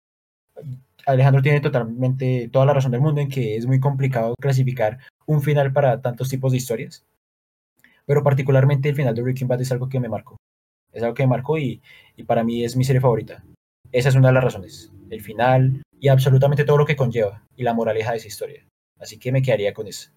[1.05, 5.43] Alejandro tiene totalmente toda la razón del mundo en que es muy complicado clasificar un
[5.43, 7.05] final para tantos tipos de historias.
[8.07, 10.37] Pero particularmente el final de Breaking Bad es algo que me marcó.
[10.91, 11.83] Es algo que me marcó y,
[12.17, 13.45] y para mí es mi serie favorita.
[13.93, 14.91] Esa es una de las razones.
[15.11, 18.67] El final y absolutamente todo lo que conlleva y la moraleja de esa historia.
[18.99, 20.11] Así que me quedaría con eso.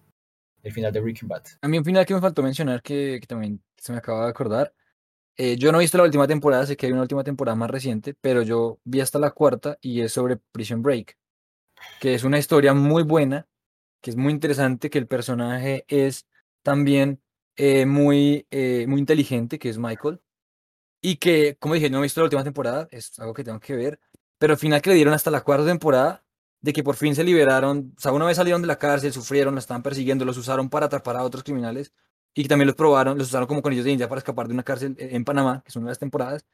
[0.62, 1.42] El final de Breaking Bad.
[1.60, 4.30] A mí un final que me faltó mencionar que, que también se me acaba de
[4.30, 4.72] acordar.
[5.36, 7.70] Eh, yo no he visto la última temporada, sé que hay una última temporada más
[7.70, 11.16] reciente, pero yo vi hasta la cuarta y es sobre Prison Break,
[12.00, 13.48] que es una historia muy buena,
[14.02, 16.26] que es muy interesante, que el personaje es
[16.62, 17.22] también
[17.56, 20.20] eh, muy, eh, muy inteligente, que es Michael,
[21.02, 23.76] y que, como dije, no he visto la última temporada, es algo que tengo que
[23.76, 24.00] ver,
[24.38, 26.24] pero al final que le dieron hasta la cuarta temporada,
[26.62, 29.54] de que por fin se liberaron, o sea, una vez salieron de la cárcel, sufrieron,
[29.54, 31.92] los estaban persiguiendo, los usaron para atrapar a otros criminales,
[32.34, 34.96] y también los probaron, los usaron como conillos de India para escapar de una cárcel
[34.98, 36.44] en Panamá, que es una de las temporadas.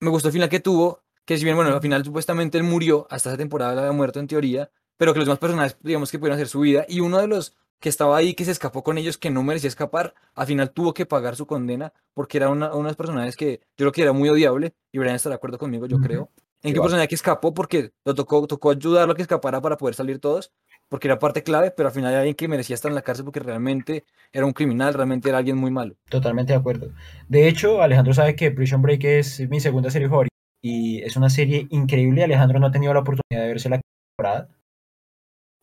[0.00, 3.06] Me gustó el final que tuvo, que si bien, bueno, al final supuestamente él murió,
[3.10, 6.18] hasta esa temporada le había muerto en teoría, pero que los demás personajes, digamos que
[6.18, 8.98] pudieron hacer su vida, y uno de los que estaba ahí, que se escapó con
[8.98, 12.74] ellos, que no merecía escapar, al final tuvo que pagar su condena, porque era una,
[12.74, 15.86] unos personajes que yo creo que era muy odiable, y Brian está de acuerdo conmigo,
[15.86, 16.30] yo creo,
[16.62, 19.94] en qué personaje que escapó, porque lo tocó, tocó ayudarlo a que escapara para poder
[19.94, 20.52] salir todos,
[20.88, 23.24] porque era parte clave, pero al final era alguien que merecía estar en la cárcel
[23.24, 25.96] porque realmente era un criminal, realmente era alguien muy malo.
[26.08, 26.92] Totalmente de acuerdo.
[27.28, 31.30] De hecho, Alejandro sabe que Prison Break es mi segunda serie favorita y es una
[31.30, 32.24] serie increíble.
[32.24, 33.80] Alejandro no ha tenido la oportunidad de verse la
[34.16, 34.48] temporada.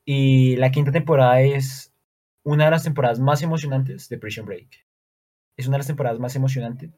[0.05, 1.93] Y la quinta temporada es
[2.43, 4.85] una de las temporadas más emocionantes de Prison Break.
[5.57, 6.91] Es una de las temporadas más emocionantes.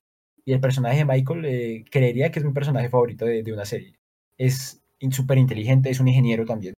[0.45, 3.65] Y el personaje de Michael eh, creería que es mi personaje favorito de, de una
[3.65, 3.97] serie.
[4.37, 4.81] Es
[5.11, 6.73] súper inteligente, es un ingeniero también.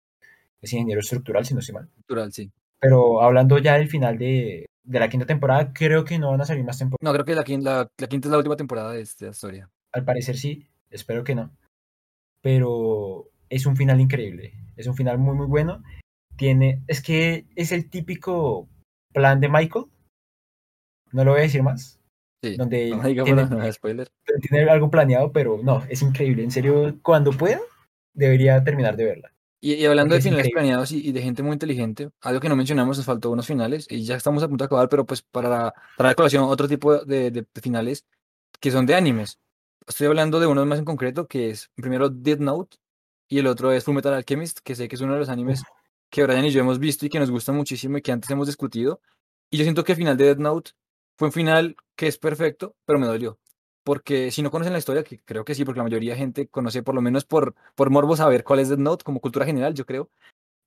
[0.62, 1.86] Es ingeniero estructural, si no estoy mal.
[1.88, 2.52] Estructural, sí.
[2.80, 6.46] Pero hablando ya del final de, de la quinta temporada, creo que no van a
[6.46, 7.04] salir más temporadas.
[7.04, 9.70] No, creo que la, quin- la, la quinta es la última temporada de esta historia.
[9.94, 11.52] Al parecer sí, espero que no.
[12.42, 14.54] Pero es un final increíble.
[14.76, 15.84] Es un final muy, muy bueno.
[16.36, 18.68] Tiene, es que es el típico
[19.14, 19.86] plan de Michael.
[21.12, 22.00] No lo voy a decir más.
[22.44, 22.56] Sí.
[22.56, 24.10] Donde No diga tiene, haga spoiler.
[24.42, 26.44] tiene algo planeado, pero no, es increíble.
[26.44, 27.60] En serio, cuando pueda,
[28.14, 29.32] debería terminar de verla.
[29.60, 32.40] Y, y hablando Porque de es finales planeados y, y de gente muy inteligente, algo
[32.40, 35.06] que no mencionamos, nos faltó unos finales, y ya estamos a punto de acabar, pero
[35.06, 38.06] pues para traer a colación otro tipo de, de- de finales
[38.60, 39.40] que son de animes.
[39.88, 42.78] Estoy hablando de uno más en concreto, que es primero Death Note,
[43.30, 45.64] y el otro es Fullmetal Alchemist, que sé que es uno de los animes
[46.10, 48.48] que Brian y yo hemos visto y que nos gusta muchísimo y que antes hemos
[48.48, 49.02] discutido.
[49.50, 50.72] Y yo siento que el final de Death Note
[51.18, 53.40] fue un final que es perfecto, pero me dolió.
[53.88, 56.50] Porque si no conocen la historia, que creo que sí, porque la mayoría de gente
[56.50, 59.74] conoce por lo menos por, por morbo saber cuál es Death Note como cultura general,
[59.76, 60.10] yo creo.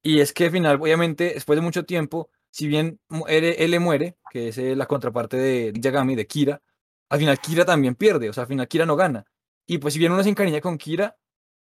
[0.03, 4.49] Y es que al final, obviamente, después de mucho tiempo, si bien le muere, que
[4.49, 6.63] es eh, la contraparte de Yagami, de Kira,
[7.11, 9.27] al final Kira también pierde, o sea, al final Kira no gana.
[9.67, 11.19] Y pues si bien uno se encariña con Kira,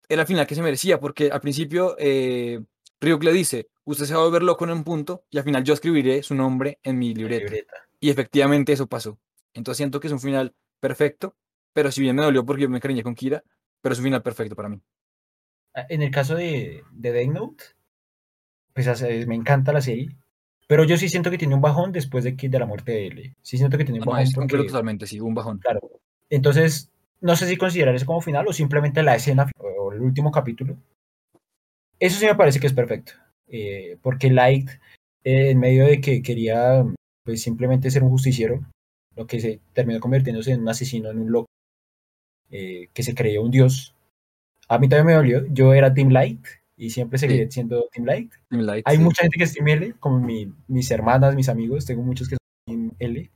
[0.08, 2.60] era al final que se merecía, porque al principio eh,
[3.00, 5.64] Ryuk le dice, usted se va a volver loco en un punto, y al final
[5.64, 7.46] yo escribiré su nombre en mi libreta.
[7.46, 7.74] libreta.
[7.98, 9.18] Y efectivamente eso pasó.
[9.54, 11.34] Entonces siento que es un final perfecto,
[11.78, 13.40] pero si bien me dolió porque yo me encariñé con Kira,
[13.80, 14.80] pero es un final perfecto para mí.
[15.74, 17.64] Ah, En el caso de, de Death Note,
[18.72, 20.08] pues me encanta la serie.
[20.66, 23.06] Pero yo sí siento que tiene un bajón después de, que, de la muerte de
[23.06, 23.36] L.
[23.42, 25.58] Sí siento que tiene un No, bajón concuerdo porque, totalmente, sí, un bajón.
[25.60, 25.80] claro.
[26.30, 26.90] Entonces,
[27.20, 30.76] no sé si considerar eso como final o simplemente la escena o el último capítulo.
[31.98, 33.12] Eso sí me parece que es perfecto.
[33.48, 34.68] eh, porque Light,
[35.24, 36.84] eh, en medio de que quería
[37.24, 38.60] pues simplemente ser un justiciero,
[39.16, 41.47] lo que se terminó convirtiéndose en un asesino, en un loco,
[42.50, 43.94] eh, que se creía un dios.
[44.68, 45.46] A mí también me dolió.
[45.50, 46.44] Yo era Team Light
[46.76, 48.32] y siempre seguiré siendo Team Light.
[48.50, 49.02] Team Light, Hay sí.
[49.02, 52.36] mucha gente que es Team L, como mi- mis hermanas, mis amigos, tengo muchos que
[52.36, 53.30] son Team L.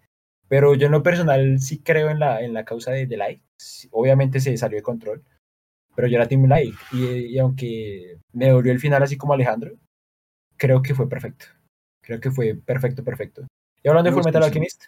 [0.48, 3.40] Pero yo en lo personal sí creo en la, en la causa de, de Light.
[3.56, 5.22] Sí, Obviamente se salió de control,
[5.96, 6.74] pero yo era Team Light.
[6.92, 9.72] Y, y aunque me dolió el final así como Alejandro,
[10.58, 11.46] creo que fue perfecto.
[12.02, 13.46] Creo que fue perfecto, perfecto.
[13.82, 14.46] Y hablando de Me gustó Fullmetal mucho.
[14.48, 14.84] Alchemist,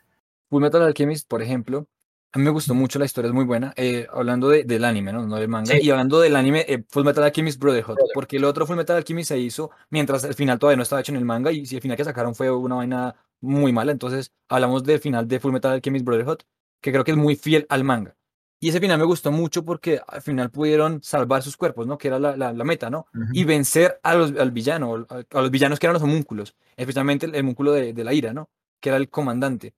[0.51, 1.87] Full Metal Alchemist, por ejemplo,
[2.35, 3.73] a mí me gustó mucho, la historia es muy buena.
[3.77, 5.27] eh, hablando de- del anime, ¿no?
[5.27, 5.73] No del manga.
[5.73, 5.79] Sí.
[5.83, 9.29] Y hablando del anime, eh, Full Metal Alchemist Brotherhood, porque el otro Full Metal Alchemist
[9.29, 11.81] se hizo mientras el final todavía no estaba hecho en el manga y si el
[11.83, 15.73] final que sacaron fue una vaina muy mala, entonces hablamos del final de Full Metal
[15.73, 16.39] Alchemist Brotherhood,
[16.83, 18.17] que creo que es muy fiel al manga.
[18.61, 21.99] Y ese final me gustó mucho porque al final pudieron salvar sus cuerpos, ¿no?
[21.99, 23.07] Que era la, la- la meta, ¿no?
[23.35, 27.27] Y vencer a los, al villano, a, a los villanos que eran los homúnculos, especialmente
[27.27, 28.49] el, el homúnculo de, de la ira, ¿no?
[28.81, 29.75] Que era el comandante.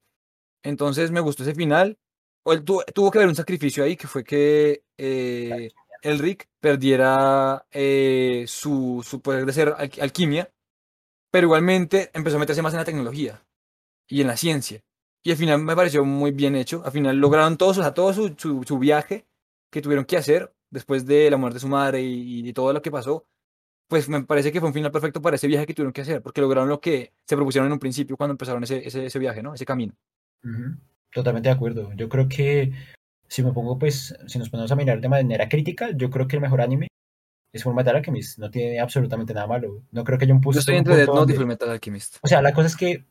[0.63, 1.99] Entonces me gustó ese final.
[2.47, 5.71] O él tuvo, tuvo que haber un sacrificio ahí, que fue que eh,
[6.03, 10.51] Elric perdiera eh, su, su poder de ser al- alquimia,
[11.31, 13.45] pero igualmente empezó a meterse más en la tecnología
[14.09, 14.83] y en la ciencia.
[15.25, 16.83] Y al final me pareció muy bien hecho.
[16.85, 19.27] Al final lograron todo, su, o sea, todo su, su, su viaje
[19.71, 22.83] que tuvieron que hacer después de la muerte de su madre y, y todo lo
[22.83, 23.27] que pasó,
[23.89, 26.23] pues me parece que fue un final perfecto para ese viaje que tuvieron que hacer,
[26.23, 29.43] porque lograron lo que se propusieron en un principio cuando empezaron ese, ese, ese viaje,
[29.43, 29.55] ¿no?
[29.55, 29.95] Ese camino.
[30.45, 30.79] Ujú,
[31.17, 31.91] Totalmente de acuerdo.
[31.95, 32.75] Yo creo que
[33.27, 36.37] si me pongo, pues, si nos ponemos a mirar de manera crítica, yo creo que
[36.37, 36.89] el mejor anime
[37.55, 38.39] es Fullmetal Alchemist.
[38.39, 39.83] No tiene absolutamente nada malo.
[39.93, 41.35] No creo que haya un, Yo punto, estoy un entre Death Note y donde...
[41.37, 42.19] Fullmetal Alchemist.
[42.21, 43.07] O sea, la cosa es que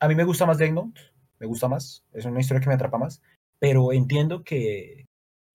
[0.00, 1.00] a mí me gusta más Death Note,
[1.38, 3.22] me gusta más, es una historia que me atrapa más,
[3.58, 5.06] pero entiendo que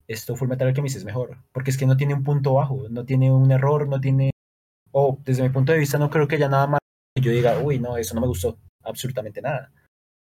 [0.07, 3.31] esto Fullmetal Alchemist es mejor, porque es que no tiene un punto bajo, no tiene
[3.31, 4.31] un error, no tiene...
[4.91, 6.79] O desde mi punto de vista no creo que haya nada más
[7.15, 9.71] que yo diga, uy, no, eso no me gustó, absolutamente nada.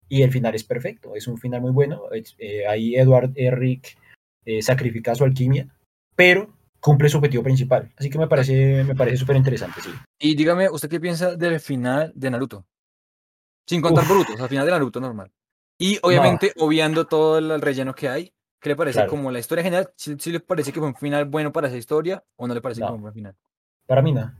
[0.10, 2.03] Y el final es perfecto, es un final muy bueno.
[2.11, 3.98] eh, ahí Edward Eric
[4.45, 5.68] eh, sacrifica su alquimia,
[6.15, 7.91] pero cumple su objetivo principal.
[7.95, 9.90] Así que me parece, me parece súper interesante, sí.
[10.19, 12.65] Y dígame, ¿usted qué piensa del final de Naruto?
[13.68, 14.10] Sin contar Uf.
[14.10, 15.31] Boruto, o sea, el final de Naruto normal.
[15.77, 19.11] Y obviamente, obviando todo el, el relleno que hay, ¿qué le parece Claro.
[19.11, 19.91] como la historia general?
[19.95, 22.61] ¿Sí, sí le parece que fue un final bueno para esa historia o no le
[22.61, 23.36] parece que fue un buen final?
[23.86, 24.34] Para mí no.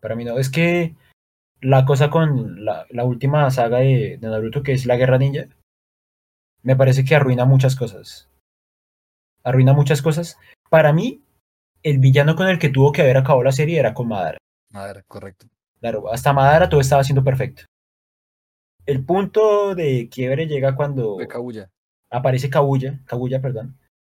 [0.00, 0.38] Para mí no.
[0.38, 0.94] Es que
[1.62, 5.46] la cosa con la, la última saga de, de Naruto, que es la Guerra Ninja,
[6.62, 8.28] me parece que arruina muchas cosas.
[9.44, 10.38] Arruina muchas cosas.
[10.68, 11.22] Para mí,
[11.82, 14.38] el villano con el que tuvo que haber acabado la serie era con Madara.
[14.74, 15.46] A ver, correcto.
[15.80, 17.64] Claro, hasta Madara todo estaba siendo perfecto.
[18.86, 21.70] El punto de quiebre llega cuando Fue Kaguya.
[22.10, 23.78] aparece Kaguya, Kaguya, perdón,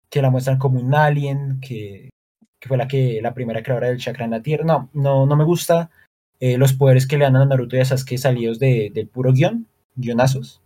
[0.08, 2.10] que la muestran como un alien, que,
[2.60, 4.64] que fue la que la primera creadora del chakra en la Tierra.
[4.64, 5.90] No, no, no me gusta
[6.42, 9.32] eh, los poderes que le dan a Naruto y a Sasuke salidos de, del puro
[9.32, 10.60] guion, guionazos.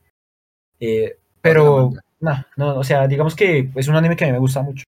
[0.80, 4.38] Eh, pero, no, no, o sea, digamos que es un anime que a mí me
[4.38, 4.84] gusta mucho.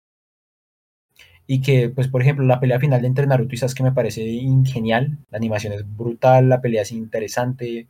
[1.48, 4.22] Y que, pues, por ejemplo, la pelea final entre Naruto y Sasuke me parece
[4.66, 5.18] genial.
[5.32, 7.88] La animación es brutal, la pelea es interesante.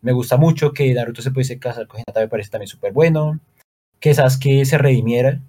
[0.00, 3.40] Me gusta mucho que Naruto se pudiese casar con Hinata, me parece también súper bueno.
[3.98, 5.40] Que Sasuke se redimiera,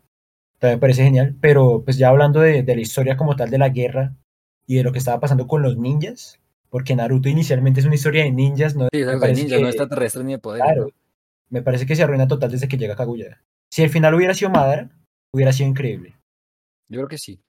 [0.58, 1.36] también me parece genial.
[1.42, 4.16] Pero, pues, ya hablando de, de la historia como tal de la guerra
[4.66, 6.41] y de lo que estaba pasando con los ninjas,
[6.72, 9.56] porque Naruto inicialmente es una historia de ninjas, no Sí, me es de parece ninja,
[9.58, 10.64] que- no extraterrestre ni de poder.
[10.64, 10.90] Claro,
[11.50, 13.44] me parece que se arruina total desde que llega Kaguya.
[13.70, 14.90] Si el final hubiera sido Madara,
[15.34, 16.16] hubiera sido increíble.
[16.90, 17.40] Yo creo que sí.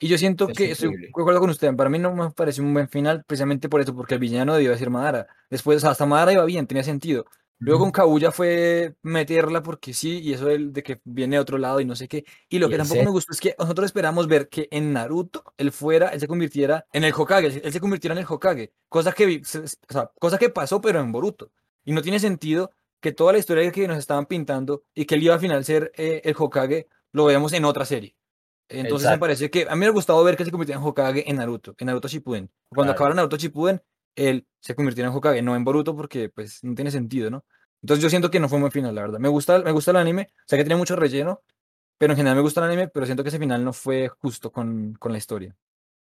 [0.00, 1.72] Y yo siento Es que estoy de acuerdo con usted.
[1.76, 4.76] Para mí no me pareció un buen final precisamente por eso, porque el villano debió
[4.76, 5.28] ser Madara.
[5.48, 7.24] Después, o sea, hasta Madara iba bien, tenía sentido.
[7.64, 11.58] Luego con Kaguya fue meterla porque sí, y eso del- de que viene de otro
[11.58, 12.24] lado y no sé qué.
[12.48, 13.04] Y lo Y que tampoco set.
[13.04, 16.86] me gustó es que nosotros esperamos ver que en Naruto él fuera, él se convirtiera
[16.92, 18.72] en el Hokage, él se convirtiera en el Hokage.
[18.88, 21.50] Cosa que, o sea, cosa que pasó, pero en Boruto.
[21.84, 25.22] Y no tiene sentido que toda la historia que nos estaban pintando y que él
[25.22, 28.14] iba al final a ser eh, el Hokage, lo veamos en otra serie.
[28.68, 31.28] Entonces me parece que a mí me ha gustado ver que se convirtiera en Hokage
[31.28, 32.48] en Naruto, en Naruto Shippuden.
[32.68, 32.92] Cuando Claro.
[32.92, 33.82] acabara Naruto Shippuden,
[34.14, 37.44] él se convirtiera en Hokage, no en Boruto, porque pues no tiene sentido, ¿no?
[37.82, 39.18] Entonces yo siento que no fue un buen final, la verdad.
[39.18, 41.42] Me gusta, me gusta el anime, sé que tiene mucho relleno,
[41.98, 44.50] pero en general me gusta el anime, pero siento que ese final no fue justo
[44.50, 45.54] con, con la historia.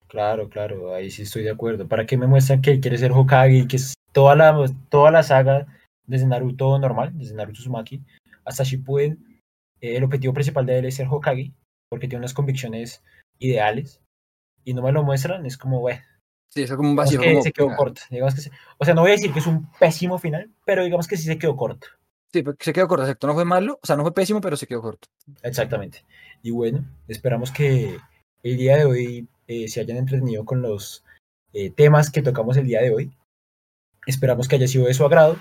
[0.09, 1.87] Claro, claro, ahí sí estoy de acuerdo.
[1.87, 3.79] ¿Para qué me muestran que quiere ser Hokage y que
[4.13, 5.67] toda la, toda la saga,
[6.07, 8.03] desde Naruto normal, desde Naruto Uzumaki,
[8.47, 9.41] hasta Shippuden,
[9.83, 11.53] eh, el objetivo principal de él es ser Hokage,
[11.91, 13.03] porque tiene unas convicciones
[13.39, 14.01] ideales,
[14.65, 16.01] y no me lo muestran, es como, bueno,
[16.51, 17.21] Sí, eso como un digamos vacío.
[17.21, 18.03] que como, se quedó corto.
[18.11, 20.85] Digamos que se- o sea, no voy a decir que es un pésimo final, pero
[20.85, 21.89] digamos que sí se quedó corto.
[22.33, 23.27] Sí, pero se quedó corto, exacto.
[23.27, 25.09] No fue malo, o sea, no fue pésimo, pero se quedó corto.
[25.43, 26.05] Exactamente.
[26.43, 27.99] Y bueno, esperamos que
[28.43, 31.05] el día de hoy eh, se hayan entretenido con los
[31.53, 33.11] eh, temas que tocamos el día de hoy.
[34.07, 35.37] Esperamos que haya sido de su agrado.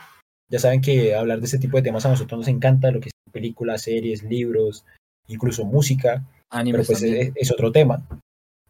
[0.49, 3.09] Ya saben que hablar de este tipo de temas a nosotros nos encanta, lo que
[3.09, 4.85] es películas, series, libros,
[5.27, 7.33] incluso música, pero Animes pues también.
[7.35, 8.01] es, es otro tema.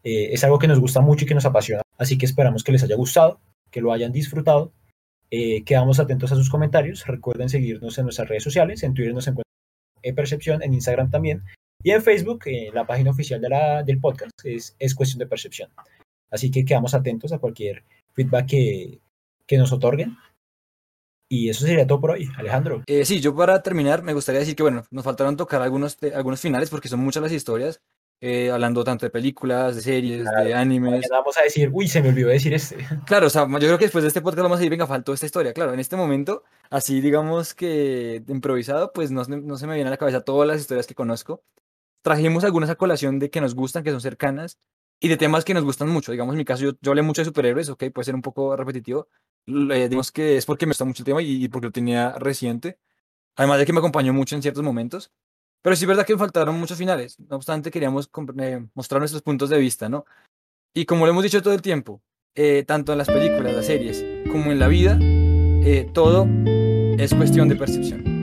[0.02, 2.72] Eh, es algo que nos gusta mucho y que nos apasiona, así que esperamos que
[2.72, 4.72] les haya gustado, que lo hayan disfrutado.
[5.30, 7.06] Eh, quedamos atentos a sus comentarios.
[7.06, 8.82] Recuerden seguirnos en nuestras redes sociales.
[8.82, 9.44] En Twitter nos encuentran
[10.02, 11.44] en Percepción, en Instagram también.
[11.82, 15.26] Y en Facebook, eh, la página oficial de la, del podcast es, es Cuestión de
[15.26, 15.70] Percepción.
[16.30, 19.00] Así que quedamos atentos a cualquier feedback que,
[19.46, 20.16] que nos otorguen.
[21.30, 22.82] Y eso sería todo por hoy, Alejandro.
[22.86, 26.40] Eh, sí, yo para terminar me gustaría decir que, bueno, nos faltaron tocar algunos, algunos
[26.40, 27.80] finales porque son muchas las historias,
[28.20, 30.90] eh, hablando tanto de películas, de series, de Claro, animes.
[30.90, 32.76] Mañana vamos a decir, uy, se me olvidó decir este.
[33.06, 35.12] Claro, o sea, yo creo que después de este podcast vamos a decir, venga, faltó
[35.12, 35.52] esta historia.
[35.52, 39.88] Claro, en este momento, así digamos que de improvisado, pues no, no se me viene
[39.88, 41.42] a la cabeza todas las historias que conozco.
[42.02, 44.58] Trajimos algunas a colación de que nos gustan, que son cercanas,
[45.00, 46.12] y de temas que nos gustan mucho.
[46.12, 48.56] Digamos, en mi caso, yo, yo hablé mucho de superhéroes, ok, puede ser un poco
[48.56, 49.08] repetitivo.
[49.46, 52.12] Eh, digamos que es porque me gusta mucho el tema y, y porque lo tenía
[52.18, 52.78] reciente.
[53.36, 55.12] Además de que me acompañó mucho en ciertos momentos.
[55.62, 57.18] Pero sí es verdad que faltaron muchos finales.
[57.18, 60.04] No obstante, queríamos eh, mostrar nuestros puntos de vista, ¿no?
[60.74, 62.02] Y como lo hemos dicho todo el tiempo,
[62.34, 66.26] eh, tanto en las películas, las series, como en la vida, eh, todo
[66.98, 68.17] es cuestión de percepción.